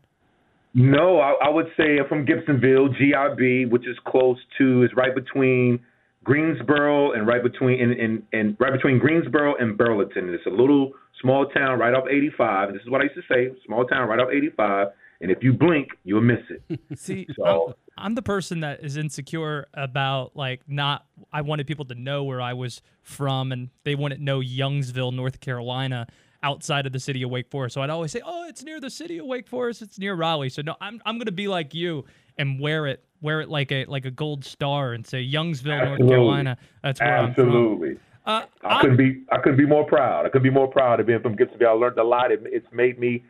No, 0.74 1.18
I, 1.18 1.34
I 1.44 1.48
would 1.48 1.68
say 1.76 1.98
I'm 1.98 2.08
from 2.08 2.26
Gibsonville, 2.26 2.94
GIB, 2.98 3.70
which 3.70 3.86
is 3.86 3.96
close 4.06 4.38
to, 4.58 4.84
is 4.84 4.90
right 4.94 5.14
between 5.14 5.80
Greensboro 6.24 7.12
and 7.12 7.26
right 7.26 7.42
between 7.42 7.80
and, 7.80 7.92
and, 7.92 8.22
and 8.32 8.56
right 8.60 8.72
between 8.72 8.98
Greensboro 8.98 9.56
and 9.56 9.78
Burlington. 9.78 10.34
It's 10.34 10.46
a 10.46 10.50
little 10.50 10.92
small 11.22 11.46
town 11.46 11.78
right 11.78 11.94
off 11.94 12.04
85. 12.08 12.74
This 12.74 12.82
is 12.82 12.90
what 12.90 13.00
I 13.00 13.04
used 13.04 13.16
to 13.16 13.22
say: 13.32 13.50
small 13.66 13.86
town 13.86 14.08
right 14.08 14.20
off 14.20 14.28
85. 14.30 14.88
And 15.20 15.30
if 15.30 15.42
you 15.42 15.52
blink, 15.52 15.88
you'll 16.04 16.20
miss 16.20 16.40
it. 16.48 16.80
See, 16.98 17.26
So- 17.36 17.68
I'm, 17.68 17.74
I'm 18.06 18.14
the 18.14 18.22
person 18.22 18.60
that 18.60 18.80
is 18.84 18.96
insecure 18.96 19.66
about 19.74 20.36
like 20.36 20.60
not. 20.68 21.06
I 21.32 21.40
wanted 21.42 21.66
people 21.66 21.84
to 21.86 21.94
know 21.96 22.22
where 22.24 22.40
I 22.40 22.52
was 22.52 22.80
from, 23.02 23.50
and 23.50 23.70
they 23.84 23.96
wouldn't 23.96 24.20
know 24.20 24.40
Youngsville, 24.40 25.12
North 25.12 25.40
Carolina, 25.40 26.06
outside 26.44 26.86
of 26.86 26.92
the 26.92 27.00
city 27.00 27.22
of 27.24 27.30
Wake 27.30 27.50
Forest. 27.50 27.74
So 27.74 27.82
I'd 27.82 27.90
always 27.90 28.12
say, 28.12 28.20
"Oh, 28.24 28.46
it's 28.48 28.62
near 28.62 28.78
the 28.80 28.90
city 28.90 29.18
of 29.18 29.26
Wake 29.26 29.48
Forest. 29.48 29.82
It's 29.82 29.98
near 29.98 30.14
Raleigh." 30.14 30.48
So 30.50 30.62
no, 30.62 30.76
I'm 30.80 31.02
I'm 31.04 31.18
gonna 31.18 31.32
be 31.32 31.48
like 31.48 31.74
you 31.74 32.04
and 32.36 32.60
wear 32.60 32.86
it 32.86 33.04
wear 33.20 33.40
it 33.40 33.48
like 33.48 33.72
a 33.72 33.84
like 33.86 34.04
a 34.04 34.12
gold 34.12 34.44
star 34.44 34.92
and 34.92 35.04
say 35.04 35.26
Youngsville, 35.26 35.98
North 35.98 36.08
Carolina. 36.08 36.56
That's 36.84 37.00
where 37.00 37.16
I'm 37.18 37.34
from. 37.34 37.48
Absolutely. 37.48 37.98
Uh, 38.24 38.42
I 38.62 38.80
couldn't 38.82 38.96
be 38.98 39.22
I 39.32 39.38
couldn't 39.38 39.58
be 39.58 39.66
more 39.66 39.84
proud. 39.84 40.24
I 40.24 40.28
couldn't 40.28 40.44
be 40.44 40.50
more 40.50 40.68
proud 40.68 41.00
of 41.00 41.06
being 41.06 41.20
from 41.20 41.34
Gibsonville. 41.36 41.66
I 41.66 41.72
learned 41.72 41.98
a 41.98 42.04
lot. 42.04 42.30
It, 42.30 42.42
it's 42.44 42.70
made 42.72 43.00
me 43.00 43.24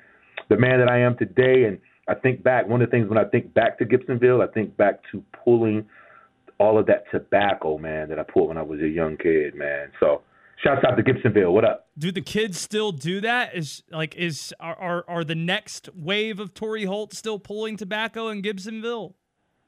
the 0.48 0.56
man 0.56 0.78
that 0.78 0.88
I 0.88 1.00
am 1.00 1.16
today. 1.16 1.64
And 1.64 1.78
I 2.08 2.14
think 2.14 2.42
back. 2.42 2.68
One 2.68 2.82
of 2.82 2.88
the 2.88 2.90
things 2.90 3.08
when 3.08 3.18
I 3.18 3.24
think 3.24 3.52
back 3.54 3.78
to 3.78 3.84
Gibsonville, 3.84 4.46
I 4.46 4.52
think 4.52 4.76
back 4.76 5.00
to 5.12 5.22
pulling 5.44 5.86
all 6.58 6.78
of 6.78 6.86
that 6.86 7.04
tobacco, 7.10 7.78
man, 7.78 8.08
that 8.08 8.18
I 8.18 8.24
pulled 8.24 8.48
when 8.48 8.58
I 8.58 8.62
was 8.62 8.80
a 8.80 8.88
young 8.88 9.16
kid, 9.16 9.54
man. 9.54 9.90
So 10.00 10.22
shouts 10.62 10.84
out 10.84 10.96
to 10.96 11.02
Gibsonville. 11.02 11.52
What 11.52 11.64
up? 11.64 11.88
Do 11.96 12.10
the 12.10 12.20
kids 12.20 12.58
still 12.58 12.92
do 12.92 13.20
that? 13.20 13.54
Is 13.54 13.82
like 13.90 14.16
is 14.16 14.54
are 14.60 14.76
are, 14.76 15.04
are 15.08 15.24
the 15.24 15.34
next 15.34 15.88
wave 15.94 16.40
of 16.40 16.54
Torry 16.54 16.84
Holt 16.84 17.14
still 17.14 17.38
pulling 17.38 17.76
tobacco 17.76 18.28
in 18.28 18.42
Gibsonville? 18.42 19.14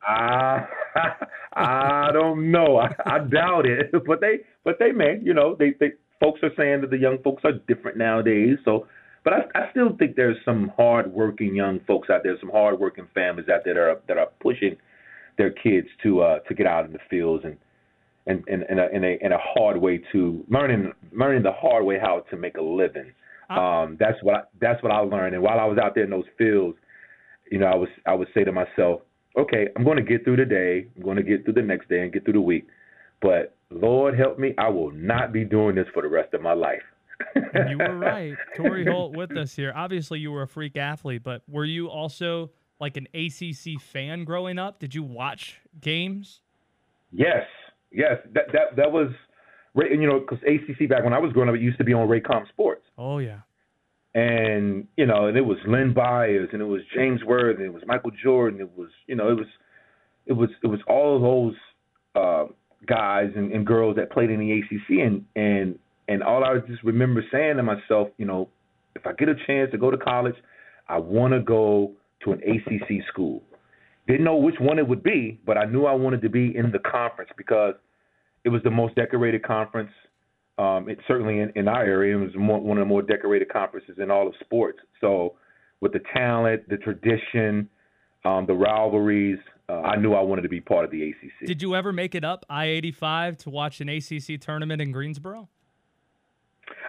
I 0.06 0.66
ah, 0.96 1.16
I 1.52 2.12
don't 2.12 2.50
know. 2.50 2.78
I, 2.78 2.94
I 3.04 3.18
doubt 3.18 3.66
it. 3.66 3.92
But 4.06 4.20
they 4.20 4.40
but 4.64 4.78
they 4.78 4.92
may. 4.92 5.18
You 5.22 5.34
know, 5.34 5.56
they 5.58 5.74
they 5.78 5.92
folks 6.20 6.40
are 6.42 6.52
saying 6.56 6.82
that 6.82 6.90
the 6.90 6.98
young 6.98 7.18
folks 7.22 7.42
are 7.44 7.52
different 7.52 7.96
nowadays. 7.96 8.58
So, 8.64 8.86
but 9.24 9.32
I 9.32 9.40
I 9.54 9.70
still 9.70 9.96
think 9.98 10.16
there's 10.16 10.36
some 10.44 10.72
hardworking 10.76 11.54
young 11.54 11.80
folks 11.86 12.10
out 12.10 12.22
there, 12.22 12.36
some 12.40 12.50
hardworking 12.50 13.08
families 13.14 13.48
out 13.48 13.62
there 13.64 13.74
that 13.74 13.80
are 13.80 14.00
that 14.08 14.18
are 14.18 14.28
pushing 14.40 14.76
their 15.38 15.50
kids 15.50 15.88
to 16.02 16.20
uh 16.20 16.38
to 16.40 16.54
get 16.54 16.66
out 16.66 16.84
in 16.84 16.92
the 16.92 16.98
fields 17.08 17.44
and 17.44 17.56
and 18.26 18.44
and 18.48 18.64
in 18.70 18.78
a 18.78 18.86
in 18.92 19.04
a 19.04 19.18
in 19.22 19.32
a 19.32 19.38
hard 19.38 19.76
way 19.76 20.00
to 20.12 20.44
learning 20.48 20.92
learning 21.12 21.42
the 21.42 21.52
hard 21.52 21.84
way 21.84 21.98
how 22.00 22.24
to 22.30 22.36
make 22.36 22.56
a 22.56 22.62
living. 22.62 23.12
Um, 23.50 23.96
that's 23.98 24.22
what 24.22 24.34
I, 24.36 24.40
that's 24.60 24.80
what 24.80 24.92
I 24.92 24.98
learned. 25.00 25.34
And 25.34 25.42
while 25.42 25.58
I 25.58 25.64
was 25.64 25.76
out 25.76 25.96
there 25.96 26.04
in 26.04 26.10
those 26.10 26.24
fields, 26.38 26.78
you 27.50 27.58
know, 27.58 27.66
I 27.66 27.74
was 27.74 27.88
I 28.06 28.14
would 28.14 28.28
say 28.32 28.44
to 28.44 28.52
myself, 28.52 29.00
okay, 29.36 29.66
I'm 29.76 29.84
going 29.84 29.96
to 29.96 30.04
get 30.04 30.24
through 30.24 30.36
the 30.36 30.44
day, 30.44 30.86
I'm 30.96 31.02
going 31.02 31.16
to 31.16 31.24
get 31.24 31.44
through 31.44 31.54
the 31.54 31.62
next 31.62 31.88
day, 31.88 32.02
and 32.02 32.12
get 32.12 32.24
through 32.24 32.34
the 32.34 32.40
week. 32.40 32.68
But 33.20 33.56
Lord 33.70 34.16
help 34.16 34.38
me, 34.38 34.54
I 34.56 34.68
will 34.68 34.92
not 34.92 35.32
be 35.32 35.44
doing 35.44 35.74
this 35.74 35.86
for 35.92 36.02
the 36.02 36.08
rest 36.08 36.32
of 36.32 36.42
my 36.42 36.52
life. 36.52 36.82
And 37.34 37.70
you 37.70 37.78
were 37.78 37.96
right. 37.98 38.34
Torry 38.56 38.84
Holt 38.84 39.16
with 39.16 39.36
us 39.36 39.54
here. 39.54 39.72
Obviously, 39.74 40.18
you 40.18 40.30
were 40.32 40.42
a 40.42 40.48
freak 40.48 40.76
athlete, 40.76 41.22
but 41.22 41.42
were 41.48 41.64
you 41.64 41.88
also 41.88 42.50
like 42.80 42.96
an 42.96 43.06
ACC 43.14 43.80
fan 43.80 44.24
growing 44.24 44.58
up? 44.58 44.78
Did 44.78 44.94
you 44.94 45.02
watch 45.02 45.60
games? 45.80 46.40
Yes, 47.12 47.46
yes. 47.92 48.18
That 48.34 48.44
that 48.52 48.76
that 48.76 48.92
was, 48.92 49.10
you 49.74 50.06
know, 50.06 50.20
because 50.20 50.38
ACC 50.44 50.88
back 50.88 51.04
when 51.04 51.12
I 51.12 51.18
was 51.18 51.32
growing 51.32 51.48
up, 51.48 51.54
it 51.54 51.60
used 51.60 51.78
to 51.78 51.84
be 51.84 51.92
on 51.92 52.08
Raycom 52.08 52.48
Sports, 52.48 52.84
Oh 52.96 53.18
yeah. 53.18 53.40
and 54.14 54.86
you 54.96 55.06
know, 55.06 55.26
and 55.26 55.36
it 55.36 55.44
was 55.44 55.58
Len 55.66 55.92
Bias, 55.92 56.48
and 56.52 56.62
it 56.62 56.66
was 56.66 56.82
James 56.94 57.22
Worthy, 57.24 57.64
and 57.64 57.66
it 57.66 57.74
was 57.74 57.82
Michael 57.86 58.12
Jordan. 58.22 58.60
It 58.60 58.70
was, 58.76 58.88
you 59.06 59.14
know, 59.16 59.28
it 59.30 59.36
was, 59.36 59.46
it 60.26 60.32
was, 60.32 60.50
it 60.62 60.66
was 60.68 60.80
all 60.88 61.16
of 61.16 61.22
those 61.22 61.54
uh, 62.14 62.44
guys 62.86 63.30
and, 63.36 63.52
and 63.52 63.66
girls 63.66 63.96
that 63.96 64.10
played 64.10 64.30
in 64.30 64.38
the 64.40 64.52
ACC, 64.52 65.04
and 65.04 65.24
and 65.36 65.78
and 66.10 66.24
all 66.24 66.44
I 66.44 66.58
just 66.66 66.82
remember 66.82 67.24
saying 67.30 67.56
to 67.56 67.62
myself, 67.62 68.08
you 68.18 68.26
know, 68.26 68.48
if 68.96 69.06
I 69.06 69.12
get 69.12 69.28
a 69.28 69.34
chance 69.46 69.70
to 69.70 69.78
go 69.78 69.92
to 69.92 69.96
college, 69.96 70.34
I 70.88 70.98
want 70.98 71.32
to 71.34 71.40
go 71.40 71.92
to 72.24 72.32
an 72.32 72.40
ACC 72.42 73.06
school. 73.08 73.44
Didn't 74.08 74.24
know 74.24 74.36
which 74.36 74.56
one 74.58 74.80
it 74.80 74.88
would 74.88 75.04
be, 75.04 75.38
but 75.46 75.56
I 75.56 75.66
knew 75.66 75.86
I 75.86 75.94
wanted 75.94 76.20
to 76.22 76.28
be 76.28 76.56
in 76.56 76.72
the 76.72 76.80
conference 76.80 77.30
because 77.36 77.74
it 78.44 78.48
was 78.48 78.60
the 78.64 78.72
most 78.72 78.96
decorated 78.96 79.44
conference. 79.44 79.92
Um, 80.58 80.88
it 80.88 80.98
certainly 81.06 81.38
in, 81.38 81.52
in 81.54 81.68
our 81.68 81.84
area, 81.84 82.18
it 82.18 82.20
was 82.20 82.34
more, 82.36 82.60
one 82.60 82.76
of 82.76 82.82
the 82.82 82.88
more 82.88 83.02
decorated 83.02 83.48
conferences 83.48 83.96
in 84.02 84.10
all 84.10 84.26
of 84.26 84.34
sports. 84.40 84.80
So, 85.00 85.34
with 85.80 85.92
the 85.92 86.00
talent, 86.12 86.68
the 86.68 86.76
tradition, 86.76 87.68
um, 88.24 88.46
the 88.46 88.52
rivalries, 88.52 89.38
uh, 89.68 89.80
I 89.80 89.96
knew 89.96 90.12
I 90.12 90.20
wanted 90.20 90.42
to 90.42 90.48
be 90.48 90.60
part 90.60 90.84
of 90.84 90.90
the 90.90 91.08
ACC. 91.08 91.46
Did 91.46 91.62
you 91.62 91.76
ever 91.76 91.92
make 91.92 92.16
it 92.16 92.24
up 92.24 92.44
I 92.50 92.66
85 92.66 93.38
to 93.38 93.50
watch 93.50 93.80
an 93.80 93.88
ACC 93.88 94.40
tournament 94.40 94.82
in 94.82 94.90
Greensboro? 94.90 95.48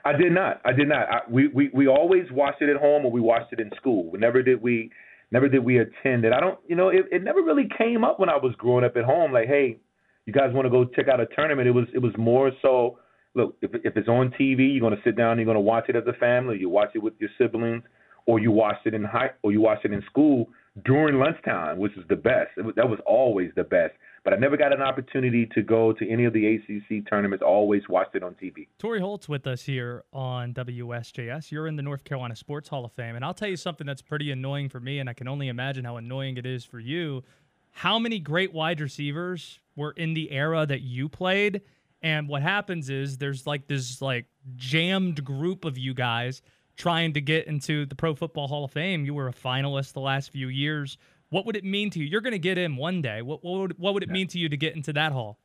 I 0.05 0.13
did 0.13 0.31
not. 0.31 0.61
I 0.65 0.71
did 0.71 0.87
not. 0.87 1.09
I, 1.09 1.19
we, 1.29 1.47
we 1.47 1.69
we 1.73 1.87
always 1.87 2.25
watched 2.31 2.61
it 2.61 2.69
at 2.69 2.77
home 2.77 3.05
or 3.05 3.11
we 3.11 3.21
watched 3.21 3.53
it 3.53 3.59
in 3.59 3.69
school. 3.77 4.11
Never 4.17 4.41
did 4.41 4.61
we 4.61 4.91
never 5.31 5.47
did 5.47 5.63
we 5.63 5.79
attend 5.79 6.25
it. 6.25 6.33
I 6.33 6.39
don't 6.39 6.59
you 6.67 6.75
know, 6.75 6.89
it, 6.89 7.05
it 7.11 7.23
never 7.23 7.41
really 7.41 7.67
came 7.77 8.03
up 8.03 8.19
when 8.19 8.29
I 8.29 8.37
was 8.37 8.53
growing 8.57 8.83
up 8.83 8.97
at 8.97 9.03
home, 9.03 9.31
like, 9.31 9.47
hey, 9.47 9.77
you 10.25 10.33
guys 10.33 10.53
want 10.53 10.65
to 10.65 10.69
go 10.69 10.85
check 10.85 11.07
out 11.07 11.19
a 11.19 11.25
tournament. 11.27 11.67
It 11.67 11.71
was 11.71 11.87
it 11.93 11.99
was 11.99 12.13
more 12.17 12.51
so 12.61 12.99
look, 13.35 13.55
if 13.61 13.71
if 13.83 13.97
it's 13.97 14.07
on 14.07 14.33
TV, 14.39 14.73
you're 14.73 14.81
gonna 14.81 15.01
sit 15.03 15.15
down, 15.15 15.37
you're 15.37 15.45
gonna 15.45 15.59
watch 15.59 15.85
it 15.89 15.95
as 15.95 16.03
a 16.07 16.13
family, 16.13 16.57
you 16.57 16.69
watch 16.69 16.91
it 16.95 16.99
with 16.99 17.13
your 17.19 17.29
siblings, 17.37 17.83
or 18.25 18.39
you 18.39 18.51
watch 18.51 18.77
it 18.85 18.93
in 18.93 19.03
high 19.03 19.31
or 19.43 19.51
you 19.51 19.61
watch 19.61 19.79
it 19.83 19.91
in 19.91 20.01
school 20.09 20.49
during 20.85 21.19
lunchtime, 21.19 21.77
which 21.77 21.95
is 21.97 22.03
the 22.09 22.15
best. 22.15 22.49
It 22.57 22.75
that 22.75 22.89
was 22.89 22.99
always 23.05 23.51
the 23.55 23.63
best. 23.63 23.93
But 24.23 24.33
I 24.33 24.37
never 24.37 24.55
got 24.55 24.71
an 24.71 24.81
opportunity 24.81 25.47
to 25.47 25.63
go 25.63 25.93
to 25.93 26.07
any 26.07 26.25
of 26.25 26.33
the 26.33 26.55
ACC 26.55 27.09
tournaments. 27.09 27.43
Always 27.43 27.89
watched 27.89 28.13
it 28.15 28.21
on 28.21 28.35
TV. 28.35 28.67
Torry 28.77 28.99
Holt's 28.99 29.27
with 29.27 29.47
us 29.47 29.63
here 29.63 30.03
on 30.13 30.53
WSJS. 30.53 31.51
You're 31.51 31.65
in 31.65 31.75
the 31.75 31.81
North 31.81 32.03
Carolina 32.03 32.35
Sports 32.35 32.69
Hall 32.69 32.85
of 32.85 32.91
Fame. 32.91 33.15
And 33.15 33.25
I'll 33.25 33.33
tell 33.33 33.47
you 33.47 33.57
something 33.57 33.87
that's 33.87 34.03
pretty 34.03 34.31
annoying 34.31 34.69
for 34.69 34.79
me, 34.79 34.99
and 34.99 35.09
I 35.09 35.13
can 35.13 35.27
only 35.27 35.47
imagine 35.47 35.85
how 35.85 35.97
annoying 35.97 36.37
it 36.37 36.45
is 36.45 36.63
for 36.63 36.79
you. 36.79 37.23
How 37.71 37.97
many 37.97 38.19
great 38.19 38.53
wide 38.53 38.79
receivers 38.79 39.59
were 39.75 39.91
in 39.91 40.13
the 40.13 40.31
era 40.31 40.67
that 40.67 40.81
you 40.81 41.09
played? 41.09 41.61
And 42.03 42.27
what 42.27 42.43
happens 42.43 42.89
is 42.89 43.17
there's 43.17 43.47
like 43.47 43.67
this 43.67 44.01
like 44.01 44.25
jammed 44.55 45.23
group 45.23 45.65
of 45.65 45.77
you 45.77 45.93
guys 45.93 46.41
trying 46.75 47.13
to 47.13 47.21
get 47.21 47.47
into 47.47 47.85
the 47.85 47.95
Pro 47.95 48.15
Football 48.15 48.47
Hall 48.47 48.65
of 48.65 48.71
Fame. 48.71 49.05
You 49.05 49.13
were 49.13 49.27
a 49.27 49.33
finalist 49.33 49.93
the 49.93 49.99
last 49.99 50.31
few 50.31 50.47
years. 50.47 50.97
What 51.31 51.45
would 51.45 51.55
it 51.55 51.63
mean 51.63 51.89
to 51.91 51.99
you? 51.99 52.05
You're 52.05 52.21
going 52.21 52.33
to 52.33 52.39
get 52.39 52.57
in 52.57 52.75
one 52.75 53.01
day. 53.01 53.21
What, 53.21 53.43
what 53.43 53.59
would 53.61 53.79
what 53.79 53.93
would 53.93 54.03
it 54.03 54.09
mean 54.09 54.27
to 54.27 54.37
you 54.37 54.49
to 54.49 54.57
get 54.57 54.75
into 54.75 54.93
that 54.93 55.13
hall? 55.13 55.37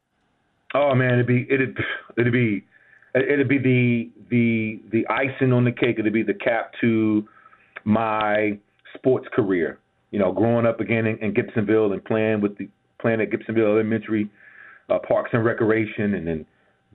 Oh 0.74 0.94
man, 0.94 1.14
it'd 1.14 1.28
be 1.28 1.46
it'd 1.48 1.78
it'd 2.18 2.32
be 2.32 2.64
it'd 3.14 3.48
be 3.48 3.58
the 3.58 4.10
the 4.28 4.80
the 4.90 5.06
icing 5.08 5.52
on 5.52 5.64
the 5.64 5.70
cake. 5.70 5.96
It'd 6.00 6.12
be 6.12 6.24
the 6.24 6.34
cap 6.34 6.72
to 6.80 7.26
my 7.84 8.58
sports 8.94 9.28
career. 9.32 9.78
You 10.10 10.18
know, 10.18 10.32
growing 10.32 10.66
up 10.66 10.80
again 10.80 11.06
in, 11.06 11.18
in 11.18 11.32
Gibsonville 11.32 11.92
and 11.92 12.04
playing 12.04 12.40
with 12.40 12.58
the 12.58 12.68
playing 13.00 13.20
at 13.20 13.30
Gibsonville 13.30 13.70
Elementary, 13.70 14.28
uh, 14.90 14.98
Parks 15.06 15.30
and 15.32 15.44
Recreation, 15.44 16.14
and 16.14 16.26
then 16.26 16.46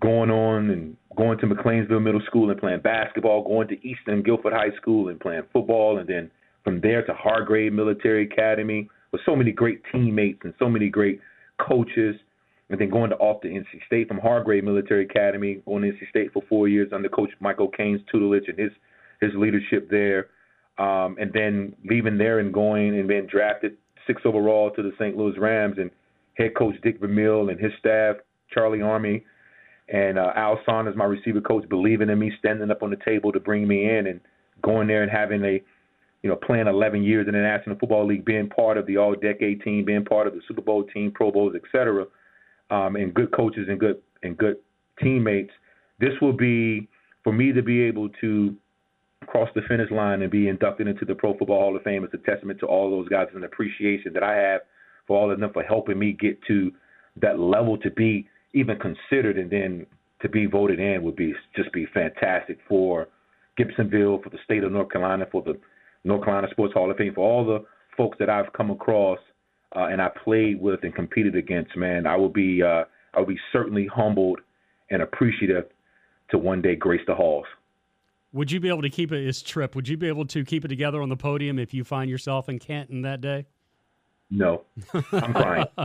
going 0.02 0.30
on 0.30 0.70
and 0.70 0.98
going 1.16 1.38
to 1.38 1.46
McLeansville 1.46 2.04
Middle 2.04 2.22
School 2.26 2.50
and 2.50 2.60
playing 2.60 2.82
basketball, 2.82 3.44
going 3.44 3.70
to 3.70 3.88
Eastern 3.88 4.22
Guilford 4.22 4.52
High 4.52 4.76
School 4.76 5.08
and 5.08 5.18
playing 5.18 5.44
football, 5.54 5.98
and 5.98 6.10
then 6.10 6.30
from 6.64 6.82
there 6.82 7.06
to 7.06 7.14
Hargrave 7.14 7.74
Military 7.74 8.26
Academy 8.26 8.90
with 9.12 9.22
so 9.26 9.36
many 9.36 9.52
great 9.52 9.82
teammates 9.92 10.40
and 10.44 10.54
so 10.60 10.70
many 10.70 10.90
great 10.90 11.20
coaches, 11.60 12.16
and 12.70 12.80
then 12.80 12.90
going 12.90 13.10
to 13.10 13.18
off 13.18 13.42
to 13.42 13.50
NC 13.50 13.66
State 13.86 14.08
from 14.08 14.20
Hargrave 14.20 14.64
Military 14.64 15.06
Academy, 15.06 15.62
going 15.66 15.84
to 15.84 15.90
NC 15.90 16.10
State 16.10 16.32
for 16.34 16.42
four 16.48 16.68
years 16.68 16.90
under 16.94 17.10
Coach 17.10 17.30
Mike 17.40 17.60
O'Cain's 17.60 18.02
tutelage 18.12 18.46
and 18.48 18.58
his 18.58 18.72
his 19.20 19.32
leadership 19.36 19.90
there, 19.90 20.30
um, 20.80 21.16
and 21.20 21.32
then 21.34 21.76
leaving 21.88 22.18
there 22.18 22.40
and 22.40 22.54
going 22.54 22.98
and 22.98 23.08
being 23.08 23.28
drafted 23.28 23.78
six 24.08 24.22
overall 24.26 24.72
to 24.72 24.82
the 24.82 24.92
St. 24.98 25.16
Louis 25.16 25.38
Rams 25.38 25.76
and 25.78 25.92
head 26.36 26.56
coach 26.58 26.76
Dick 26.82 27.00
Vermeil 27.00 27.50
and 27.50 27.60
his 27.60 27.72
staff, 27.80 28.16
Charlie 28.52 28.80
Armey, 28.80 29.24
and 29.90 30.18
uh, 30.18 30.32
Al 30.36 30.60
Saunders, 30.66 30.96
my 30.96 31.06
receiver 31.06 31.42
coach, 31.42 31.68
believing 31.70 32.10
in 32.10 32.18
me, 32.18 32.32
standing 32.40 32.72
up 32.72 32.82
on 32.82 32.90
the 32.90 32.98
table 33.06 33.32
to 33.32 33.40
bring 33.40 33.68
me 33.68 33.90
in, 33.90 34.08
and 34.08 34.22
going 34.64 34.88
there 34.88 35.04
and 35.04 35.12
having 35.12 35.44
a, 35.44 35.62
you 36.24 36.30
know, 36.30 36.36
playing 36.36 36.68
11 36.68 37.04
years 37.04 37.28
in 37.28 37.34
the 37.34 37.40
National 37.40 37.76
Football 37.78 38.08
League, 38.08 38.26
being 38.26 38.50
part 38.50 38.78
of 38.78 38.86
the 38.86 38.98
All-Decade 38.98 39.62
team, 39.62 39.86
being 39.86 40.06
part 40.06 40.28
of 40.28 40.34
the 40.34 40.42
Super 40.48 40.62
Bowl 40.62 40.84
team, 40.84 41.12
Pro 41.12 41.32
Bowls, 41.32 41.54
et 41.56 41.64
cetera, 41.72 42.06
um, 42.70 42.96
and 42.96 43.14
good 43.14 43.32
coaches 43.32 43.68
and 43.70 43.80
good 43.80 44.02
and 44.24 44.38
good 44.38 44.58
teammates. 45.02 45.52
This 46.00 46.14
will 46.22 46.34
be 46.34 46.88
for 47.24 47.34
me 47.34 47.52
to 47.52 47.62
be 47.62 47.82
able 47.82 48.10
to 48.22 48.56
cross 49.28 49.50
the 49.56 49.62
finish 49.68 49.90
line 49.92 50.22
and 50.22 50.32
be 50.32 50.48
inducted 50.48 50.88
into 50.88 51.06
the 51.06 51.16
Pro 51.16 51.38
Football 51.38 51.60
Hall 51.60 51.76
of 51.76 51.84
Fame 51.84 52.04
is 52.04 52.10
a 52.14 52.18
testament 52.18 52.60
to 52.60 52.66
all 52.66 52.90
those 52.90 53.08
guys 53.10 53.28
and 53.34 53.44
appreciation 53.44 54.14
that 54.14 54.24
I 54.24 54.36
have 54.36 54.62
for 55.08 55.18
all 55.20 55.32
of 55.32 55.40
them 55.40 55.52
for 55.54 55.64
helping 55.64 56.00
me 56.00 56.14
get 56.14 56.42
to 56.48 56.72
that 57.22 57.40
level 57.40 57.78
to 57.80 57.92
be 57.92 58.28
even 58.54 58.78
considered 58.80 59.38
and 59.38 59.50
then 59.50 59.86
to 60.22 60.30
be 60.30 60.46
voted 60.46 60.80
in 60.80 61.04
would 61.04 61.16
be 61.16 61.34
just 61.56 61.72
be 61.72 61.86
fantastic 61.94 62.60
for 62.68 63.08
Gibsonville, 63.60 64.24
for 64.24 64.30
the 64.30 64.38
state 64.44 64.64
of 64.64 64.72
North 64.72 64.92
Carolina, 64.92 65.26
for 65.32 65.42
the 65.42 65.60
North 66.04 66.24
Carolina 66.24 66.48
Sports 66.52 66.74
Hall 66.74 66.90
of 66.90 66.98
Fame, 66.98 67.14
for 67.14 67.28
all 67.28 67.46
the 67.46 67.64
folks 67.98 68.18
that 68.20 68.30
I've 68.30 68.52
come 68.54 68.72
across 68.72 69.20
uh, 69.76 69.86
and 69.86 70.02
I 70.02 70.10
played 70.24 70.60
with 70.62 70.84
and 70.84 70.94
competed 70.94 71.36
against. 71.36 71.76
Man, 71.78 72.06
I 72.06 72.16
will 72.16 72.30
be 72.30 72.62
uh, 72.62 72.84
I 73.14 73.20
will 73.20 73.28
be 73.28 73.40
certainly 73.52 73.88
humbled 73.88 74.40
and 74.90 75.02
appreciative 75.02 75.66
to 76.32 76.38
one 76.38 76.62
day 76.62 76.76
grace 76.76 77.02
the 77.08 77.16
halls. 77.16 77.46
Would 78.34 78.52
you 78.52 78.60
be 78.60 78.70
able 78.70 78.82
to 78.82 78.90
keep 78.90 79.12
it 79.12 79.26
this 79.26 79.42
trip? 79.42 79.76
Would 79.76 79.88
you 79.88 79.98
be 79.98 80.08
able 80.08 80.26
to 80.28 80.46
keep 80.46 80.64
it 80.64 80.70
together 80.70 81.02
on 81.02 81.10
the 81.10 81.18
podium 81.18 81.60
if 81.60 81.74
you 81.74 81.84
find 81.84 82.10
yourself 82.10 82.48
in 82.48 82.60
Canton 82.60 83.02
that 83.02 83.20
day? 83.20 83.46
No, 84.30 84.64
I'm 84.94 85.34
crying. 85.34 85.66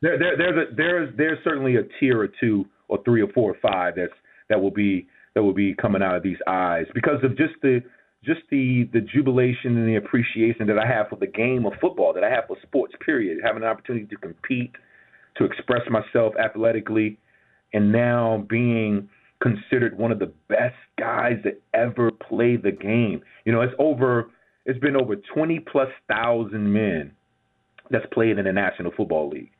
there, 0.00 0.18
there, 0.18 0.36
there's 0.36 0.68
a, 0.68 0.74
there's 0.74 1.16
there's 1.16 1.38
certainly 1.44 1.76
a 1.76 1.82
tier 1.98 2.20
or 2.20 2.28
two 2.40 2.66
or 2.88 2.98
three 3.04 3.22
or 3.22 3.28
four 3.32 3.52
or 3.52 3.56
five 3.62 3.94
that's 3.96 4.12
that 4.48 4.60
will 4.60 4.72
be 4.72 5.06
that 5.34 5.42
will 5.42 5.54
be 5.54 5.74
coming 5.74 6.02
out 6.02 6.16
of 6.16 6.22
these 6.22 6.38
eyes 6.48 6.86
because 6.94 7.22
of 7.22 7.36
just 7.36 7.54
the 7.62 7.80
just 8.24 8.40
the 8.50 8.88
the 8.92 9.00
jubilation 9.00 9.76
and 9.76 9.88
the 9.88 9.96
appreciation 9.96 10.66
that 10.66 10.78
I 10.78 10.86
have 10.86 11.08
for 11.08 11.16
the 11.16 11.26
game 11.26 11.64
of 11.66 11.72
football, 11.80 12.12
that 12.14 12.24
I 12.24 12.30
have 12.30 12.44
for 12.46 12.56
sports. 12.62 12.94
Period. 13.04 13.38
Having 13.42 13.62
an 13.62 13.68
opportunity 13.68 14.06
to 14.06 14.16
compete, 14.16 14.72
to 15.36 15.44
express 15.44 15.82
myself 15.90 16.34
athletically, 16.36 17.18
and 17.72 17.92
now 17.92 18.44
being 18.48 19.08
considered 19.40 19.96
one 19.96 20.12
of 20.12 20.18
the 20.18 20.32
best 20.48 20.76
guys 20.98 21.38
that 21.44 21.60
ever 21.72 22.10
played 22.10 22.62
the 22.62 22.72
game. 22.72 23.22
You 23.44 23.52
know, 23.52 23.62
it's 23.62 23.74
over. 23.78 24.30
It's 24.66 24.78
been 24.78 24.96
over 24.96 25.16
20 25.16 25.60
plus 25.60 25.88
thousand 26.06 26.72
men 26.72 27.12
that's 27.90 28.06
played 28.12 28.38
in 28.38 28.44
the 28.44 28.52
National 28.52 28.92
Football 28.96 29.30
League. 29.30 29.50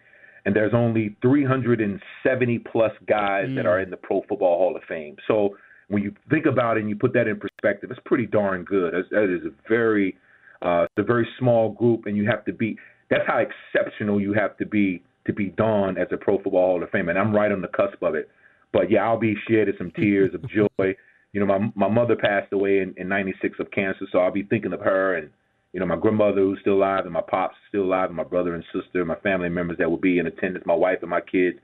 And 0.44 0.54
there's 0.54 0.72
only 0.74 1.16
370 1.22 2.58
plus 2.60 2.92
guys 3.06 3.48
mm. 3.48 3.56
that 3.56 3.66
are 3.66 3.80
in 3.80 3.90
the 3.90 3.96
Pro 3.96 4.22
Football 4.28 4.58
Hall 4.58 4.76
of 4.76 4.82
Fame. 4.88 5.16
So 5.26 5.56
when 5.90 6.02
you 6.02 6.14
think 6.30 6.46
about 6.46 6.76
it 6.76 6.80
and 6.80 6.88
you 6.88 6.96
put 6.96 7.12
that 7.14 7.28
in 7.28 7.38
perspective, 7.38 7.90
it's 7.90 8.00
pretty 8.04 8.26
darn 8.26 8.64
good. 8.64 8.94
It's, 8.94 9.08
that 9.10 9.24
is 9.24 9.44
a 9.44 9.68
very, 9.68 10.16
uh, 10.62 10.84
it's 10.84 10.98
a 10.98 11.02
very 11.02 11.28
small 11.38 11.70
group, 11.70 12.06
and 12.06 12.16
you 12.16 12.26
have 12.26 12.44
to 12.46 12.52
be. 12.52 12.76
That's 13.10 13.24
how 13.26 13.38
exceptional 13.38 14.20
you 14.20 14.32
have 14.32 14.56
to 14.58 14.66
be 14.66 15.02
to 15.26 15.32
be 15.32 15.46
done 15.46 15.98
as 15.98 16.06
a 16.12 16.16
Pro 16.16 16.36
Football 16.36 16.66
Hall 16.66 16.82
of 16.82 16.90
Fame. 16.90 17.08
And 17.08 17.18
I'm 17.18 17.34
right 17.34 17.50
on 17.50 17.60
the 17.60 17.68
cusp 17.68 18.02
of 18.02 18.14
it. 18.14 18.30
But 18.72 18.90
yeah, 18.90 19.00
I'll 19.00 19.18
be 19.18 19.34
shedding 19.48 19.74
some 19.76 19.90
tears 19.90 20.34
of 20.34 20.48
joy. 20.48 20.68
You 21.32 21.38
know, 21.38 21.46
my 21.46 21.70
my 21.76 21.88
mother 21.88 22.16
passed 22.16 22.52
away 22.52 22.80
in, 22.80 22.92
in 22.96 23.06
'96 23.06 23.60
of 23.60 23.70
cancer, 23.70 24.04
so 24.10 24.18
I'll 24.18 24.32
be 24.32 24.42
thinking 24.42 24.72
of 24.72 24.80
her 24.80 25.14
and 25.14 25.30
you 25.72 25.78
know, 25.78 25.86
my 25.86 25.96
grandmother 25.96 26.40
who's 26.40 26.58
still 26.60 26.74
alive 26.74 27.04
and 27.04 27.12
my 27.12 27.20
pops 27.20 27.54
still 27.68 27.84
alive 27.84 28.08
and 28.08 28.16
my 28.16 28.24
brother 28.24 28.54
and 28.54 28.64
sister, 28.72 29.04
my 29.04 29.14
family 29.16 29.48
members 29.48 29.78
that 29.78 29.88
will 29.88 29.98
be 29.98 30.18
in 30.18 30.26
attendance, 30.26 30.66
my 30.66 30.74
wife 30.74 30.98
and 31.02 31.10
my 31.10 31.20
kids. 31.20 31.58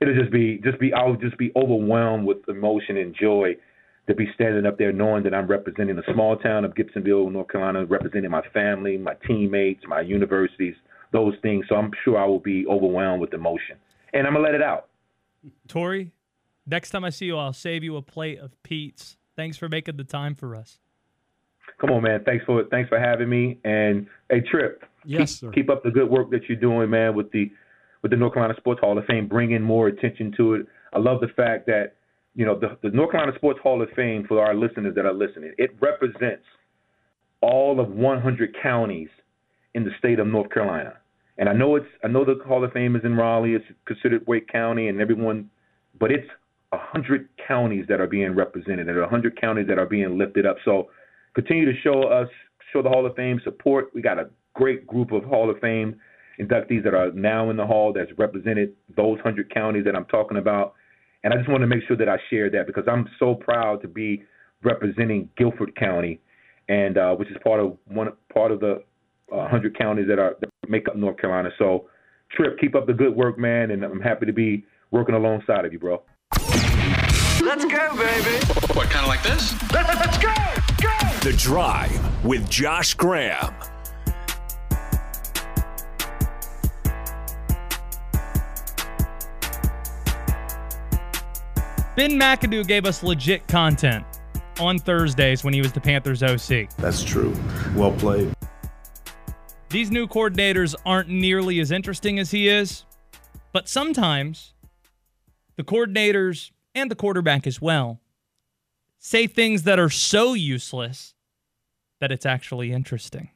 It'll 0.00 0.14
just 0.14 0.32
be 0.32 0.60
just 0.62 0.78
be 0.78 0.92
I'll 0.92 1.16
just 1.16 1.38
be 1.38 1.52
overwhelmed 1.56 2.26
with 2.26 2.48
emotion 2.48 2.96
and 2.96 3.14
joy 3.14 3.56
to 4.08 4.14
be 4.14 4.26
standing 4.34 4.66
up 4.66 4.78
there 4.78 4.92
knowing 4.92 5.24
that 5.24 5.34
I'm 5.34 5.46
representing 5.46 5.96
the 5.96 6.04
small 6.12 6.36
town 6.36 6.64
of 6.64 6.74
Gibsonville, 6.74 7.30
North 7.32 7.48
Carolina, 7.48 7.84
representing 7.84 8.30
my 8.30 8.42
family, 8.54 8.96
my 8.96 9.14
teammates, 9.26 9.82
my 9.88 10.00
universities, 10.00 10.74
those 11.12 11.34
things. 11.42 11.64
So 11.68 11.74
I'm 11.74 11.90
sure 12.04 12.18
I 12.18 12.26
will 12.26 12.38
be 12.38 12.66
overwhelmed 12.66 13.20
with 13.20 13.34
emotion. 13.34 13.76
And 14.12 14.26
I'm 14.26 14.34
gonna 14.34 14.44
let 14.44 14.54
it 14.54 14.62
out. 14.62 14.88
Torry, 15.68 16.12
next 16.66 16.90
time 16.90 17.04
I 17.04 17.10
see 17.10 17.26
you, 17.26 17.36
I'll 17.36 17.52
save 17.52 17.82
you 17.82 17.96
a 17.96 18.02
plate 18.02 18.38
of 18.38 18.60
Pete's 18.62 19.16
Thanks 19.36 19.58
for 19.58 19.68
making 19.68 19.98
the 19.98 20.04
time 20.04 20.34
for 20.34 20.56
us. 20.56 20.78
Come 21.78 21.90
on, 21.90 22.02
man. 22.02 22.24
Thanks 22.24 22.44
for 22.46 22.64
thanks 22.70 22.88
for 22.88 22.98
having 22.98 23.28
me. 23.28 23.58
And 23.64 24.06
hey, 24.30 24.40
Trip. 24.40 24.82
Yes, 25.04 25.18
keep, 25.18 25.28
sir. 25.28 25.50
Keep 25.50 25.70
up 25.70 25.84
the 25.84 25.90
good 25.90 26.08
work 26.08 26.30
that 26.30 26.48
you're 26.48 26.58
doing, 26.58 26.88
man, 26.88 27.14
with 27.14 27.30
the 27.32 27.52
with 28.02 28.10
the 28.10 28.16
North 28.16 28.34
Carolina 28.34 28.54
Sports 28.58 28.80
Hall 28.80 28.98
of 28.98 29.04
Fame, 29.06 29.28
bringing 29.28 29.62
more 29.62 29.88
attention 29.88 30.32
to 30.36 30.54
it. 30.54 30.66
I 30.92 30.98
love 30.98 31.20
the 31.20 31.28
fact 31.28 31.66
that 31.66 31.94
you 32.34 32.44
know 32.44 32.58
the, 32.58 32.76
the 32.82 32.94
North 32.94 33.12
Carolina 33.12 33.36
Sports 33.36 33.60
Hall 33.62 33.82
of 33.82 33.88
Fame 33.96 34.24
for 34.28 34.44
our 34.44 34.54
listeners 34.54 34.94
that 34.94 35.06
are 35.06 35.14
listening. 35.14 35.52
It 35.58 35.76
represents 35.80 36.44
all 37.40 37.80
of 37.80 37.90
100 37.90 38.56
counties 38.62 39.08
in 39.74 39.84
the 39.84 39.90
state 39.98 40.18
of 40.18 40.26
North 40.26 40.50
Carolina. 40.50 40.94
And 41.38 41.48
I 41.48 41.52
know 41.52 41.76
it's 41.76 41.86
I 42.02 42.08
know 42.08 42.24
the 42.24 42.42
Hall 42.46 42.64
of 42.64 42.72
Fame 42.72 42.96
is 42.96 43.04
in 43.04 43.14
Raleigh. 43.14 43.54
It's 43.54 43.64
considered 43.86 44.26
Wake 44.26 44.48
County, 44.48 44.88
and 44.88 45.00
everyone, 45.00 45.50
but 45.98 46.10
it's 46.10 46.28
100 46.70 47.28
counties 47.46 47.84
that 47.88 48.00
are 48.00 48.06
being 48.06 48.34
represented, 48.34 48.88
and 48.88 48.98
100 48.98 49.40
counties 49.40 49.66
that 49.68 49.78
are 49.78 49.86
being 49.86 50.16
lifted 50.18 50.46
up. 50.46 50.56
So 50.64 50.88
continue 51.34 51.70
to 51.70 51.78
show 51.82 52.04
us, 52.04 52.28
show 52.72 52.82
the 52.82 52.88
Hall 52.88 53.04
of 53.04 53.14
Fame 53.16 53.40
support. 53.44 53.90
We 53.94 54.00
got 54.00 54.18
a 54.18 54.30
great 54.54 54.86
group 54.86 55.12
of 55.12 55.24
Hall 55.24 55.50
of 55.50 55.58
Fame 55.60 55.96
inductees 56.40 56.84
that 56.84 56.94
are 56.94 57.10
now 57.12 57.50
in 57.50 57.56
the 57.56 57.66
Hall 57.66 57.92
that's 57.92 58.10
represented 58.18 58.74
those 58.96 59.16
100 59.16 59.52
counties 59.52 59.84
that 59.84 59.94
I'm 59.96 60.04
talking 60.06 60.36
about. 60.36 60.74
And 61.24 61.32
I 61.32 61.36
just 61.36 61.48
want 61.48 61.62
to 61.62 61.66
make 61.66 61.80
sure 61.88 61.96
that 61.96 62.08
I 62.08 62.18
share 62.30 62.50
that 62.50 62.66
because 62.66 62.84
I'm 62.86 63.08
so 63.18 63.34
proud 63.34 63.82
to 63.82 63.88
be 63.88 64.22
representing 64.62 65.28
Guilford 65.36 65.74
County, 65.76 66.20
and 66.68 66.98
uh, 66.98 67.14
which 67.14 67.30
is 67.30 67.36
part 67.42 67.60
of 67.60 67.76
one 67.86 68.08
part 68.32 68.52
of 68.52 68.60
the 68.60 68.82
uh, 69.32 69.36
100 69.36 69.76
counties 69.76 70.06
that 70.08 70.18
are 70.18 70.36
that 70.40 70.50
make 70.68 70.88
up 70.88 70.96
North 70.96 71.18
Carolina. 71.18 71.50
So, 71.58 71.88
Trip, 72.32 72.58
keep 72.60 72.74
up 72.74 72.86
the 72.86 72.92
good 72.92 73.14
work, 73.14 73.38
man, 73.38 73.70
and 73.70 73.84
I'm 73.84 74.00
happy 74.00 74.26
to 74.26 74.32
be 74.32 74.64
working 74.90 75.14
alongside 75.14 75.64
of 75.64 75.72
you, 75.72 75.78
bro. 75.78 76.02
Let's 77.42 77.64
go, 77.64 77.96
baby. 77.96 78.44
What, 78.72 78.90
kind 78.90 79.04
of 79.04 79.08
like 79.08 79.22
this? 79.22 79.54
Let's 79.72 80.18
go! 80.18 80.34
Go! 80.82 81.30
The 81.30 81.36
Drive 81.36 82.24
with 82.24 82.48
Josh 82.50 82.94
Graham. 82.94 83.54
Ben 91.96 92.10
McAdoo 92.10 92.66
gave 92.66 92.84
us 92.84 93.02
legit 93.02 93.48
content 93.48 94.04
on 94.60 94.78
Thursdays 94.78 95.42
when 95.42 95.54
he 95.54 95.62
was 95.62 95.72
the 95.72 95.80
Panthers 95.80 96.22
OC. 96.22 96.68
That's 96.76 97.02
true. 97.02 97.34
Well 97.74 97.92
played. 97.92 98.34
These 99.70 99.90
new 99.90 100.06
coordinators 100.06 100.74
aren't 100.84 101.08
nearly 101.08 101.58
as 101.58 101.70
interesting 101.70 102.18
as 102.18 102.30
he 102.30 102.48
is, 102.48 102.84
but 103.50 103.66
sometimes 103.66 104.52
the 105.56 105.64
coordinators 105.64 106.50
and 106.74 106.90
the 106.90 106.94
quarterback 106.94 107.46
as 107.46 107.62
well 107.62 108.02
say 108.98 109.26
things 109.26 109.62
that 109.62 109.78
are 109.78 109.88
so 109.88 110.34
useless 110.34 111.14
that 112.00 112.12
it's 112.12 112.26
actually 112.26 112.72
interesting. 112.72 113.30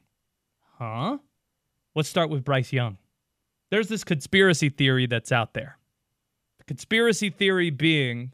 Huh? 0.77 1.17
Let's 1.95 2.09
start 2.09 2.29
with 2.29 2.43
Bryce 2.43 2.71
Young. 2.71 2.99
There's 3.71 3.87
this 3.87 4.03
conspiracy 4.03 4.69
theory 4.69 5.07
that's 5.07 5.31
out 5.31 5.55
there. 5.55 5.79
The 6.59 6.65
conspiracy 6.65 7.31
theory 7.31 7.71
being 7.71 8.33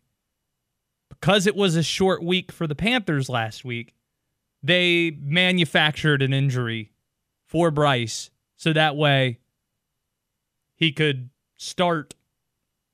because 1.10 1.48
it 1.48 1.56
was 1.56 1.76
a 1.76 1.84
short 1.84 2.24
week 2.24 2.52
for 2.52 2.68
the 2.68 2.76
Panthers 2.76 3.30
last 3.30 3.66
week, 3.66 3.94
they 4.64 5.18
manufactured 5.22 6.22
an 6.22 6.34
injury 6.34 6.92
for 7.46 7.72
Bryce 7.72 8.30
so 8.56 8.74
that 8.74 8.96
way 8.96 9.40
he 10.76 10.92
could 10.92 11.30
start 11.56 12.14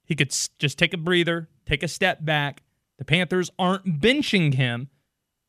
he 0.06 0.16
could 0.16 0.36
just 0.60 0.78
take 0.78 0.94
a 0.94 0.98
breather, 0.98 1.48
take 1.66 1.82
a 1.82 1.88
step 1.88 2.24
back. 2.26 2.62
The 2.98 3.06
Panthers 3.06 3.50
aren't 3.58 4.02
benching 4.02 4.54
him. 4.54 4.90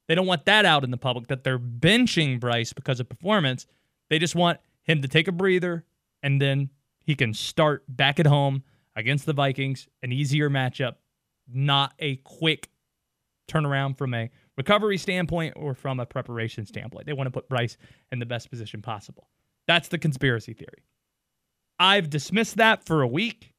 They 0.06 0.14
don't 0.14 0.28
want 0.28 0.44
that 0.44 0.64
out 0.64 0.84
in 0.84 0.92
the 0.92 0.96
public 0.96 1.26
that 1.26 1.42
they're 1.42 1.58
benching 1.58 2.38
Bryce 2.38 2.72
because 2.72 3.00
of 3.00 3.08
performance. 3.08 3.66
They 4.08 4.18
just 4.18 4.36
want 4.36 4.60
him 4.84 5.02
to 5.02 5.08
take 5.08 5.26
a 5.26 5.32
breather 5.32 5.84
and 6.22 6.40
then 6.40 6.70
he 7.00 7.14
can 7.14 7.34
start 7.34 7.84
back 7.88 8.20
at 8.20 8.26
home 8.26 8.62
against 8.96 9.26
the 9.26 9.32
Vikings, 9.32 9.88
an 10.02 10.12
easier 10.12 10.48
matchup, 10.48 10.94
not 11.52 11.92
a 11.98 12.16
quick 12.16 12.70
turnaround 13.48 13.98
from 13.98 14.14
a 14.14 14.30
recovery 14.56 14.98
standpoint 14.98 15.54
or 15.56 15.74
from 15.74 16.00
a 16.00 16.06
preparation 16.06 16.64
standpoint. 16.66 17.06
They 17.06 17.12
want 17.12 17.26
to 17.26 17.30
put 17.30 17.48
Bryce 17.48 17.76
in 18.12 18.18
the 18.18 18.26
best 18.26 18.50
position 18.50 18.82
possible. 18.82 19.28
That's 19.66 19.88
the 19.88 19.98
conspiracy 19.98 20.54
theory. 20.54 20.84
I've 21.78 22.10
dismissed 22.10 22.56
that 22.56 22.84
for 22.84 23.02
a 23.02 23.08
week. 23.08 23.52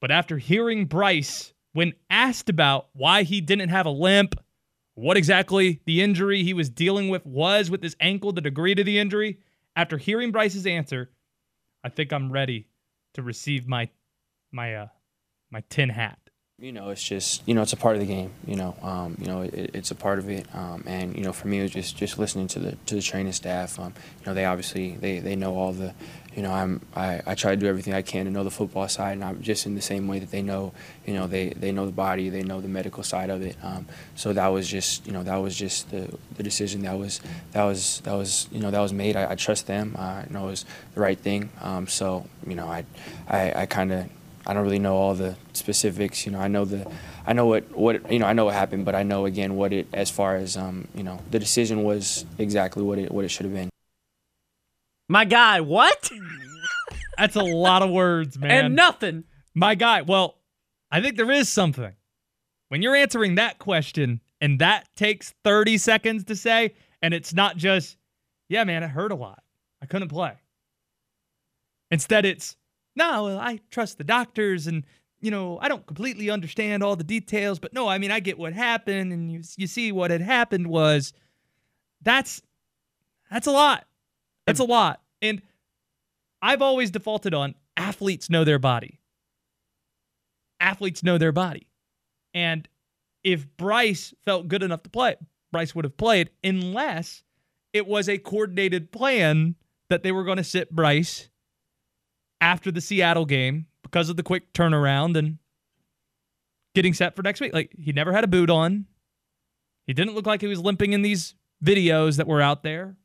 But 0.00 0.10
after 0.10 0.36
hearing 0.36 0.86
Bryce, 0.86 1.54
when 1.72 1.94
asked 2.10 2.48
about 2.48 2.88
why 2.92 3.22
he 3.22 3.40
didn't 3.40 3.70
have 3.70 3.86
a 3.86 3.90
limp, 3.90 4.34
what 4.94 5.16
exactly 5.16 5.80
the 5.86 6.02
injury 6.02 6.42
he 6.42 6.52
was 6.52 6.68
dealing 6.68 7.08
with 7.08 7.24
was 7.24 7.70
with 7.70 7.82
his 7.82 7.96
ankle, 8.00 8.32
the 8.32 8.40
degree 8.40 8.74
to 8.74 8.84
the 8.84 8.98
injury, 8.98 9.38
after 9.74 9.96
hearing 9.96 10.32
Bryce's 10.32 10.66
answer, 10.66 11.10
I 11.82 11.88
think 11.88 12.12
I'm 12.12 12.30
ready 12.30 12.68
to 13.14 13.22
receive 13.22 13.66
my 13.66 13.88
my 14.50 14.74
uh 14.74 14.88
my 15.50 15.62
tin 15.70 15.88
hat. 15.88 16.18
You 16.58 16.70
know, 16.70 16.90
it's 16.90 17.02
just 17.02 17.42
you 17.48 17.54
know, 17.54 17.62
it's 17.62 17.72
a 17.72 17.76
part 17.76 17.96
of 17.96 18.00
the 18.00 18.06
game. 18.06 18.30
You 18.46 18.54
know, 18.54 18.76
um, 18.82 19.16
you 19.18 19.26
know, 19.26 19.42
it, 19.42 19.72
it's 19.74 19.90
a 19.90 19.96
part 19.96 20.20
of 20.20 20.28
it. 20.28 20.46
Um, 20.54 20.84
and 20.86 21.16
you 21.16 21.24
know, 21.24 21.32
for 21.32 21.48
me, 21.48 21.58
it 21.58 21.62
was 21.62 21.72
just 21.72 21.96
just 21.96 22.18
listening 22.18 22.46
to 22.48 22.60
the 22.60 22.76
to 22.86 22.94
the 22.94 23.02
training 23.02 23.32
staff. 23.32 23.80
Um, 23.80 23.94
you 24.20 24.26
know, 24.26 24.34
they 24.34 24.44
obviously 24.44 24.92
they, 24.92 25.18
they 25.18 25.34
know 25.34 25.56
all 25.56 25.72
the. 25.72 25.92
You 26.36 26.42
know, 26.42 26.52
I'm 26.52 26.80
I, 26.94 27.20
I 27.26 27.34
try 27.34 27.50
to 27.50 27.56
do 27.56 27.66
everything 27.66 27.94
I 27.94 28.02
can 28.02 28.26
to 28.26 28.30
know 28.30 28.44
the 28.44 28.50
football 28.50 28.86
side, 28.88 29.14
and 29.14 29.24
I'm 29.24 29.42
just 29.42 29.66
in 29.66 29.74
the 29.74 29.82
same 29.82 30.06
way 30.06 30.18
that 30.20 30.30
they 30.30 30.40
know. 30.40 30.72
You 31.04 31.14
know, 31.14 31.26
they 31.26 31.48
they 31.48 31.72
know 31.72 31.84
the 31.84 31.92
body, 31.92 32.28
they 32.28 32.42
know 32.42 32.60
the 32.60 32.68
medical 32.68 33.02
side 33.02 33.28
of 33.28 33.42
it. 33.42 33.56
Um, 33.62 33.86
so 34.14 34.32
that 34.32 34.46
was 34.46 34.68
just 34.68 35.04
you 35.04 35.12
know 35.12 35.24
that 35.24 35.36
was 35.38 35.56
just 35.56 35.90
the 35.90 36.16
the 36.36 36.44
decision 36.44 36.82
that 36.82 36.96
was 36.96 37.20
that 37.52 37.64
was 37.64 38.02
that 38.04 38.14
was 38.14 38.46
you 38.52 38.60
know 38.60 38.70
that 38.70 38.80
was 38.80 38.92
made. 38.92 39.16
I, 39.16 39.32
I 39.32 39.34
trust 39.34 39.66
them. 39.66 39.96
I 39.98 40.26
know 40.30 40.46
it 40.46 40.50
was 40.50 40.64
the 40.94 41.00
right 41.00 41.18
thing. 41.18 41.50
Um, 41.60 41.88
so 41.88 42.28
you 42.46 42.54
know, 42.54 42.68
I 42.68 42.84
I, 43.28 43.62
I 43.62 43.66
kind 43.66 43.90
of 43.92 44.08
I 44.46 44.54
don't 44.54 44.62
really 44.62 44.78
know 44.78 44.96
all 44.96 45.14
the 45.14 45.36
specifics. 45.52 46.26
You 46.26 46.32
know, 46.32 46.40
I 46.40 46.48
know 46.48 46.64
the, 46.64 46.90
I 47.26 47.32
know 47.32 47.46
what 47.46 47.70
what 47.76 48.10
you 48.10 48.18
know. 48.18 48.26
I 48.26 48.32
know 48.32 48.46
what 48.46 48.54
happened, 48.54 48.84
but 48.84 48.94
I 48.94 49.02
know 49.02 49.26
again 49.26 49.56
what 49.56 49.72
it 49.72 49.86
as 49.92 50.10
far 50.10 50.36
as 50.36 50.56
um 50.56 50.88
you 50.94 51.02
know 51.02 51.20
the 51.30 51.38
decision 51.38 51.84
was 51.84 52.24
exactly 52.38 52.82
what 52.82 52.98
it 52.98 53.12
what 53.12 53.24
it 53.24 53.28
should 53.28 53.46
have 53.46 53.54
been. 53.54 53.70
My 55.08 55.24
guy, 55.24 55.60
what? 55.60 56.10
That's 57.18 57.36
a 57.36 57.42
lot 57.42 57.82
of 57.82 57.90
words, 57.90 58.38
man. 58.38 58.66
And 58.66 58.76
nothing. 58.76 59.24
My 59.54 59.74
guy. 59.74 60.02
Well, 60.02 60.38
I 60.90 61.00
think 61.00 61.16
there 61.16 61.30
is 61.30 61.48
something. 61.48 61.92
When 62.68 62.82
you're 62.82 62.96
answering 62.96 63.34
that 63.34 63.58
question 63.58 64.20
and 64.40 64.58
that 64.60 64.88
takes 64.96 65.34
30 65.44 65.76
seconds 65.78 66.24
to 66.24 66.34
say, 66.34 66.74
and 67.02 67.12
it's 67.12 67.34
not 67.34 67.56
just, 67.56 67.96
yeah, 68.48 68.64
man, 68.64 68.82
it 68.82 68.88
hurt 68.88 69.12
a 69.12 69.14
lot. 69.14 69.42
I 69.82 69.86
couldn't 69.86 70.08
play. 70.08 70.32
Instead, 71.90 72.24
it's, 72.24 72.56
no, 72.94 73.24
well, 73.24 73.38
I 73.38 73.60
trust 73.70 73.98
the 73.98 74.04
doctors 74.04 74.66
and, 74.66 74.84
you 75.20 75.30
know, 75.30 75.58
I 75.60 75.68
don't 75.68 75.86
completely 75.86 76.30
understand 76.30 76.82
all 76.82 76.96
the 76.96 77.04
details, 77.04 77.58
but 77.58 77.72
no, 77.72 77.88
I 77.88 77.98
mean, 77.98 78.10
I 78.10 78.20
get 78.20 78.38
what 78.38 78.52
happened 78.52 79.12
and 79.12 79.30
you, 79.30 79.42
you 79.56 79.66
see 79.66 79.92
what 79.92 80.10
had 80.10 80.20
happened 80.20 80.66
was 80.66 81.12
that's, 82.02 82.42
that's 83.30 83.46
a 83.46 83.52
lot. 83.52 83.86
That's 84.46 84.60
a 84.60 84.64
lot. 84.64 85.00
And 85.20 85.40
I've 86.42 86.62
always 86.62 86.90
defaulted 86.90 87.34
on 87.34 87.54
athletes 87.76 88.28
know 88.28 88.44
their 88.44 88.58
body. 88.58 89.00
Athletes 90.60 91.02
know 91.02 91.18
their 91.18 91.32
body. 91.32 91.68
And 92.34 92.68
if 93.24 93.46
Bryce 93.56 94.12
felt 94.24 94.48
good 94.48 94.62
enough 94.62 94.82
to 94.82 94.90
play, 94.90 95.16
Bryce 95.52 95.74
would 95.74 95.84
have 95.84 95.96
played 95.96 96.30
unless 96.42 97.22
it 97.72 97.86
was 97.86 98.08
a 98.08 98.18
coordinated 98.18 98.90
plan 98.90 99.54
that 99.88 100.02
they 100.02 100.12
were 100.12 100.24
going 100.24 100.38
to 100.38 100.44
sit 100.44 100.70
Bryce 100.70 101.28
after 102.42 102.70
the 102.72 102.80
Seattle 102.82 103.24
game 103.24 103.66
because 103.82 104.10
of 104.10 104.16
the 104.16 104.22
quick 104.22 104.52
turnaround 104.52 105.16
and 105.16 105.38
getting 106.74 106.92
set 106.92 107.14
for 107.16 107.22
next 107.22 107.40
week. 107.40 107.54
Like 107.54 107.72
he 107.78 107.92
never 107.92 108.12
had 108.12 108.24
a 108.24 108.28
boot 108.28 108.50
on. 108.50 108.86
He 109.86 109.94
didn't 109.94 110.14
look 110.14 110.26
like 110.26 110.40
he 110.40 110.46
was 110.48 110.60
limping 110.60 110.92
in 110.92 111.02
these 111.02 111.34
videos 111.64 112.16
that 112.16 112.26
were 112.26 112.42
out 112.42 112.62
there. 112.62 112.96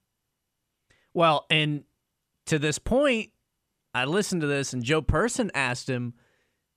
Well, 1.13 1.45
and 1.49 1.83
to 2.47 2.59
this 2.59 2.79
point, 2.79 3.31
I 3.93 4.05
listened 4.05 4.41
to 4.41 4.47
this, 4.47 4.73
and 4.73 4.83
Joe 4.83 5.01
Person 5.01 5.49
asked 5.55 5.89
him, 5.89 6.13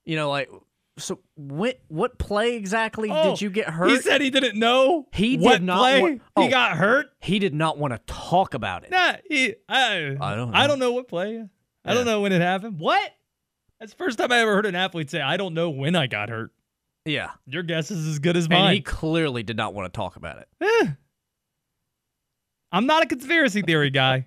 you 0.04 0.16
know, 0.16 0.30
like, 0.30 0.50
so 0.98 1.20
what 1.34 1.80
what 1.88 2.18
play 2.18 2.56
exactly 2.56 3.10
Oh, 3.10 3.30
did 3.30 3.40
you 3.40 3.48
get 3.50 3.68
hurt? 3.70 3.90
He 3.90 4.00
said 4.00 4.20
he 4.20 4.28
didn't 4.30 4.58
know. 4.58 5.06
He 5.12 5.36
what 5.38 5.52
did 5.52 5.62
not. 5.62 5.78
play 5.78 6.00
want- 6.02 6.22
oh, 6.36 6.42
he 6.42 6.48
got 6.48 6.76
hurt. 6.76 7.06
He 7.20 7.38
did 7.38 7.54
not 7.54 7.78
want 7.78 7.94
to 7.94 8.00
talk 8.06 8.52
about 8.54 8.84
it. 8.84 8.90
Nah, 8.90 9.14
he, 9.28 9.54
I, 9.68 10.16
I 10.20 10.34
don't 10.34 10.54
I 10.54 10.66
don't 10.66 10.78
know 10.78 10.92
what 10.92 11.08
play. 11.08 11.46
I 11.90 11.94
don't 11.94 12.06
know 12.06 12.20
when 12.20 12.32
it 12.32 12.40
happened. 12.40 12.78
What? 12.78 13.14
That's 13.78 13.92
the 13.92 13.98
first 13.98 14.18
time 14.18 14.30
I 14.32 14.38
ever 14.40 14.54
heard 14.54 14.66
an 14.66 14.74
athlete 14.74 15.10
say, 15.10 15.20
"I 15.20 15.36
don't 15.36 15.54
know 15.54 15.70
when 15.70 15.96
I 15.96 16.06
got 16.06 16.28
hurt." 16.28 16.52
Yeah, 17.06 17.30
Your 17.46 17.62
guess 17.62 17.90
is 17.90 18.06
as 18.06 18.18
good 18.18 18.36
as 18.36 18.44
and 18.44 18.52
mine. 18.54 18.74
he 18.74 18.80
clearly 18.82 19.42
did 19.42 19.56
not 19.56 19.72
want 19.72 19.90
to 19.92 19.96
talk 19.96 20.16
about 20.16 20.38
it. 20.38 20.48
Eh. 20.60 20.88
I'm 22.72 22.86
not 22.86 23.02
a 23.02 23.06
conspiracy 23.06 23.62
theory 23.62 23.88
guy, 23.90 24.26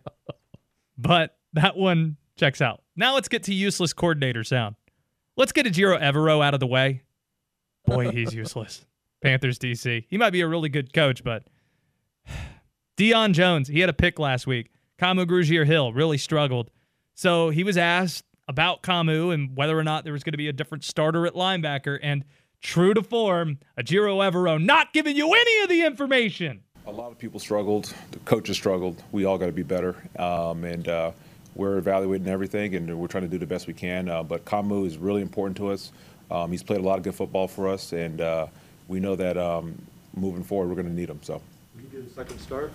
but 0.97 1.37
that 1.53 1.77
one 1.77 2.17
checks 2.35 2.61
out. 2.61 2.81
Now 2.95 3.13
let's 3.13 3.27
get 3.29 3.43
to 3.43 3.53
useless 3.53 3.93
coordinator 3.93 4.43
sound. 4.43 4.75
Let's 5.37 5.51
get 5.51 5.65
Ejiro 5.67 6.01
Evero 6.01 6.43
out 6.43 6.53
of 6.55 6.59
the 6.59 6.67
way. 6.67 7.03
Boy, 7.85 8.09
he's 8.11 8.33
useless. 8.35 8.85
Panthers 9.21 9.59
DC. 9.59 10.05
He 10.09 10.17
might 10.17 10.31
be 10.31 10.41
a 10.41 10.47
really 10.47 10.69
good 10.69 10.93
coach, 10.93 11.23
but 11.23 11.43
Deion 12.97 13.33
Jones, 13.33 13.67
he 13.67 13.79
had 13.79 13.89
a 13.89 13.93
pick 13.93 14.19
last 14.19 14.45
week. 14.47 14.71
Kamu 14.99 15.25
Grugier 15.25 15.65
Hill 15.65 15.93
really 15.93 16.17
struggled. 16.17 16.69
So 17.15 17.49
he 17.49 17.63
was 17.63 17.77
asked 17.77 18.25
about 18.47 18.83
Kamu 18.83 19.33
and 19.33 19.55
whether 19.55 19.77
or 19.77 19.83
not 19.83 20.03
there 20.03 20.13
was 20.13 20.23
going 20.23 20.33
to 20.33 20.37
be 20.37 20.47
a 20.47 20.53
different 20.53 20.83
starter 20.83 21.25
at 21.25 21.33
linebacker. 21.33 21.99
And 22.01 22.25
true 22.61 22.93
to 22.93 23.03
form, 23.03 23.59
Ejiro 23.77 24.17
Evero 24.17 24.61
not 24.61 24.93
giving 24.93 25.15
you 25.15 25.33
any 25.33 25.63
of 25.63 25.69
the 25.69 25.85
information. 25.85 26.61
A 26.85 26.91
lot 26.91 27.11
of 27.11 27.17
people 27.17 27.39
struggled. 27.39 27.93
The 28.11 28.19
coaches 28.19 28.57
struggled. 28.57 29.01
We 29.11 29.25
all 29.25 29.37
got 29.37 29.45
to 29.45 29.51
be 29.53 29.63
better. 29.63 29.95
Um, 30.19 30.65
and 30.65 30.87
uh, 30.87 31.11
we're 31.55 31.77
evaluating 31.77 32.27
everything, 32.27 32.75
and 32.75 32.99
we're 32.99 33.07
trying 33.07 33.23
to 33.23 33.29
do 33.29 33.37
the 33.37 33.45
best 33.45 33.67
we 33.67 33.73
can. 33.73 34.09
Uh, 34.09 34.23
but 34.23 34.43
Kamu 34.43 34.85
is 34.85 34.97
really 34.97 35.21
important 35.21 35.55
to 35.57 35.69
us. 35.69 35.91
Um, 36.29 36.51
he's 36.51 36.63
played 36.63 36.79
a 36.79 36.83
lot 36.83 36.97
of 36.97 37.03
good 37.03 37.15
football 37.15 37.47
for 37.47 37.69
us, 37.69 37.93
and 37.93 38.19
uh, 38.19 38.47
we 38.87 38.99
know 38.99 39.15
that 39.15 39.37
um, 39.37 39.75
moving 40.15 40.43
forward, 40.43 40.67
we're 40.67 40.75
going 40.75 40.87
to 40.87 40.93
need 40.93 41.09
him. 41.09 41.19
So. 41.21 41.41
Will 41.75 41.83
you 41.83 42.01
get 42.01 42.11
a 42.11 42.13
second 42.13 42.39
start? 42.39 42.71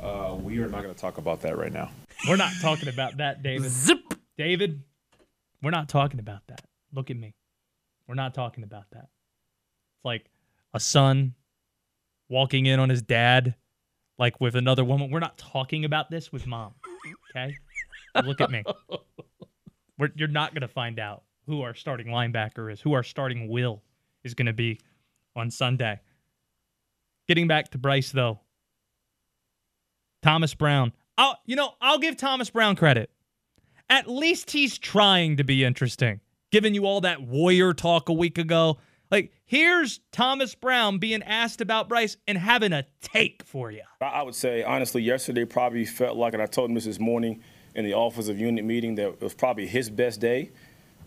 Uh, 0.00 0.36
we 0.40 0.58
are 0.58 0.68
not 0.68 0.82
going 0.82 0.94
to 0.94 1.00
talk 1.00 1.18
about 1.18 1.42
that 1.42 1.58
right 1.58 1.72
now. 1.72 1.90
We're 2.28 2.36
not 2.36 2.52
talking 2.60 2.88
about 2.88 3.16
that, 3.16 3.42
David. 3.42 3.70
Zip. 3.70 3.98
David, 4.36 4.82
we're 5.62 5.70
not 5.70 5.88
talking 5.88 6.20
about 6.20 6.46
that. 6.48 6.62
Look 6.92 7.10
at 7.10 7.16
me. 7.16 7.34
We're 8.06 8.14
not 8.14 8.34
talking 8.34 8.64
about 8.64 8.84
that. 8.92 9.08
It's 9.96 10.04
like 10.04 10.30
a 10.74 10.80
son 10.80 11.34
walking 12.28 12.66
in 12.66 12.80
on 12.80 12.88
his 12.88 13.02
dad, 13.02 13.54
like 14.18 14.40
with 14.40 14.54
another 14.56 14.84
woman. 14.84 15.10
We're 15.10 15.20
not 15.20 15.38
talking 15.38 15.84
about 15.84 16.10
this 16.10 16.32
with 16.32 16.46
mom. 16.46 16.74
Okay? 17.30 17.54
Look 18.24 18.40
at 18.40 18.50
me. 18.50 18.64
We're, 19.98 20.10
you're 20.14 20.28
not 20.28 20.52
going 20.52 20.62
to 20.62 20.68
find 20.68 20.98
out 20.98 21.22
who 21.46 21.62
our 21.62 21.74
starting 21.74 22.06
linebacker 22.08 22.72
is, 22.72 22.80
who 22.80 22.92
our 22.94 23.02
starting 23.02 23.48
will 23.48 23.82
is 24.24 24.34
going 24.34 24.46
to 24.46 24.52
be 24.52 24.80
on 25.36 25.50
Sunday. 25.50 26.00
Getting 27.28 27.46
back 27.46 27.70
to 27.70 27.78
Bryce, 27.78 28.10
though, 28.10 28.40
Thomas 30.22 30.54
Brown. 30.54 30.92
I'll, 31.18 31.38
you 31.46 31.56
know, 31.56 31.74
I'll 31.80 31.98
give 31.98 32.16
Thomas 32.16 32.50
Brown 32.50 32.76
credit. 32.76 33.10
At 33.88 34.08
least 34.08 34.50
he's 34.50 34.78
trying 34.78 35.36
to 35.36 35.44
be 35.44 35.64
interesting. 35.64 36.20
Giving 36.52 36.74
you 36.74 36.86
all 36.86 37.00
that 37.02 37.22
warrior 37.22 37.72
talk 37.74 38.08
a 38.08 38.12
week 38.12 38.38
ago. 38.38 38.78
Like, 39.10 39.32
here's 39.44 40.00
Thomas 40.12 40.54
Brown 40.54 40.98
being 40.98 41.22
asked 41.22 41.60
about 41.60 41.88
Bryce 41.88 42.16
and 42.28 42.38
having 42.38 42.72
a 42.72 42.86
take 43.00 43.42
for 43.44 43.70
you. 43.70 43.82
I 44.00 44.22
would 44.22 44.36
say, 44.36 44.62
honestly, 44.62 45.02
yesterday 45.02 45.44
probably 45.44 45.84
felt 45.84 46.16
like, 46.16 46.32
and 46.32 46.42
I 46.42 46.46
told 46.46 46.70
him 46.70 46.74
this 46.74 46.84
this 46.84 47.00
morning 47.00 47.42
in 47.74 47.84
the 47.84 47.94
Office 47.94 48.28
of 48.28 48.38
unit 48.38 48.64
meeting, 48.64 48.94
that 48.96 49.08
it 49.08 49.20
was 49.20 49.34
probably 49.34 49.66
his 49.66 49.90
best 49.90 50.20
day 50.20 50.50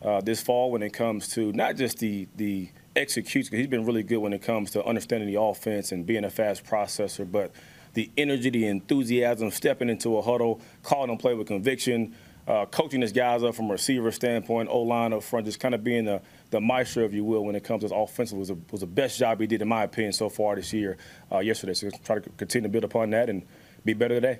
uh, 0.02 0.22
this 0.22 0.42
fall 0.42 0.72
when 0.72 0.84
it 0.84 0.92
comes 0.92 1.30
to 1.30 1.52
not 1.54 1.78
just 1.78 2.00
the 2.00 2.28
the 2.36 2.70
execution. 2.96 3.58
He's 3.58 3.68
been 3.68 3.86
really 3.86 4.04
good 4.04 4.18
when 4.18 4.34
it 4.34 4.42
comes 4.42 4.72
to 4.72 4.84
understanding 4.84 5.28
the 5.28 5.42
offense 5.42 5.92
and 5.92 6.06
being 6.06 6.26
a 6.26 6.30
fast 6.30 6.66
processor, 6.66 7.30
but 7.30 7.52
the 7.94 8.12
energy, 8.18 8.50
the 8.50 8.68
enthusiasm, 8.68 9.52
stepping 9.52 9.90
into 9.90 10.18
a 10.18 10.22
huddle, 10.22 10.62
calling 10.82 11.10
them 11.10 11.18
play 11.18 11.34
with 11.34 11.48
conviction, 11.48 12.16
uh, 12.48 12.66
coaching 12.66 13.02
his 13.02 13.12
guys 13.12 13.44
up 13.44 13.56
from 13.56 13.70
a 13.70 13.74
receiver 13.74 14.12
standpoint, 14.12 14.70
O 14.70 14.82
line 14.82 15.14
up 15.14 15.24
front, 15.24 15.46
just 15.46 15.60
kind 15.60 15.74
of 15.74 15.84
being 15.84 16.06
the, 16.06 16.22
the 16.50 16.60
maestro, 16.60 17.06
if 17.06 17.14
you 17.14 17.24
will, 17.24 17.46
when 17.46 17.56
it 17.56 17.64
comes 17.64 17.84
to 17.84 17.96
offensive 17.96 18.38
was, 18.38 18.50
a, 18.50 18.58
was 18.72 18.82
the 18.82 18.88
best 18.88 19.18
job 19.18 19.40
he 19.40 19.48
did, 19.48 19.62
in 19.62 19.68
my 19.68 19.84
opinion, 19.84 20.12
so 20.12 20.30
far 20.30 20.56
this 20.56 20.74
year, 20.74 20.98
uh, 21.32 21.40
yesterday. 21.40 21.74
So 21.74 21.90
try 22.04 22.20
to 22.20 22.30
continue 22.32 22.68
to 22.68 22.72
build 22.72 22.84
upon 22.84 23.12
that 23.12 23.30
and 23.30 23.44
be 23.86 23.94
better 23.94 24.16
today. 24.16 24.40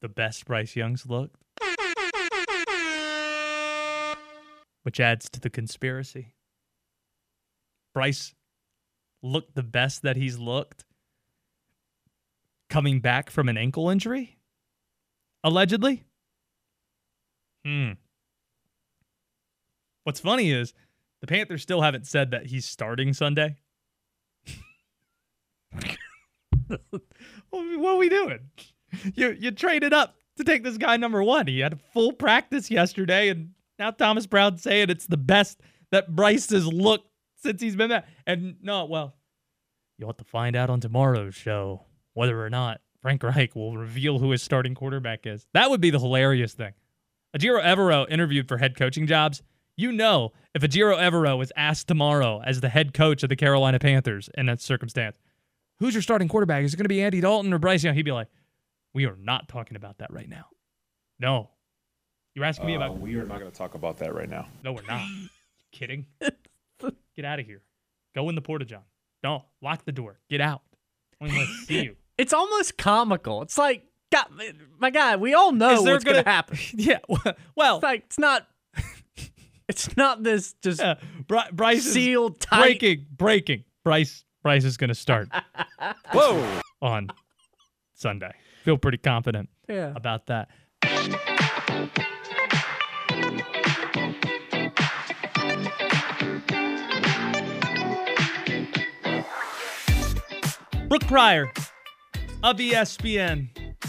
The 0.00 0.08
best 0.08 0.46
Bryce 0.46 0.74
Young's 0.74 1.06
looked, 1.06 1.36
which 4.82 4.98
adds 4.98 5.28
to 5.30 5.40
the 5.40 5.50
conspiracy. 5.50 6.34
Bryce 7.94 8.34
looked 9.22 9.54
the 9.54 9.62
best 9.62 10.02
that 10.02 10.16
he's 10.16 10.38
looked 10.38 10.84
coming 12.72 13.00
back 13.00 13.28
from 13.28 13.50
an 13.50 13.58
ankle 13.58 13.90
injury, 13.90 14.38
allegedly. 15.44 16.04
Hmm. 17.66 17.90
What's 20.04 20.20
funny 20.20 20.50
is 20.50 20.72
the 21.20 21.26
Panthers 21.26 21.60
still 21.60 21.82
haven't 21.82 22.06
said 22.06 22.30
that 22.30 22.46
he's 22.46 22.64
starting 22.64 23.12
Sunday. 23.12 23.56
what 27.50 27.62
are 27.84 27.96
we 27.98 28.08
doing? 28.08 28.38
You 29.14 29.36
you 29.38 29.50
traded 29.50 29.92
up 29.92 30.16
to 30.38 30.44
take 30.44 30.64
this 30.64 30.78
guy 30.78 30.96
number 30.96 31.22
one. 31.22 31.46
He 31.48 31.60
had 31.60 31.78
full 31.92 32.14
practice 32.14 32.70
yesterday, 32.70 33.28
and 33.28 33.50
now 33.78 33.90
Thomas 33.90 34.26
Brown 34.26 34.56
saying 34.56 34.88
it's 34.88 35.06
the 35.06 35.18
best 35.18 35.60
that 35.90 36.16
Bryce 36.16 36.48
has 36.48 36.66
looked 36.66 37.10
since 37.36 37.60
he's 37.60 37.76
been 37.76 37.90
back. 37.90 38.06
And 38.26 38.56
no, 38.62 38.86
well, 38.86 39.14
you'll 39.98 40.08
have 40.08 40.16
to 40.16 40.24
find 40.24 40.56
out 40.56 40.70
on 40.70 40.80
tomorrow's 40.80 41.34
show 41.34 41.84
whether 42.14 42.44
or 42.44 42.50
not 42.50 42.80
Frank 43.00 43.22
Reich 43.22 43.54
will 43.56 43.76
reveal 43.76 44.18
who 44.18 44.30
his 44.30 44.42
starting 44.42 44.74
quarterback 44.74 45.26
is. 45.26 45.46
That 45.54 45.70
would 45.70 45.80
be 45.80 45.90
the 45.90 45.98
hilarious 45.98 46.52
thing. 46.54 46.72
Ejiro 47.36 47.62
Evero 47.64 48.06
interviewed 48.10 48.46
for 48.48 48.58
head 48.58 48.76
coaching 48.76 49.06
jobs. 49.06 49.42
You 49.76 49.90
know, 49.90 50.32
if 50.54 50.62
Ejiro 50.62 50.96
Evero 50.98 51.38
was 51.38 51.50
asked 51.56 51.88
tomorrow 51.88 52.42
as 52.44 52.60
the 52.60 52.68
head 52.68 52.92
coach 52.92 53.22
of 53.22 53.30
the 53.30 53.36
Carolina 53.36 53.78
Panthers 53.78 54.28
in 54.36 54.46
that 54.46 54.60
circumstance, 54.60 55.18
who's 55.80 55.94
your 55.94 56.02
starting 56.02 56.28
quarterback? 56.28 56.62
Is 56.64 56.74
it 56.74 56.76
going 56.76 56.84
to 56.84 56.88
be 56.90 57.02
Andy 57.02 57.20
Dalton 57.22 57.52
or 57.52 57.58
Bryce 57.58 57.82
Young? 57.82 57.94
He'd 57.94 58.02
be 58.02 58.12
like, 58.12 58.28
we 58.92 59.06
are 59.06 59.16
not 59.16 59.48
talking 59.48 59.76
about 59.76 59.98
that 59.98 60.12
right 60.12 60.28
now. 60.28 60.44
No. 61.18 61.50
You're 62.34 62.44
asking 62.44 62.66
me 62.66 62.74
Uh, 62.74 62.76
about. 62.76 62.98
we 63.00 63.14
are 63.16 63.24
not 63.24 63.38
going 63.40 63.50
to 63.50 63.56
talk 63.56 63.74
about 63.74 63.98
that 63.98 64.14
right 64.14 64.28
now. 64.28 64.46
No, 64.62 64.72
we're 64.74 64.82
not. 64.82 65.06
kidding? 65.72 66.06
Get 67.16 67.24
out 67.24 67.40
of 67.40 67.46
here. 67.46 67.62
Go 68.14 68.28
in 68.28 68.34
the 68.34 68.42
porta 68.42 68.64
john. 68.66 68.82
No, 69.24 69.44
lock 69.62 69.84
the 69.86 69.92
door. 69.92 70.18
Get 70.28 70.40
out. 70.42 70.60
I 71.20 71.26
don't 71.28 71.36
want 71.36 71.48
to 71.48 71.54
see 71.66 71.82
you. 71.84 71.96
It's 72.22 72.32
almost 72.32 72.78
comical. 72.78 73.42
It's 73.42 73.58
like, 73.58 73.84
God, 74.12 74.26
my 74.78 74.90
guy, 74.90 75.16
we 75.16 75.34
all 75.34 75.50
know 75.50 75.72
Is 75.72 75.82
what's 75.82 76.04
going 76.04 76.22
to 76.22 76.30
happen. 76.30 76.56
yeah. 76.72 77.00
Well, 77.56 77.78
it's 77.78 77.82
like 77.82 78.04
it's 78.06 78.18
not. 78.18 78.46
It's 79.68 79.96
not 79.96 80.22
this 80.22 80.54
just 80.62 80.80
Bry- 81.26 81.48
Bryce 81.52 81.84
is 81.84 81.92
sealed 81.94 82.38
tight. 82.38 82.60
breaking, 82.60 83.06
breaking. 83.16 83.64
Bryce, 83.84 84.24
Bryce 84.44 84.62
is 84.64 84.76
going 84.76 84.88
to 84.88 84.94
start. 84.94 85.30
Whoa! 86.12 86.60
On 86.80 87.08
Sunday, 87.94 88.32
feel 88.64 88.78
pretty 88.78 88.98
confident. 88.98 89.48
Yeah. 89.68 89.92
About 89.96 90.26
that. 90.26 90.48
Brooke 100.88 101.06
Pryor 101.08 101.50
of 102.42 102.56
ESPN 102.56 103.48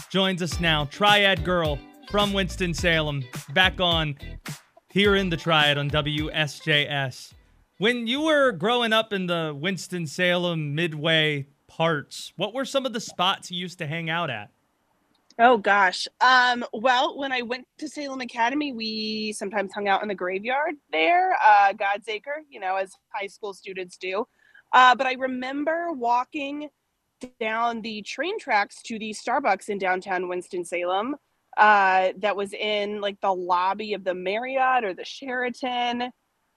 joins 0.10 0.42
us 0.42 0.60
now. 0.60 0.86
Triad 0.86 1.44
girl 1.44 1.80
from 2.12 2.34
Winston 2.34 2.74
Salem, 2.74 3.24
back 3.54 3.80
on 3.80 4.16
here 4.92 5.16
in 5.16 5.30
the 5.30 5.38
Triad 5.38 5.78
on 5.78 5.90
WSJS. 5.90 7.34
When 7.80 8.06
you 8.06 8.22
were 8.22 8.52
growing 8.52 8.94
up 8.94 9.12
in 9.12 9.26
the 9.26 9.58
Winston 9.60 10.06
Salem 10.06 10.76
Midway 10.76 11.48
parts, 11.68 12.32
what 12.36 12.54
were 12.54 12.66
some 12.66 12.86
of 12.86 12.94
the 12.94 13.00
spots 13.00 13.50
you 13.50 13.60
used 13.60 13.80
to 13.80 13.88
hang 13.88 14.12
out 14.12 14.30
at? 14.30 14.52
Oh 15.40 15.58
gosh. 15.58 16.08
Um, 16.22 16.64
well, 16.74 17.18
when 17.18 17.32
I 17.32 17.42
went 17.42 17.66
to 17.80 17.90
Salem 17.90 18.22
Academy, 18.22 18.72
we 18.72 19.34
sometimes 19.34 19.74
hung 19.74 19.88
out 19.88 20.04
in 20.04 20.08
the 20.08 20.16
graveyard 20.16 20.76
there, 20.92 21.36
uh, 21.44 21.74
God's 21.74 22.08
Acre, 22.08 22.44
you 22.52 22.60
know, 22.60 22.76
as 22.76 22.94
high 23.10 23.26
school 23.26 23.56
students 23.56 23.98
do. 23.98 24.28
Uh, 24.72 24.94
but 24.94 25.08
I 25.08 25.14
remember 25.14 25.92
walking 25.92 26.70
down 27.40 27.82
the 27.82 28.02
train 28.02 28.40
tracks 28.40 28.82
to 28.84 29.00
the 29.00 29.14
Starbucks 29.14 29.70
in 29.70 29.78
downtown 29.78 30.28
Winston 30.28 30.66
Salem. 30.66 31.16
Uh, 31.58 32.14
that 32.18 32.36
was 32.36 32.54
in 32.54 33.00
like 33.00 33.20
the 33.22 33.34
lobby 33.34 33.94
of 33.94 34.04
the 34.04 34.14
Marriott 34.14 34.84
or 34.84 34.94
the 34.94 35.06
Sheraton, 35.06 36.10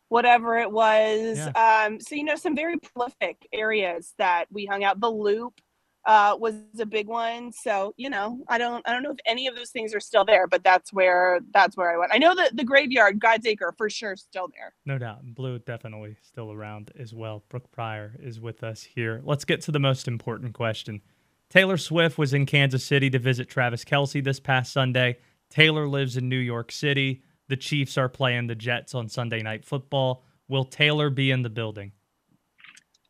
whatever 0.09 0.57
it 0.59 0.71
was. 0.71 1.39
Um, 1.55 2.01
so 2.01 2.14
you 2.14 2.25
know, 2.25 2.37
some 2.37 2.57
very 2.57 2.79
prolific 2.79 3.47
areas 3.53 4.14
that 4.19 4.47
we 4.51 4.64
hung 4.64 4.85
out. 4.85 5.01
The 5.01 5.11
Loop 5.11 5.61
uh, 6.07 6.37
was 6.39 6.55
a 6.81 6.87
big 6.87 7.09
one. 7.09 7.53
So 7.53 7.93
you 7.97 8.09
know, 8.09 8.39
I 8.49 8.59
don't, 8.59 8.87
I 8.89 8.93
don't 8.93 9.03
know 9.03 9.11
if 9.11 9.19
any 9.27 9.47
of 9.49 9.57
those 9.57 9.71
things 9.71 9.95
are 9.95 10.01
still 10.01 10.25
there, 10.25 10.47
but 10.47 10.63
that's 10.65 10.93
where, 10.93 11.41
that's 11.53 11.77
where 11.77 11.93
I 11.93 11.99
went. 11.99 12.13
I 12.15 12.19
know 12.19 12.35
that 12.35 12.57
the 12.57 12.65
graveyard, 12.65 13.21
God's 13.21 13.47
Acre, 13.47 13.75
for 13.77 13.91
sure, 13.91 14.17
still 14.17 14.49
there. 14.49 14.73
No 14.87 14.99
doubt. 14.99 15.35
Blue 15.35 15.59
definitely 15.59 16.17
still 16.23 16.53
around 16.53 16.93
as 16.99 17.13
well. 17.13 17.43
Brooke 17.49 17.71
Pryor 17.73 18.15
is 18.21 18.41
with 18.41 18.63
us 18.63 18.83
here. 18.83 19.21
Let's 19.25 19.45
get 19.45 19.61
to 19.63 19.73
the 19.73 19.81
most 19.81 20.09
important 20.09 20.55
question. 20.55 21.03
Taylor 21.51 21.77
Swift 21.77 22.19
was 22.19 22.35
in 22.35 22.47
Kansas 22.47 22.85
City 22.85 23.11
to 23.11 23.19
visit 23.19 23.49
Travis 23.49 23.85
Kelce 23.85 24.23
this 24.23 24.41
past 24.41 24.73
Sunday. 24.73 25.19
Taylor 25.51 25.87
lives 25.89 26.17
in 26.17 26.29
New 26.29 26.39
York 26.39 26.73
City. 26.73 27.23
The 27.49 27.57
Chiefs 27.57 27.97
are 27.97 28.09
playing 28.09 28.49
the 28.49 28.57
Jets 28.57 28.95
on 28.95 29.09
Sunday 29.09 29.43
Night 29.43 29.65
Football. 29.65 30.25
Will 30.49 30.65
Taylor 30.65 31.11
be 31.11 31.31
in 31.31 31.43
the 31.43 31.51
building? 31.51 31.93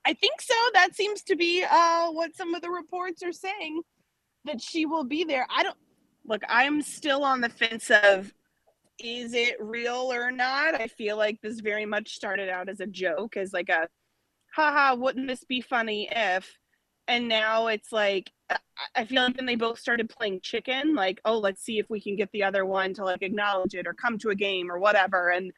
I 0.07 0.13
think 0.15 0.41
so. 0.41 0.55
That 0.75 0.95
seems 0.95 1.23
to 1.25 1.37
be 1.37 1.65
uh, 1.69 2.11
what 2.13 2.37
some 2.37 2.55
of 2.55 2.63
the 2.63 2.71
reports 2.71 3.23
are 3.25 3.33
saying 3.33 3.83
that 4.45 4.61
she 4.61 4.87
will 4.87 5.05
be 5.05 5.25
there. 5.25 5.47
I 5.55 5.65
don't 5.65 5.77
look. 6.25 6.43
I'm 6.49 6.81
still 6.81 7.25
on 7.25 7.41
the 7.41 7.49
fence 7.49 7.91
of 7.91 8.33
is 8.99 9.35
it 9.35 9.57
real 9.61 10.13
or 10.13 10.31
not. 10.31 10.81
I 10.81 10.87
feel 10.87 11.17
like 11.17 11.41
this 11.43 11.61
very 11.61 11.85
much 11.87 12.15
started 12.15 12.49
out 12.49 12.69
as 12.69 12.81
a 12.81 12.87
joke, 12.87 13.37
as 13.37 13.53
like 13.53 13.69
a 13.69 13.89
haha, 14.55 14.95
wouldn't 14.95 15.29
this 15.29 15.45
be 15.45 15.61
funny 15.61 16.09
if? 16.11 16.57
And 17.09 17.29
now 17.29 17.67
it's 17.69 17.93
like, 17.93 18.31
I- 18.95 19.05
feel 19.05 19.23
like 19.25 19.37
then 19.37 19.47
they 19.47 19.57
both 19.57 19.79
started 19.79 20.09
playing 20.09 20.41
chicken, 20.43 20.95
like, 20.95 21.21
oh, 21.25 21.39
let's 21.39 21.63
see 21.63 21.79
if 21.79 21.91
we 21.91 22.01
can 22.01 22.17
get 22.17 22.31
the 22.33 22.45
other 22.45 22.65
one 22.65 22.95
to 22.95 23.05
like 23.05 23.23
acknowledge 23.23 23.75
it 23.75 23.87
or 23.87 23.95
come 23.95 24.19
to 24.19 24.31
a 24.31 24.35
game 24.35 24.71
or 24.71 24.79
whatever. 24.79 25.31
And 25.31 25.53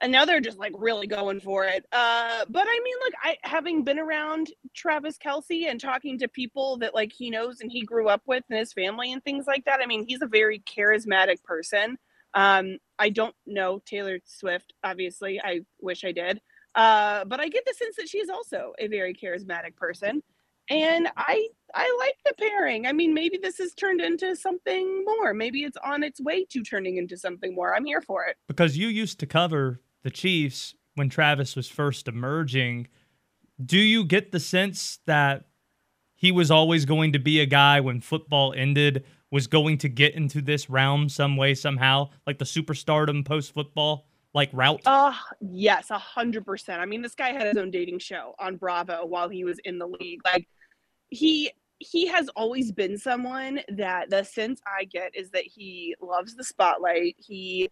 and 0.00 0.12
now 0.12 0.24
they're 0.24 0.40
just 0.40 0.58
like 0.58 0.72
really 0.76 1.06
going 1.06 1.40
for 1.40 1.64
it. 1.64 1.86
Uh, 1.92 2.44
but 2.48 2.66
I 2.68 2.80
mean, 2.82 2.94
like 3.04 3.14
I 3.22 3.48
having 3.48 3.84
been 3.84 3.98
around 3.98 4.48
Travis 4.74 5.16
Kelce 5.18 5.70
and 5.70 5.80
talking 5.80 6.18
to 6.18 6.28
people 6.28 6.78
that 6.78 6.94
like 6.94 7.12
he 7.12 7.30
knows 7.30 7.60
and 7.60 7.70
he 7.70 7.82
grew 7.82 8.08
up 8.08 8.22
with 8.26 8.44
and 8.50 8.58
his 8.58 8.72
family 8.72 9.12
and 9.12 9.22
things 9.22 9.46
like 9.46 9.64
that. 9.64 9.80
I 9.82 9.86
mean, 9.86 10.04
he's 10.06 10.22
a 10.22 10.26
very 10.26 10.60
charismatic 10.60 11.42
person. 11.44 11.96
Um, 12.34 12.78
I 12.98 13.10
don't 13.10 13.34
know 13.46 13.80
Taylor 13.86 14.18
Swift, 14.24 14.74
obviously. 14.82 15.40
I 15.40 15.60
wish 15.80 16.04
I 16.04 16.12
did. 16.12 16.40
Uh, 16.74 17.24
but 17.24 17.38
I 17.38 17.48
get 17.48 17.64
the 17.64 17.74
sense 17.74 17.96
that 17.96 18.08
she's 18.08 18.28
also 18.28 18.72
a 18.78 18.88
very 18.88 19.14
charismatic 19.14 19.76
person. 19.76 20.22
And 20.70 21.08
I 21.16 21.48
I 21.74 21.96
like 21.98 22.16
the 22.24 22.34
pairing. 22.38 22.86
I 22.86 22.92
mean, 22.92 23.12
maybe 23.14 23.38
this 23.40 23.58
has 23.58 23.74
turned 23.74 24.00
into 24.00 24.36
something 24.36 25.04
more. 25.04 25.34
Maybe 25.34 25.64
it's 25.64 25.76
on 25.84 26.02
its 26.02 26.20
way 26.20 26.44
to 26.46 26.62
turning 26.62 26.96
into 26.96 27.16
something 27.16 27.54
more. 27.54 27.74
I'm 27.74 27.84
here 27.84 28.00
for 28.00 28.24
it. 28.24 28.36
because 28.46 28.76
you 28.76 28.88
used 28.88 29.18
to 29.20 29.26
cover 29.26 29.80
the 30.02 30.10
Chiefs 30.10 30.74
when 30.94 31.08
Travis 31.08 31.56
was 31.56 31.68
first 31.68 32.06
emerging. 32.06 32.86
Do 33.64 33.78
you 33.78 34.04
get 34.04 34.32
the 34.32 34.40
sense 34.40 35.00
that 35.06 35.44
he 36.14 36.32
was 36.32 36.50
always 36.50 36.84
going 36.84 37.12
to 37.12 37.18
be 37.18 37.40
a 37.40 37.46
guy 37.46 37.80
when 37.80 38.00
football 38.00 38.54
ended 38.56 39.04
was 39.30 39.46
going 39.48 39.78
to 39.78 39.88
get 39.88 40.14
into 40.14 40.40
this 40.40 40.70
realm 40.70 41.08
some 41.08 41.36
way 41.36 41.54
somehow, 41.54 42.08
like 42.26 42.38
the 42.38 42.44
superstardom 42.44 43.24
post 43.24 43.52
football 43.52 44.06
like 44.34 44.50
route? 44.52 44.82
Uh 44.84 45.14
yes, 45.40 45.90
a 45.90 45.98
hundred 45.98 46.44
percent. 46.44 46.80
I 46.80 46.86
mean, 46.86 47.02
this 47.02 47.14
guy 47.14 47.32
had 47.32 47.46
his 47.46 47.56
own 47.56 47.70
dating 47.70 48.00
show 48.00 48.34
on 48.38 48.56
Bravo 48.56 49.06
while 49.06 49.28
he 49.28 49.44
was 49.44 49.58
in 49.64 49.78
the 49.78 49.86
league. 49.86 50.20
Like 50.24 50.46
he 51.08 51.50
he 51.78 52.06
has 52.08 52.28
always 52.36 52.72
been 52.72 52.98
someone 52.98 53.60
that 53.68 54.10
the 54.10 54.24
sense 54.24 54.60
I 54.66 54.84
get 54.84 55.14
is 55.14 55.30
that 55.30 55.44
he 55.44 55.94
loves 56.00 56.34
the 56.34 56.44
spotlight. 56.44 57.16
He 57.18 57.70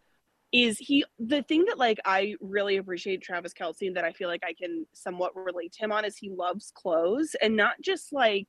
is 0.52 0.78
he 0.78 1.04
the 1.18 1.42
thing 1.42 1.64
that 1.66 1.78
like 1.78 1.98
I 2.04 2.34
really 2.40 2.76
appreciate 2.76 3.22
Travis 3.22 3.54
Kelce 3.54 3.86
and 3.86 3.96
that 3.96 4.04
I 4.04 4.12
feel 4.12 4.28
like 4.28 4.44
I 4.44 4.52
can 4.52 4.86
somewhat 4.92 5.34
relate 5.34 5.72
to 5.72 5.84
him 5.84 5.92
on 5.92 6.04
is 6.04 6.16
he 6.16 6.30
loves 6.30 6.72
clothes 6.74 7.34
and 7.40 7.56
not 7.56 7.74
just 7.82 8.12
like 8.12 8.48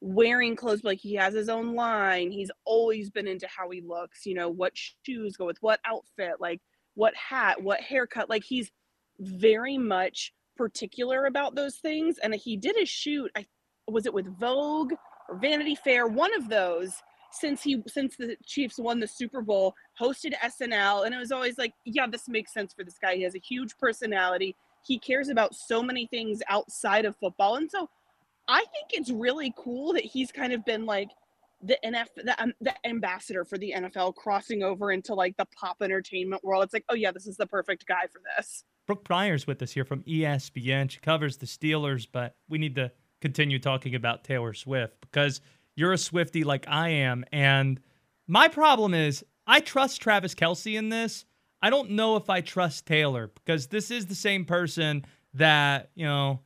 wearing 0.00 0.56
clothes, 0.56 0.80
but 0.82 0.90
like 0.90 0.98
he 0.98 1.14
has 1.14 1.34
his 1.34 1.48
own 1.48 1.74
line. 1.74 2.30
He's 2.30 2.50
always 2.64 3.10
been 3.10 3.28
into 3.28 3.46
how 3.46 3.70
he 3.70 3.80
looks, 3.80 4.26
you 4.26 4.34
know, 4.34 4.48
what 4.48 4.72
shoes 4.76 5.36
go 5.36 5.46
with 5.46 5.58
what 5.60 5.80
outfit, 5.84 6.34
like 6.40 6.60
what 7.00 7.14
hat, 7.16 7.62
what 7.62 7.80
haircut. 7.80 8.28
Like 8.28 8.44
he's 8.44 8.70
very 9.20 9.78
much 9.78 10.34
particular 10.54 11.24
about 11.24 11.54
those 11.54 11.76
things. 11.76 12.18
And 12.18 12.34
he 12.34 12.58
did 12.58 12.76
a 12.76 12.84
shoot, 12.84 13.30
I 13.34 13.46
was 13.88 14.04
it 14.04 14.12
with 14.12 14.38
Vogue 14.38 14.92
or 15.30 15.38
Vanity 15.38 15.74
Fair, 15.74 16.06
one 16.06 16.34
of 16.34 16.50
those 16.50 16.92
since 17.32 17.62
he 17.62 17.82
since 17.86 18.16
the 18.16 18.36
Chiefs 18.44 18.78
won 18.78 19.00
the 19.00 19.06
Super 19.06 19.40
Bowl, 19.40 19.74
hosted 19.98 20.34
SNL, 20.44 21.06
and 21.06 21.14
it 21.14 21.18
was 21.18 21.32
always 21.32 21.56
like, 21.56 21.72
yeah, 21.86 22.06
this 22.06 22.28
makes 22.28 22.52
sense 22.52 22.74
for 22.74 22.84
this 22.84 22.98
guy. 23.00 23.14
He 23.14 23.22
has 23.22 23.34
a 23.34 23.38
huge 23.38 23.78
personality. 23.78 24.54
He 24.84 24.98
cares 24.98 25.30
about 25.30 25.54
so 25.54 25.82
many 25.82 26.06
things 26.06 26.42
outside 26.50 27.06
of 27.06 27.16
football. 27.16 27.56
And 27.56 27.70
so 27.70 27.88
I 28.46 28.58
think 28.58 28.88
it's 28.90 29.10
really 29.10 29.54
cool 29.56 29.94
that 29.94 30.04
he's 30.04 30.32
kind 30.32 30.52
of 30.52 30.66
been 30.66 30.84
like 30.84 31.08
the 31.62 31.78
NF 31.84 32.06
the, 32.16 32.42
um, 32.42 32.52
the 32.60 32.74
ambassador 32.86 33.44
for 33.44 33.58
the 33.58 33.74
NFL 33.76 34.14
crossing 34.14 34.62
over 34.62 34.92
into 34.92 35.14
like 35.14 35.36
the 35.36 35.46
pop 35.58 35.78
entertainment 35.82 36.42
world. 36.44 36.64
It's 36.64 36.72
like, 36.72 36.84
oh 36.88 36.94
yeah, 36.94 37.12
this 37.12 37.26
is 37.26 37.36
the 37.36 37.46
perfect 37.46 37.86
guy 37.86 38.06
for 38.12 38.20
this. 38.36 38.64
Brooke 38.86 39.04
Pryor's 39.04 39.46
with 39.46 39.62
us 39.62 39.72
here 39.72 39.84
from 39.84 40.02
ESPN. 40.02 40.90
She 40.90 41.00
covers 41.00 41.36
the 41.36 41.46
Steelers, 41.46 42.06
but 42.10 42.36
we 42.48 42.58
need 42.58 42.74
to 42.76 42.90
continue 43.20 43.58
talking 43.58 43.94
about 43.94 44.24
Taylor 44.24 44.54
Swift 44.54 45.00
because 45.00 45.40
you're 45.76 45.92
a 45.92 45.96
Swiftie 45.96 46.44
like 46.44 46.66
I 46.66 46.88
am. 46.88 47.24
And 47.30 47.80
my 48.26 48.48
problem 48.48 48.94
is 48.94 49.24
I 49.46 49.60
trust 49.60 50.00
Travis 50.00 50.34
Kelce 50.34 50.76
in 50.76 50.88
this. 50.88 51.24
I 51.62 51.70
don't 51.70 51.90
know 51.90 52.16
if 52.16 52.30
I 52.30 52.40
trust 52.40 52.86
Taylor 52.86 53.30
because 53.34 53.66
this 53.66 53.90
is 53.90 54.06
the 54.06 54.14
same 54.14 54.44
person 54.44 55.04
that, 55.34 55.90
you 55.94 56.06
know, 56.06 56.40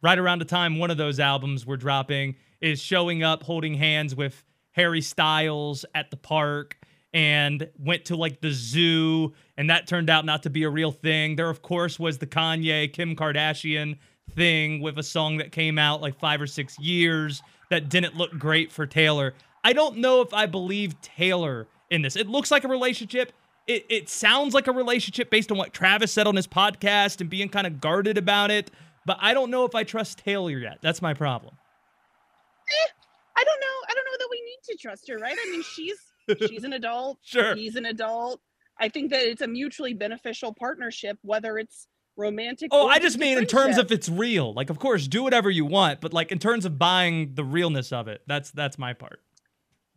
right 0.00 0.18
around 0.18 0.38
the 0.38 0.44
time 0.44 0.78
one 0.78 0.90
of 0.90 0.96
those 0.96 1.18
albums 1.18 1.66
were 1.66 1.76
dropping 1.76 2.36
is 2.64 2.80
showing 2.80 3.22
up 3.22 3.42
holding 3.42 3.74
hands 3.74 4.14
with 4.14 4.42
Harry 4.72 5.02
Styles 5.02 5.84
at 5.94 6.10
the 6.10 6.16
park 6.16 6.78
and 7.12 7.68
went 7.78 8.06
to 8.06 8.16
like 8.16 8.40
the 8.40 8.50
zoo 8.50 9.34
and 9.58 9.68
that 9.68 9.86
turned 9.86 10.08
out 10.08 10.24
not 10.24 10.42
to 10.44 10.50
be 10.50 10.62
a 10.62 10.70
real 10.70 10.90
thing. 10.90 11.36
There 11.36 11.50
of 11.50 11.60
course 11.60 11.98
was 11.98 12.18
the 12.18 12.26
Kanye 12.26 12.90
Kim 12.90 13.14
Kardashian 13.14 13.98
thing 14.34 14.80
with 14.80 14.98
a 14.98 15.02
song 15.02 15.36
that 15.36 15.52
came 15.52 15.78
out 15.78 16.00
like 16.00 16.18
5 16.18 16.40
or 16.40 16.46
6 16.46 16.78
years 16.78 17.42
that 17.68 17.90
didn't 17.90 18.16
look 18.16 18.36
great 18.38 18.72
for 18.72 18.86
Taylor. 18.86 19.34
I 19.62 19.74
don't 19.74 19.98
know 19.98 20.22
if 20.22 20.32
I 20.32 20.46
believe 20.46 20.98
Taylor 21.02 21.68
in 21.90 22.00
this. 22.00 22.16
It 22.16 22.28
looks 22.28 22.50
like 22.50 22.64
a 22.64 22.68
relationship. 22.68 23.32
It, 23.66 23.84
it 23.90 24.08
sounds 24.08 24.54
like 24.54 24.68
a 24.68 24.72
relationship 24.72 25.28
based 25.28 25.52
on 25.52 25.58
what 25.58 25.74
Travis 25.74 26.12
said 26.12 26.26
on 26.26 26.34
his 26.34 26.46
podcast 26.46 27.20
and 27.20 27.28
being 27.28 27.50
kind 27.50 27.66
of 27.66 27.80
guarded 27.80 28.16
about 28.16 28.50
it. 28.50 28.70
But 29.04 29.18
I 29.20 29.34
don't 29.34 29.50
know 29.50 29.66
if 29.66 29.74
I 29.74 29.84
trust 29.84 30.18
Taylor 30.18 30.50
yet. 30.58 30.78
That's 30.80 31.02
my 31.02 31.12
problem. 31.12 31.56
Eh, 32.68 32.88
I 33.36 33.44
don't 33.44 33.60
know. 33.60 33.88
I 33.88 33.94
don't 33.94 34.04
know 34.04 34.18
that 34.18 34.28
we 34.30 34.42
need 34.42 34.72
to 34.72 34.76
trust 34.76 35.08
her, 35.08 35.18
right? 35.18 35.36
I 35.38 35.50
mean, 35.50 35.62
she's 35.62 35.98
she's 36.48 36.64
an 36.64 36.72
adult. 36.72 37.18
Sure. 37.22 37.54
He's 37.54 37.76
an 37.76 37.86
adult. 37.86 38.40
I 38.78 38.88
think 38.88 39.10
that 39.10 39.22
it's 39.22 39.42
a 39.42 39.46
mutually 39.46 39.94
beneficial 39.94 40.52
partnership, 40.52 41.18
whether 41.22 41.58
it's 41.58 41.86
romantic. 42.16 42.70
Oh, 42.72 42.88
I 42.88 42.98
just 42.98 43.18
mean 43.18 43.38
in 43.38 43.46
terms 43.46 43.78
of 43.78 43.90
it's 43.92 44.08
real. 44.08 44.52
Like, 44.52 44.70
of 44.70 44.78
course, 44.78 45.06
do 45.06 45.22
whatever 45.22 45.50
you 45.50 45.64
want, 45.64 46.00
but 46.00 46.12
like 46.12 46.32
in 46.32 46.38
terms 46.38 46.64
of 46.64 46.78
buying 46.78 47.34
the 47.34 47.44
realness 47.44 47.92
of 47.92 48.08
it, 48.08 48.22
that's 48.26 48.50
that's 48.50 48.78
my 48.78 48.92
part. 48.92 49.20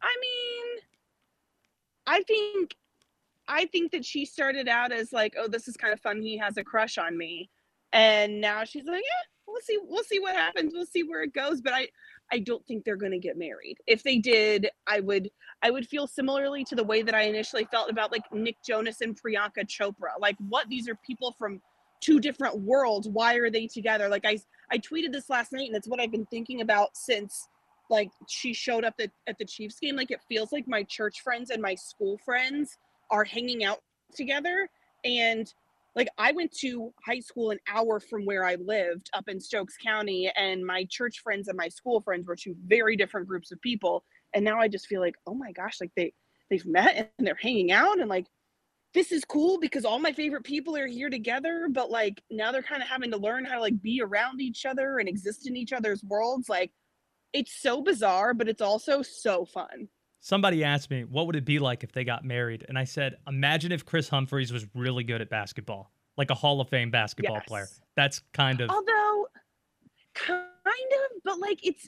I 0.01 0.15
mean, 0.21 0.83
I 2.05 2.23
think, 2.23 2.75
I 3.47 3.65
think 3.65 3.91
that 3.91 4.05
she 4.05 4.25
started 4.25 4.67
out 4.67 4.91
as 4.91 5.11
like, 5.11 5.35
oh, 5.37 5.47
this 5.47 5.67
is 5.67 5.75
kind 5.75 5.93
of 5.93 5.99
fun. 5.99 6.21
He 6.21 6.37
has 6.37 6.57
a 6.57 6.63
crush 6.63 6.97
on 6.97 7.17
me, 7.17 7.49
and 7.91 8.39
now 8.41 8.63
she's 8.63 8.85
like, 8.85 9.03
yeah, 9.03 9.25
we'll 9.47 9.61
see, 9.61 9.77
we'll 9.81 10.03
see 10.03 10.19
what 10.19 10.35
happens. 10.35 10.73
We'll 10.73 10.85
see 10.85 11.03
where 11.03 11.23
it 11.23 11.33
goes. 11.33 11.61
But 11.61 11.73
I, 11.73 11.87
I 12.31 12.39
don't 12.39 12.65
think 12.65 12.83
they're 12.83 12.97
going 12.97 13.13
to 13.13 13.19
get 13.19 13.37
married. 13.37 13.77
If 13.87 14.03
they 14.03 14.17
did, 14.17 14.69
I 14.85 14.99
would, 14.99 15.29
I 15.63 15.71
would 15.71 15.87
feel 15.87 16.07
similarly 16.07 16.63
to 16.65 16.75
the 16.75 16.83
way 16.83 17.01
that 17.01 17.15
I 17.15 17.23
initially 17.23 17.65
felt 17.71 17.89
about 17.89 18.11
like 18.11 18.23
Nick 18.33 18.57
Jonas 18.65 19.01
and 19.01 19.19
Priyanka 19.19 19.65
Chopra. 19.65 20.19
Like, 20.19 20.35
what? 20.49 20.67
These 20.69 20.89
are 20.89 20.95
people 21.05 21.33
from 21.37 21.61
two 22.01 22.19
different 22.19 22.59
worlds. 22.59 23.07
Why 23.07 23.35
are 23.35 23.49
they 23.49 23.67
together? 23.67 24.09
Like 24.09 24.25
I, 24.25 24.39
I 24.71 24.77
tweeted 24.77 25.11
this 25.11 25.29
last 25.29 25.51
night, 25.51 25.67
and 25.67 25.75
it's 25.75 25.87
what 25.87 25.99
I've 25.99 26.11
been 26.11 26.27
thinking 26.27 26.61
about 26.61 26.89
since 26.95 27.47
like 27.89 28.09
she 28.27 28.53
showed 28.53 28.83
up 28.83 28.95
at, 28.99 29.11
at 29.27 29.37
the 29.37 29.45
Chiefs 29.45 29.79
game. 29.79 29.95
Like 29.95 30.11
it 30.11 30.19
feels 30.27 30.51
like 30.51 30.67
my 30.67 30.83
church 30.83 31.21
friends 31.21 31.49
and 31.49 31.61
my 31.61 31.75
school 31.75 32.19
friends 32.23 32.77
are 33.09 33.23
hanging 33.23 33.63
out 33.63 33.79
together. 34.15 34.69
And 35.05 35.51
like 35.97 36.07
I 36.17 36.31
went 36.31 36.51
to 36.59 36.93
high 37.03 37.19
school 37.19 37.49
an 37.49 37.57
hour 37.67 37.99
from 37.99 38.25
where 38.25 38.45
I 38.45 38.55
lived 38.55 39.09
up 39.13 39.27
in 39.27 39.41
Stokes 39.41 39.75
County, 39.83 40.31
and 40.37 40.63
my 40.63 40.85
church 40.89 41.21
friends 41.23 41.47
and 41.47 41.57
my 41.57 41.69
school 41.69 42.01
friends 42.01 42.27
were 42.27 42.35
two 42.35 42.55
very 42.65 42.95
different 42.95 43.27
groups 43.27 43.51
of 43.51 43.59
people. 43.61 44.05
And 44.33 44.45
now 44.45 44.59
I 44.59 44.67
just 44.67 44.85
feel 44.85 45.01
like, 45.01 45.15
oh 45.25 45.33
my 45.33 45.51
gosh, 45.51 45.81
like 45.81 45.91
they 45.97 46.13
they've 46.51 46.65
met 46.65 47.11
and 47.17 47.27
they're 47.27 47.35
hanging 47.35 47.71
out 47.71 47.99
and 47.99 48.09
like 48.09 48.27
this 48.93 49.11
is 49.11 49.25
cool 49.25 49.59
because 49.59 49.83
all 49.83 49.99
my 49.99 50.13
favorite 50.13 50.43
people 50.43 50.77
are 50.77 50.87
here 50.87 51.09
together, 51.09 51.67
but 51.69 51.91
like 51.91 52.21
now 52.31 52.51
they're 52.51 52.63
kind 52.63 52.81
of 52.81 52.87
having 52.87 53.11
to 53.11 53.17
learn 53.17 53.43
how 53.43 53.55
to 53.55 53.61
like 53.61 53.81
be 53.81 54.01
around 54.01 54.39
each 54.39 54.65
other 54.65 54.99
and 54.99 55.09
exist 55.09 55.47
in 55.47 55.57
each 55.57 55.73
other's 55.73 56.03
worlds. 56.03 56.47
Like 56.47 56.71
it's 57.33 57.59
so 57.61 57.81
bizarre, 57.81 58.33
but 58.33 58.47
it's 58.47 58.61
also 58.61 59.01
so 59.01 59.45
fun. 59.45 59.89
Somebody 60.19 60.63
asked 60.63 60.89
me, 60.89 61.03
what 61.03 61.27
would 61.27 61.35
it 61.35 61.45
be 61.45 61.59
like 61.59 61.83
if 61.83 61.91
they 61.91 62.03
got 62.03 62.25
married? 62.25 62.65
And 62.67 62.77
I 62.77 62.83
said, 62.83 63.15
imagine 63.27 63.71
if 63.71 63.85
Kris 63.85 64.09
Humphries 64.09 64.51
was 64.51 64.65
really 64.73 65.03
good 65.03 65.21
at 65.21 65.29
basketball, 65.29 65.91
like 66.17 66.31
a 66.31 66.35
Hall 66.35 66.59
of 66.59 66.69
Fame 66.69 66.91
basketball 66.91 67.35
Yes. 67.37 67.45
player. 67.47 67.67
That's 67.95 68.21
kind 68.33 68.59
of 68.61 68.69
Although, 68.69 69.27
kind 70.13 70.41
of, 70.41 71.21
but 71.23 71.39
like 71.39 71.59
it's, 71.65 71.87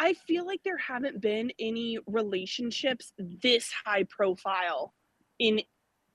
I 0.00 0.14
feel 0.14 0.46
like 0.46 0.62
there 0.64 0.78
haven't 0.78 1.20
been 1.20 1.52
any 1.58 1.98
relationships 2.06 3.12
this 3.18 3.70
high 3.84 4.04
profile 4.04 4.94
in 5.38 5.60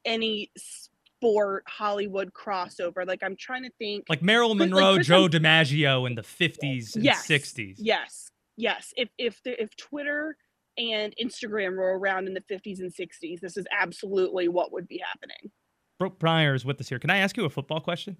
any 0.06 0.51
sport 0.58 1.64
Hollywood 1.68 2.34
crossover. 2.34 3.06
Like 3.06 3.22
I'm 3.24 3.36
trying 3.36 3.64
to 3.64 3.72
think. 3.80 4.06
like 4.10 4.22
Marilyn 4.22 4.58
Chris- 4.58 4.72
like 4.72 4.82
Monroe, 4.82 4.99
Joe 4.99 5.28
DiMaggio 5.28 6.08
in 6.08 6.16
the 6.16 6.22
50s 6.22 6.95
and 6.95 7.04
yes, 7.04 7.28
60s. 7.28 7.76
Yes, 7.78 8.32
yes. 8.58 8.93
If 8.97 9.10
if 9.18 9.41
the, 9.43 9.62
if 9.62 9.76
Twitter 9.76 10.36
and 10.78 11.13
Instagram 11.21 11.78
were 11.78 11.97
around 11.97 12.28
in 12.28 12.34
the 12.34 12.41
50s 12.41 12.80
and 12.80 12.93
60s, 12.93 13.39
this 13.39 13.57
is 13.57 13.65
absolutely 13.78 14.47
what 14.47 14.71
would 14.71 14.88
be 14.88 15.01
happening. 15.05 15.51
Brooke 15.99 16.19
Pryor 16.19 16.53
is 16.53 16.65
with 16.65 16.80
us 16.82 16.89
here. 16.89 16.99
Can 16.99 17.09
I 17.09 17.17
ask 17.17 17.38
you 17.38 17.45
a 17.45 17.49
football 17.49 17.80
question? 17.80 18.17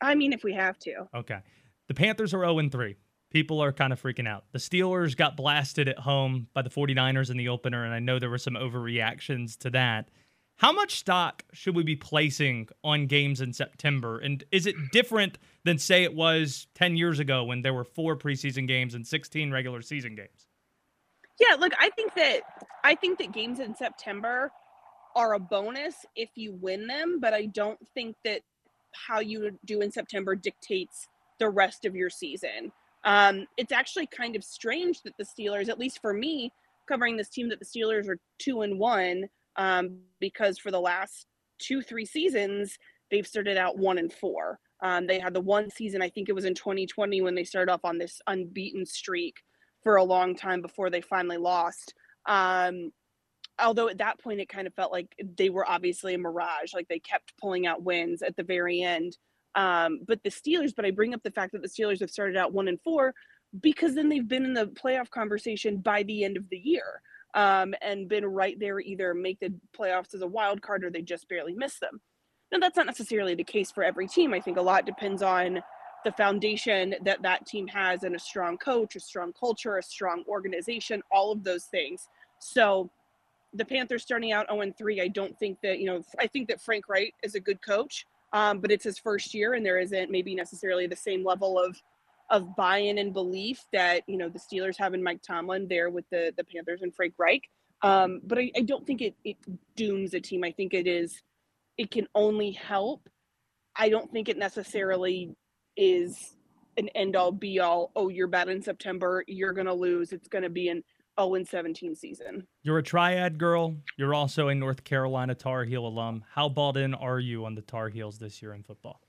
I 0.00 0.14
mean, 0.14 0.32
if 0.32 0.44
we 0.44 0.52
have 0.54 0.78
to. 0.80 1.06
Okay. 1.14 1.40
The 1.88 1.94
Panthers 1.94 2.34
are 2.34 2.44
0 2.44 2.68
3. 2.68 2.96
People 3.30 3.62
are 3.62 3.72
kind 3.72 3.92
of 3.92 4.00
freaking 4.00 4.28
out. 4.28 4.44
The 4.52 4.58
Steelers 4.58 5.16
got 5.16 5.36
blasted 5.36 5.88
at 5.88 5.98
home 5.98 6.48
by 6.54 6.62
the 6.62 6.70
49ers 6.70 7.30
in 7.30 7.36
the 7.36 7.48
opener, 7.48 7.84
and 7.84 7.92
I 7.92 7.98
know 7.98 8.18
there 8.18 8.30
were 8.30 8.38
some 8.38 8.54
overreactions 8.54 9.58
to 9.58 9.70
that. 9.70 10.10
How 10.56 10.72
much 10.72 10.98
stock 10.98 11.44
should 11.52 11.76
we 11.76 11.82
be 11.82 11.96
placing 11.96 12.68
on 12.82 13.06
games 13.06 13.42
in 13.42 13.52
September? 13.52 14.18
And 14.18 14.42
is 14.50 14.66
it 14.66 14.74
different 14.90 15.38
than, 15.64 15.78
say, 15.78 16.02
it 16.02 16.14
was 16.14 16.66
10 16.74 16.96
years 16.96 17.18
ago 17.18 17.44
when 17.44 17.60
there 17.60 17.74
were 17.74 17.84
four 17.84 18.16
preseason 18.16 18.66
games 18.66 18.94
and 18.94 19.06
16 19.06 19.50
regular 19.50 19.82
season 19.82 20.14
games? 20.14 20.46
Yeah, 21.38 21.56
look, 21.56 21.72
I 21.78 21.90
think 21.90 22.14
that 22.14 22.40
I 22.84 22.94
think 22.94 23.18
that 23.18 23.32
games 23.32 23.60
in 23.60 23.74
September 23.74 24.50
are 25.14 25.34
a 25.34 25.38
bonus 25.38 26.06
if 26.14 26.30
you 26.34 26.52
win 26.52 26.86
them, 26.86 27.18
but 27.20 27.34
I 27.34 27.46
don't 27.46 27.78
think 27.94 28.16
that 28.24 28.42
how 28.92 29.20
you 29.20 29.58
do 29.64 29.80
in 29.80 29.90
September 29.90 30.34
dictates 30.34 31.08
the 31.38 31.48
rest 31.48 31.84
of 31.84 31.94
your 31.94 32.10
season. 32.10 32.72
Um, 33.04 33.46
it's 33.56 33.72
actually 33.72 34.06
kind 34.06 34.36
of 34.36 34.44
strange 34.44 35.02
that 35.02 35.14
the 35.18 35.24
Steelers, 35.24 35.68
at 35.68 35.78
least 35.78 36.00
for 36.00 36.12
me, 36.12 36.52
covering 36.88 37.16
this 37.16 37.28
team, 37.28 37.48
that 37.50 37.60
the 37.60 37.64
Steelers 37.64 38.08
are 38.08 38.18
two 38.38 38.62
and 38.62 38.78
one 38.78 39.28
um, 39.56 39.98
because 40.20 40.58
for 40.58 40.70
the 40.70 40.80
last 40.80 41.26
two, 41.58 41.82
three 41.82 42.04
seasons, 42.04 42.78
they've 43.10 43.26
started 43.26 43.56
out 43.56 43.78
one 43.78 43.98
and 43.98 44.12
four. 44.12 44.58
Um, 44.82 45.06
they 45.06 45.18
had 45.18 45.34
the 45.34 45.40
one 45.40 45.70
season, 45.70 46.02
I 46.02 46.10
think 46.10 46.28
it 46.28 46.34
was 46.34 46.44
in 46.44 46.54
2020, 46.54 47.22
when 47.22 47.34
they 47.34 47.44
started 47.44 47.72
off 47.72 47.84
on 47.84 47.98
this 47.98 48.20
unbeaten 48.26 48.84
streak 48.84 49.36
for 49.86 49.94
a 49.94 50.02
long 50.02 50.34
time 50.34 50.60
before 50.62 50.90
they 50.90 51.00
finally 51.00 51.36
lost. 51.36 51.94
Um, 52.26 52.90
although 53.56 53.88
at 53.88 53.98
that 53.98 54.18
point, 54.18 54.40
it 54.40 54.48
kind 54.48 54.66
of 54.66 54.74
felt 54.74 54.90
like 54.90 55.14
they 55.36 55.48
were 55.48 55.64
obviously 55.64 56.12
a 56.14 56.18
mirage, 56.18 56.74
like 56.74 56.88
they 56.88 56.98
kept 56.98 57.34
pulling 57.40 57.68
out 57.68 57.84
wins 57.84 58.20
at 58.20 58.34
the 58.34 58.42
very 58.42 58.82
end. 58.82 59.16
Um, 59.54 60.00
but 60.04 60.24
the 60.24 60.30
Steelers, 60.30 60.74
but 60.74 60.84
I 60.84 60.90
bring 60.90 61.14
up 61.14 61.22
the 61.22 61.30
fact 61.30 61.52
that 61.52 61.62
the 61.62 61.68
Steelers 61.68 62.00
have 62.00 62.10
started 62.10 62.36
out 62.36 62.52
one 62.52 62.66
and 62.66 62.80
four 62.82 63.14
because 63.60 63.94
then 63.94 64.08
they've 64.08 64.26
been 64.26 64.44
in 64.44 64.54
the 64.54 64.66
playoff 64.66 65.08
conversation 65.08 65.76
by 65.76 66.02
the 66.02 66.24
end 66.24 66.36
of 66.36 66.50
the 66.50 66.58
year 66.58 67.00
um, 67.34 67.72
and 67.80 68.08
been 68.08 68.26
right 68.26 68.58
there, 68.58 68.80
either 68.80 69.14
make 69.14 69.38
the 69.38 69.54
playoffs 69.78 70.14
as 70.14 70.22
a 70.22 70.26
wild 70.26 70.62
card 70.62 70.82
or 70.82 70.90
they 70.90 71.00
just 71.00 71.28
barely 71.28 71.54
miss 71.54 71.78
them. 71.78 72.00
Now, 72.50 72.58
that's 72.58 72.76
not 72.76 72.86
necessarily 72.86 73.36
the 73.36 73.44
case 73.44 73.70
for 73.70 73.84
every 73.84 74.08
team. 74.08 74.34
I 74.34 74.40
think 74.40 74.56
a 74.56 74.62
lot 74.62 74.84
depends 74.84 75.22
on 75.22 75.62
the 76.04 76.12
foundation 76.12 76.94
that 77.02 77.22
that 77.22 77.46
team 77.46 77.66
has 77.68 78.04
and 78.04 78.14
a 78.14 78.18
strong 78.18 78.56
coach, 78.58 78.96
a 78.96 79.00
strong 79.00 79.32
culture, 79.32 79.78
a 79.78 79.82
strong 79.82 80.24
organization, 80.28 81.02
all 81.10 81.32
of 81.32 81.42
those 81.42 81.64
things. 81.64 82.08
So 82.38 82.90
the 83.54 83.64
Panthers 83.64 84.02
starting 84.02 84.32
out 84.32 84.46
0 84.50 84.72
3, 84.76 85.00
I 85.00 85.08
don't 85.08 85.36
think 85.38 85.58
that, 85.62 85.78
you 85.78 85.86
know, 85.86 86.02
I 86.18 86.26
think 86.26 86.48
that 86.48 86.60
Frank 86.60 86.88
Reich 86.88 87.14
is 87.22 87.34
a 87.34 87.40
good 87.40 87.60
coach, 87.62 88.06
um, 88.32 88.60
but 88.60 88.70
it's 88.70 88.84
his 88.84 88.98
first 88.98 89.34
year 89.34 89.54
and 89.54 89.64
there 89.64 89.78
isn't 89.78 90.10
maybe 90.10 90.34
necessarily 90.34 90.86
the 90.86 90.96
same 90.96 91.24
level 91.24 91.58
of 91.58 91.80
of 92.30 92.56
buy-in 92.56 92.98
and 92.98 93.12
belief 93.12 93.64
that 93.72 94.02
you 94.08 94.16
know 94.16 94.28
the 94.28 94.38
Steelers 94.38 94.76
have 94.76 94.94
in 94.94 95.02
Mike 95.02 95.22
Tomlin 95.22 95.68
there 95.68 95.90
with 95.90 96.04
the 96.10 96.32
the 96.36 96.44
Panthers 96.44 96.82
and 96.82 96.94
Frank 96.94 97.14
Reich. 97.18 97.42
Um, 97.82 98.20
but 98.24 98.38
I, 98.38 98.50
I 98.56 98.62
don't 98.62 98.86
think 98.86 99.00
it 99.00 99.14
it 99.24 99.36
dooms 99.76 100.14
a 100.14 100.20
team. 100.20 100.42
I 100.42 100.50
think 100.50 100.74
it 100.74 100.86
is 100.86 101.22
it 101.78 101.90
can 101.90 102.06
only 102.14 102.52
help. 102.52 103.08
I 103.76 103.88
don't 103.88 104.10
think 104.10 104.28
it 104.28 104.38
necessarily 104.38 105.36
is 105.76 106.36
an 106.76 106.88
end 106.90 107.16
all 107.16 107.32
be 107.32 107.60
all. 107.60 107.90
Oh, 107.96 108.08
you're 108.08 108.28
bad 108.28 108.48
in 108.48 108.62
September. 108.62 109.24
You're 109.26 109.52
gonna 109.52 109.74
lose. 109.74 110.12
It's 110.12 110.28
gonna 110.28 110.50
be 110.50 110.68
an 110.68 110.82
0 111.18 111.34
and 111.34 111.48
17 111.48 111.94
season. 111.94 112.46
You're 112.62 112.78
a 112.78 112.82
triad 112.82 113.38
girl. 113.38 113.76
You're 113.96 114.14
also 114.14 114.48
a 114.48 114.54
North 114.54 114.84
Carolina 114.84 115.34
Tar 115.34 115.64
Heel 115.64 115.86
alum. 115.86 116.24
How 116.30 116.48
balled 116.48 116.76
in 116.76 116.94
are 116.94 117.20
you 117.20 117.46
on 117.46 117.54
the 117.54 117.62
Tar 117.62 117.88
Heels 117.88 118.18
this 118.18 118.42
year 118.42 118.54
in 118.54 118.62
football? 118.62 119.00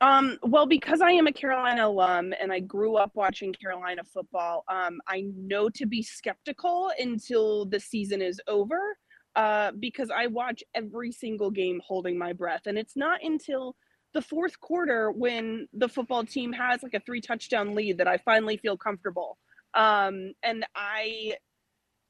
Um, 0.00 0.38
well, 0.42 0.66
because 0.66 1.00
I 1.00 1.10
am 1.10 1.26
a 1.26 1.32
Carolina 1.32 1.88
alum 1.88 2.32
and 2.40 2.52
I 2.52 2.60
grew 2.60 2.96
up 2.96 3.10
watching 3.14 3.52
Carolina 3.52 4.04
football, 4.04 4.64
um, 4.68 5.00
I 5.08 5.24
know 5.34 5.68
to 5.70 5.86
be 5.86 6.02
skeptical 6.02 6.92
until 7.00 7.64
the 7.64 7.80
season 7.80 8.22
is 8.22 8.40
over 8.46 8.96
uh, 9.34 9.72
because 9.80 10.10
I 10.10 10.28
watch 10.28 10.62
every 10.74 11.10
single 11.10 11.50
game 11.50 11.80
holding 11.84 12.16
my 12.16 12.32
breath. 12.32 12.66
And 12.66 12.78
it's 12.78 12.94
not 12.94 13.24
until 13.24 13.74
the 14.14 14.22
fourth 14.22 14.58
quarter 14.60 15.10
when 15.10 15.68
the 15.72 15.88
football 15.88 16.24
team 16.24 16.52
has 16.52 16.82
like 16.82 16.94
a 16.94 17.00
three 17.00 17.20
touchdown 17.20 17.74
lead 17.74 17.98
that 17.98 18.08
I 18.08 18.18
finally 18.18 18.56
feel 18.56 18.76
comfortable. 18.76 19.38
Um, 19.74 20.32
and 20.42 20.64
I, 20.74 21.34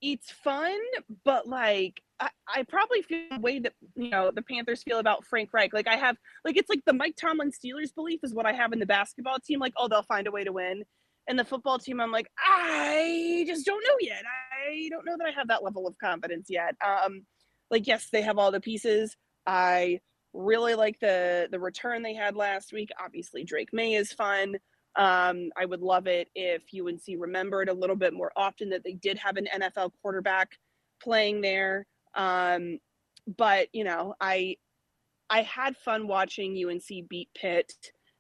it's 0.01 0.31
fun, 0.31 0.79
but 1.25 1.47
like 1.47 2.01
I, 2.21 2.31
I 2.49 2.63
probably 2.65 3.03
feel 3.03 3.29
the 3.33 3.41
way 3.41 3.59
that 3.61 3.73
you 3.97 4.11
know 4.11 4.31
the 4.35 4.43
Panthers 4.43 4.83
feel 4.83 4.99
about 4.99 5.25
Frank 5.25 5.51
Reich. 5.53 5.73
Like 5.73 5.89
I 5.89 5.97
have, 5.97 6.17
like 6.45 6.57
it's 6.57 6.69
like 6.69 6.83
the 6.87 6.93
Mike 6.93 7.17
Tomlin 7.17 7.51
Steelers 7.51 7.95
belief 7.95 8.21
is 8.23 8.35
what 8.35 8.47
I 8.47 8.53
have 8.53 8.73
in 8.73 8.79
the 8.79 8.87
basketball 8.87 9.39
team. 9.45 9.59
Like, 9.59 9.75
oh, 9.77 9.89
they'll 9.89 10.03
find 10.03 10.27
a 10.27 10.31
way 10.33 10.45
to 10.45 10.53
win. 10.53 10.85
And 11.29 11.39
the 11.39 11.45
football 11.45 11.79
team, 11.79 12.01
I'm 12.01 12.11
like, 12.11 12.31
I 12.39 13.45
just 13.47 13.67
don't 13.67 13.85
know 13.87 13.97
yet. 14.01 14.23
I 14.67 14.89
don't 14.91 15.05
know 15.05 15.17
that 15.19 15.27
I 15.27 15.33
have 15.33 15.49
that 15.49 15.63
level 15.63 15.87
of 15.87 15.95
confidence 15.99 16.47
yet. 16.49 16.75
Um, 16.85 17.27
like 17.71 17.87
yes, 17.87 18.09
they 18.11 18.23
have 18.23 18.39
all 18.39 18.51
the 18.51 18.61
pieces. 18.61 19.17
I 19.47 20.01
really 20.33 20.75
like 20.75 20.99
the 21.01 21.49
the 21.51 21.61
return 21.61 22.03
they 22.03 22.15
had 22.15 22.37
last 22.37 22.73
week. 22.73 22.91
Obviously, 23.03 23.45
Drake 23.45 23.71
Maye 23.73 23.95
is 23.95 24.13
fun. 24.13 24.57
Um, 24.97 25.51
I 25.57 25.65
would 25.65 25.81
love 25.81 26.07
it 26.07 26.29
if 26.35 26.63
UNC 26.75 27.03
remembered 27.19 27.69
a 27.69 27.75
little 27.75 27.97
bit 27.97 28.13
more 28.13 28.33
often 28.37 28.71
that 28.71 28.83
they 28.85 28.95
did 28.95 29.19
have 29.19 29.37
an 29.37 29.47
NFL 29.55 29.93
quarterback 30.03 30.53
playing 31.01 31.41
there. 31.41 31.87
Um, 32.15 32.79
but 33.37 33.69
you 33.73 33.85
know, 33.85 34.15
I 34.21 34.57
I 35.31 35.43
had 35.43 35.77
fun 35.77 36.09
watching 36.09 36.57
UNC 36.57 37.09
beat 37.09 37.29
Pitt, 37.35 37.73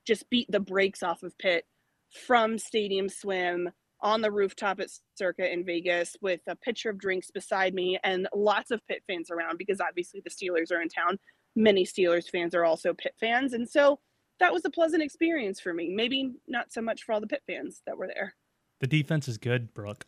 just 0.07 0.29
beat 0.31 0.51
the 0.51 0.61
brakes 0.61 1.03
off 1.03 1.23
of 1.23 1.37
Pitt 1.39 1.65
from 2.27 2.59
Stadium 2.59 3.09
Swim 3.09 3.71
on 4.01 4.21
the 4.21 4.31
rooftop 4.31 4.81
at 4.81 4.89
Circa 5.17 5.53
in 5.53 5.65
Vegas 5.65 6.17
with 6.21 6.41
a 6.49 6.55
pitcher 6.55 6.91
of 6.91 6.99
drinks 6.99 7.31
beside 7.31 7.75
me 7.75 7.99
and 8.05 8.29
lots 8.35 8.71
of 8.71 8.87
Pitt 8.87 9.03
fans 9.09 9.31
around 9.31 9.59
because 9.59 9.81
obviously 9.81 10.23
the 10.25 10.31
Steelers 10.31 10.71
are 10.71 10.81
in 10.81 10.89
town. 10.89 11.19
Many 11.59 11.85
Steelers 11.85 12.31
fans 12.31 12.55
are 12.55 12.65
also 12.65 12.95
Pitt 12.95 13.15
fans, 13.19 13.53
and 13.53 13.69
so 13.69 13.99
that 14.39 14.53
was 14.53 14.65
a 14.65 14.71
pleasant 14.71 15.03
experience 15.03 15.59
for 15.59 15.75
me. 15.75 15.89
Maybe 15.89 16.35
not 16.47 16.73
so 16.73 16.81
much 16.81 17.03
for 17.03 17.13
all 17.13 17.21
the 17.21 17.27
Pitt 17.27 17.43
fans 17.49 17.83
that 17.85 17.99
were 17.99 18.07
there. 18.07 18.37
The 18.79 18.87
defense 18.87 19.27
is 19.27 19.39
good, 19.39 19.75
Brooke. 19.75 20.07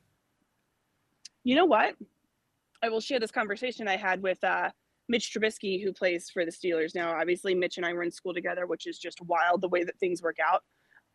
You 1.42 1.56
know 1.56 1.64
what? 1.64 1.96
I 2.84 2.88
will 2.88 3.00
share 3.00 3.18
this 3.18 3.32
conversation 3.32 3.88
I 3.88 3.96
had 3.96 4.22
with 4.22 4.42
uh, 4.44 4.70
Mitch 5.08 5.34
Trubisky, 5.34 5.82
who 5.82 5.92
plays 5.92 6.30
for 6.30 6.44
the 6.44 6.52
Steelers 6.52 6.94
now. 6.94 7.10
Obviously, 7.18 7.52
Mitch 7.52 7.78
and 7.78 7.84
I 7.84 7.94
were 7.94 8.04
in 8.04 8.12
school 8.12 8.32
together, 8.32 8.68
which 8.68 8.86
is 8.86 8.96
just 8.96 9.20
wild 9.22 9.60
the 9.60 9.68
way 9.68 9.82
that 9.82 9.98
things 9.98 10.22
work 10.22 10.36
out. 10.40 10.62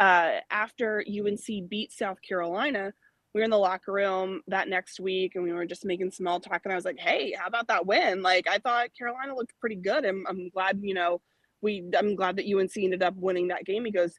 Uh, 0.02 0.42
after 0.52 1.02
UNC 1.08 1.70
beat 1.70 1.94
South 1.94 2.22
Carolina, 2.22 2.94
we 3.36 3.42
were 3.42 3.46
in 3.46 3.52
the 3.52 3.58
locker 3.58 3.92
room 3.92 4.42
that 4.48 4.70
next 4.70 4.98
week 4.98 5.36
and 5.36 5.44
we 5.44 5.52
were 5.52 5.66
just 5.66 5.84
making 5.84 6.10
small 6.10 6.40
talk. 6.40 6.62
And 6.64 6.72
I 6.72 6.76
was 6.78 6.86
like, 6.86 6.98
hey, 6.98 7.36
how 7.38 7.48
about 7.48 7.68
that 7.68 7.86
win? 7.86 8.22
Like, 8.22 8.48
I 8.48 8.60
thought 8.60 8.96
Carolina 8.98 9.36
looked 9.36 9.52
pretty 9.60 9.76
good. 9.76 10.06
I'm, 10.06 10.26
I'm 10.30 10.48
glad, 10.48 10.80
you 10.82 10.94
know, 10.94 11.20
we, 11.62 11.84
I'm 12.00 12.16
glad 12.16 12.38
that 12.38 12.50
UNC 12.50 12.72
ended 12.78 13.04
up 13.04 13.14
winning 13.18 13.50
that 13.50 13.66
game. 13.66 13.84
He 13.84 13.92
goes, 13.92 14.18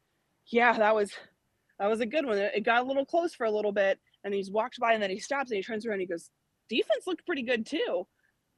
yeah, 0.53 0.75
that 0.75 0.95
was, 0.95 1.13
that 1.79 1.89
was 1.89 2.01
a 2.01 2.07
good 2.07 2.27
one. 2.27 2.37
It 2.37 2.63
got 2.63 2.85
a 2.85 2.87
little 2.87 3.07
close 3.07 3.35
for 3.35 3.47
a 3.47 3.51
little 3.51 3.73
bit. 3.73 3.99
And 4.23 4.35
he's 4.35 4.51
walked 4.51 4.79
by 4.79 4.93
and 4.93 5.03
then 5.03 5.09
he 5.09 5.19
stops 5.19 5.51
and 5.51 5.57
he 5.57 5.63
turns 5.63 5.87
around 5.87 5.95
and 5.95 6.03
he 6.03 6.09
goes, 6.09 6.29
defense 6.69 7.07
looked 7.07 7.25
pretty 7.25 7.43
good 7.43 7.65
too. 7.65 8.07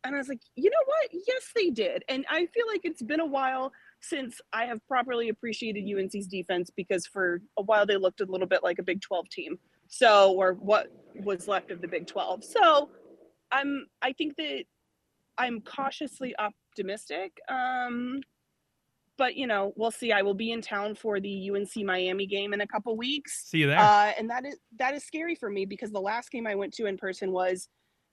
And 0.02 0.16
I 0.16 0.18
was 0.18 0.28
like, 0.28 0.40
you 0.56 0.70
know 0.70 0.76
what? 0.86 1.22
Yes, 1.28 1.52
they 1.54 1.70
did. 1.70 2.02
And 2.08 2.26
I 2.28 2.46
feel 2.46 2.66
like 2.66 2.80
it's 2.82 3.02
been 3.02 3.20
a 3.20 3.26
while 3.26 3.70
since 4.00 4.40
I 4.52 4.64
have 4.64 4.84
properly 4.88 5.28
appreciated 5.28 5.88
UNC's 5.88 6.26
defense 6.26 6.68
because 6.74 7.06
for 7.06 7.42
a 7.56 7.62
while 7.62 7.86
they 7.86 7.96
looked 7.96 8.20
a 8.20 8.26
little 8.26 8.48
bit 8.48 8.64
like 8.64 8.80
a 8.80 8.82
Big 8.82 9.00
12 9.02 9.28
team. 9.28 9.58
So, 9.88 10.32
or 10.32 10.54
what 10.54 10.92
was 11.14 11.48
left 11.48 11.70
of 11.70 11.80
the 11.80 11.88
Big 11.88 12.06
12. 12.06 12.44
So, 12.44 12.90
I'm 13.50 13.86
I 14.02 14.12
think 14.12 14.36
that 14.36 14.64
I'm 15.38 15.60
cautiously 15.60 16.34
optimistic. 16.38 17.38
Um, 17.48 18.20
but 19.16 19.36
you 19.36 19.46
know, 19.46 19.72
we'll 19.76 19.90
see. 19.90 20.12
I 20.12 20.22
will 20.22 20.34
be 20.34 20.52
in 20.52 20.62
town 20.62 20.94
for 20.94 21.20
the 21.20 21.50
UNC 21.50 21.84
Miami 21.84 22.26
game 22.26 22.54
in 22.54 22.60
a 22.60 22.66
couple 22.66 22.96
weeks. 22.96 23.44
See 23.46 23.58
you 23.58 23.66
there. 23.66 23.78
Uh, 23.78 24.12
and 24.18 24.30
that 24.30 24.46
is 24.46 24.56
that 24.78 24.94
is 24.94 25.04
scary 25.04 25.34
for 25.34 25.50
me 25.50 25.66
because 25.66 25.90
the 25.90 26.00
last 26.00 26.30
game 26.30 26.46
I 26.46 26.54
went 26.54 26.72
to 26.74 26.86
in 26.86 26.96
person 26.96 27.32
was 27.32 27.68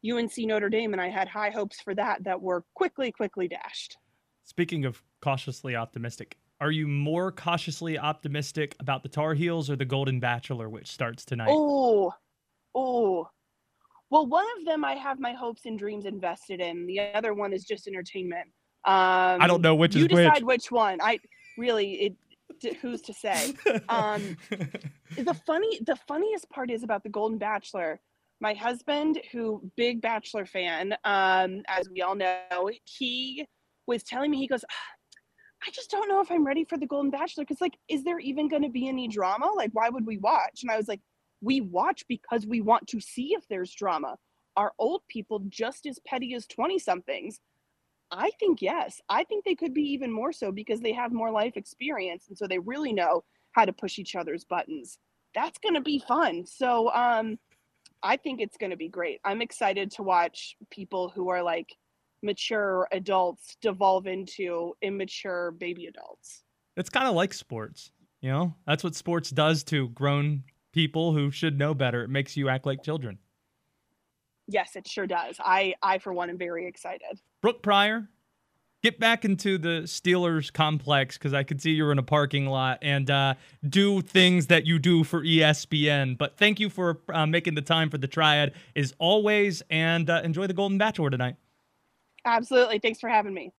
UNC 0.10 0.34
Notre 0.40 0.70
Dame, 0.70 0.94
and 0.94 1.02
I 1.02 1.10
had 1.10 1.28
high 1.28 1.52
hopes 1.52 1.80
for 1.82 1.96
that 1.96 2.24
that 2.24 2.42
were 2.42 2.64
quickly, 2.74 3.12
quickly 3.12 3.48
dashed. 3.48 3.98
Speaking 4.44 4.86
of 4.86 5.02
cautiously 5.22 5.76
optimistic, 5.76 6.38
are 6.62 6.72
you 6.72 6.88
more 6.88 7.32
cautiously 7.32 7.98
optimistic 7.98 8.76
about 8.80 9.04
the 9.04 9.10
Tar 9.10 9.34
Heels 9.34 9.70
or 9.70 9.76
the 9.76 9.86
Golden 9.86 10.20
Bachelor, 10.20 10.70
which 10.70 10.88
starts 10.88 11.26
tonight? 11.26 11.50
Oh, 11.52 12.14
oh. 12.74 13.28
Well, 14.10 14.26
one 14.26 14.46
of 14.58 14.66
them 14.66 14.86
I 14.86 14.94
have 14.94 15.20
my 15.20 15.34
hopes 15.34 15.66
and 15.66 15.78
dreams 15.78 16.06
invested 16.06 16.62
in. 16.62 16.86
The 16.86 17.00
other 17.14 17.34
one 17.34 17.54
is 17.54 17.66
just 17.66 17.88
entertainment. 17.88 18.48
Um, 18.86 19.42
I 19.42 19.48
don't 19.48 19.62
know 19.62 19.76
which 19.76 19.96
you 19.96 20.04
is 20.04 20.10
decide 20.10 20.44
which. 20.44 20.44
which 20.44 20.72
one. 20.72 21.00
I 21.02 21.20
really 21.58 21.94
it. 22.62 22.78
Who's 22.82 23.02
to 23.02 23.14
say? 23.14 23.54
Um, 23.90 24.38
the 25.18 25.34
funny, 25.46 25.80
the 25.86 25.98
funniest 26.08 26.50
part 26.50 26.72
is 26.72 26.84
about 26.84 27.04
the 27.04 27.10
Golden 27.10 27.38
Bachelor 27.38 28.00
my 28.42 28.54
husband 28.54 29.22
who 29.32 29.62
big 29.78 30.02
bachelor 30.02 30.46
fan 30.46 30.94
um 31.04 31.62
as 31.68 31.90
we 31.90 32.02
all 32.02 32.16
know 32.16 32.70
he 32.84 33.46
was 33.88 34.04
telling 34.04 34.30
me 34.30 34.38
he 34.38 34.48
goes 34.48 34.66
i 35.66 35.72
just 35.72 35.92
don't 35.92 36.10
know 36.10 36.22
if 36.22 36.32
i'm 36.32 36.46
ready 36.46 36.64
for 36.64 36.78
the 36.78 36.86
golden 36.86 37.12
bachelor 37.12 37.44
because 37.44 37.62
like 37.62 37.78
is 37.88 38.04
there 38.04 38.20
even 38.20 38.48
going 38.48 38.62
to 38.62 38.70
be 38.70 38.88
any 38.88 39.08
drama 39.08 39.50
like 39.56 39.72
why 39.74 39.90
would 39.90 40.06
we 40.06 40.18
watch 40.18 40.62
and 40.62 40.72
i 40.72 40.78
was 40.78 40.88
like 40.88 41.02
we 41.42 41.62
watch 41.62 42.06
because 42.08 42.46
we 42.46 42.62
want 42.62 42.88
to 42.88 43.00
see 43.00 43.34
if 43.34 43.48
there's 43.48 43.72
drama 43.72 44.18
are 44.56 44.74
old 44.80 45.02
people 45.08 45.44
just 45.50 45.86
as 45.86 46.00
petty 46.08 46.34
as 46.34 46.48
20 46.48 46.80
somethings 46.80 47.40
I 48.12 48.32
think 48.40 48.62
yes. 48.62 49.02
I 49.10 49.24
think 49.24 49.46
they 49.46 49.56
could 49.56 49.74
be 49.74 49.82
even 49.94 50.12
more 50.12 50.32
so 50.32 50.52
because 50.52 50.80
they 50.80 50.94
have 50.94 51.12
more 51.12 51.32
life 51.32 51.58
experience 51.58 52.28
and 52.28 52.38
so 52.38 52.48
they 52.48 52.60
really 52.60 52.94
know 52.94 53.24
how 53.52 53.66
to 53.66 53.74
push 53.74 54.00
each 54.00 54.16
other's 54.16 54.44
buttons. 54.46 55.00
That's 55.34 55.58
going 55.58 55.76
to 55.76 55.82
be 55.82 56.00
fun. 56.08 56.46
So 56.46 56.92
um 56.94 57.40
I 58.04 58.18
think 58.18 58.40
it's 58.40 58.58
going 58.58 58.70
to 58.70 58.78
be 58.78 58.90
great. 58.90 59.20
I'm 59.26 59.42
excited 59.42 59.90
to 59.92 60.04
watch 60.04 60.56
people 60.70 61.10
who 61.10 61.30
are 61.30 61.42
like 61.42 61.76
mature 62.26 62.88
adults 62.92 63.56
devolve 63.62 64.08
into 64.08 64.74
immature 64.82 65.52
baby 65.52 65.86
adults. 65.86 66.44
It's 66.76 66.90
kind 66.90 67.08
of 67.08 67.16
like 67.16 67.34
sports, 67.34 67.92
you 68.20 68.30
know? 68.30 68.56
That's 68.68 68.84
what 68.84 68.96
sports 68.96 69.30
does 69.30 69.64
to 69.66 69.90
grown 69.90 70.44
people 70.74 71.14
who 71.14 71.32
should 71.32 71.58
know 71.58 71.74
better. 71.74 72.04
It 72.04 72.10
makes 72.10 72.36
you 72.36 72.50
act 72.50 72.66
like 72.66 72.84
children. 72.84 73.20
Yes, 74.48 74.76
it 74.76 74.88
sure 74.88 75.08
does. 75.08 75.38
I 75.40 75.74
I 75.82 75.98
for 76.00 76.14
one 76.14 76.30
am 76.30 76.38
very 76.38 76.68
excited. 76.68 77.22
Brooke 77.42 77.64
Pryor, 77.64 78.10
get 78.84 79.00
back 79.00 79.26
into 79.26 79.58
the 79.58 79.84
Steelers 79.86 80.54
complex 80.54 81.18
because 81.18 81.34
I 81.34 81.42
could 81.42 81.62
see 81.62 81.72
you're 81.72 81.92
in 81.92 81.98
a 81.98 82.04
parking 82.04 82.46
lot 82.46 82.78
and 82.84 83.10
uh, 83.10 83.34
do 83.68 84.02
things 84.02 84.48
that 84.48 84.68
you 84.68 84.78
do 84.78 85.04
for 85.04 85.24
ESPN. 85.24 86.16
But 86.16 86.38
thank 86.38 86.60
you 86.60 86.70
for 86.70 87.02
uh, 87.12 87.26
making 87.26 87.56
the 87.56 87.64
time 87.64 87.90
for 87.90 87.98
the 87.98 88.08
triad 88.08 88.54
as 88.76 88.94
always, 89.00 89.64
and 89.72 90.08
uh, 90.10 90.22
enjoy 90.24 90.46
the 90.46 90.54
Golden 90.54 90.78
Bachelor 90.78 91.10
tonight. 91.10 91.38
Absolutely. 92.26 92.80
Thanks 92.80 93.00
for 93.00 93.10
having 93.10 93.34
me. 93.34 93.52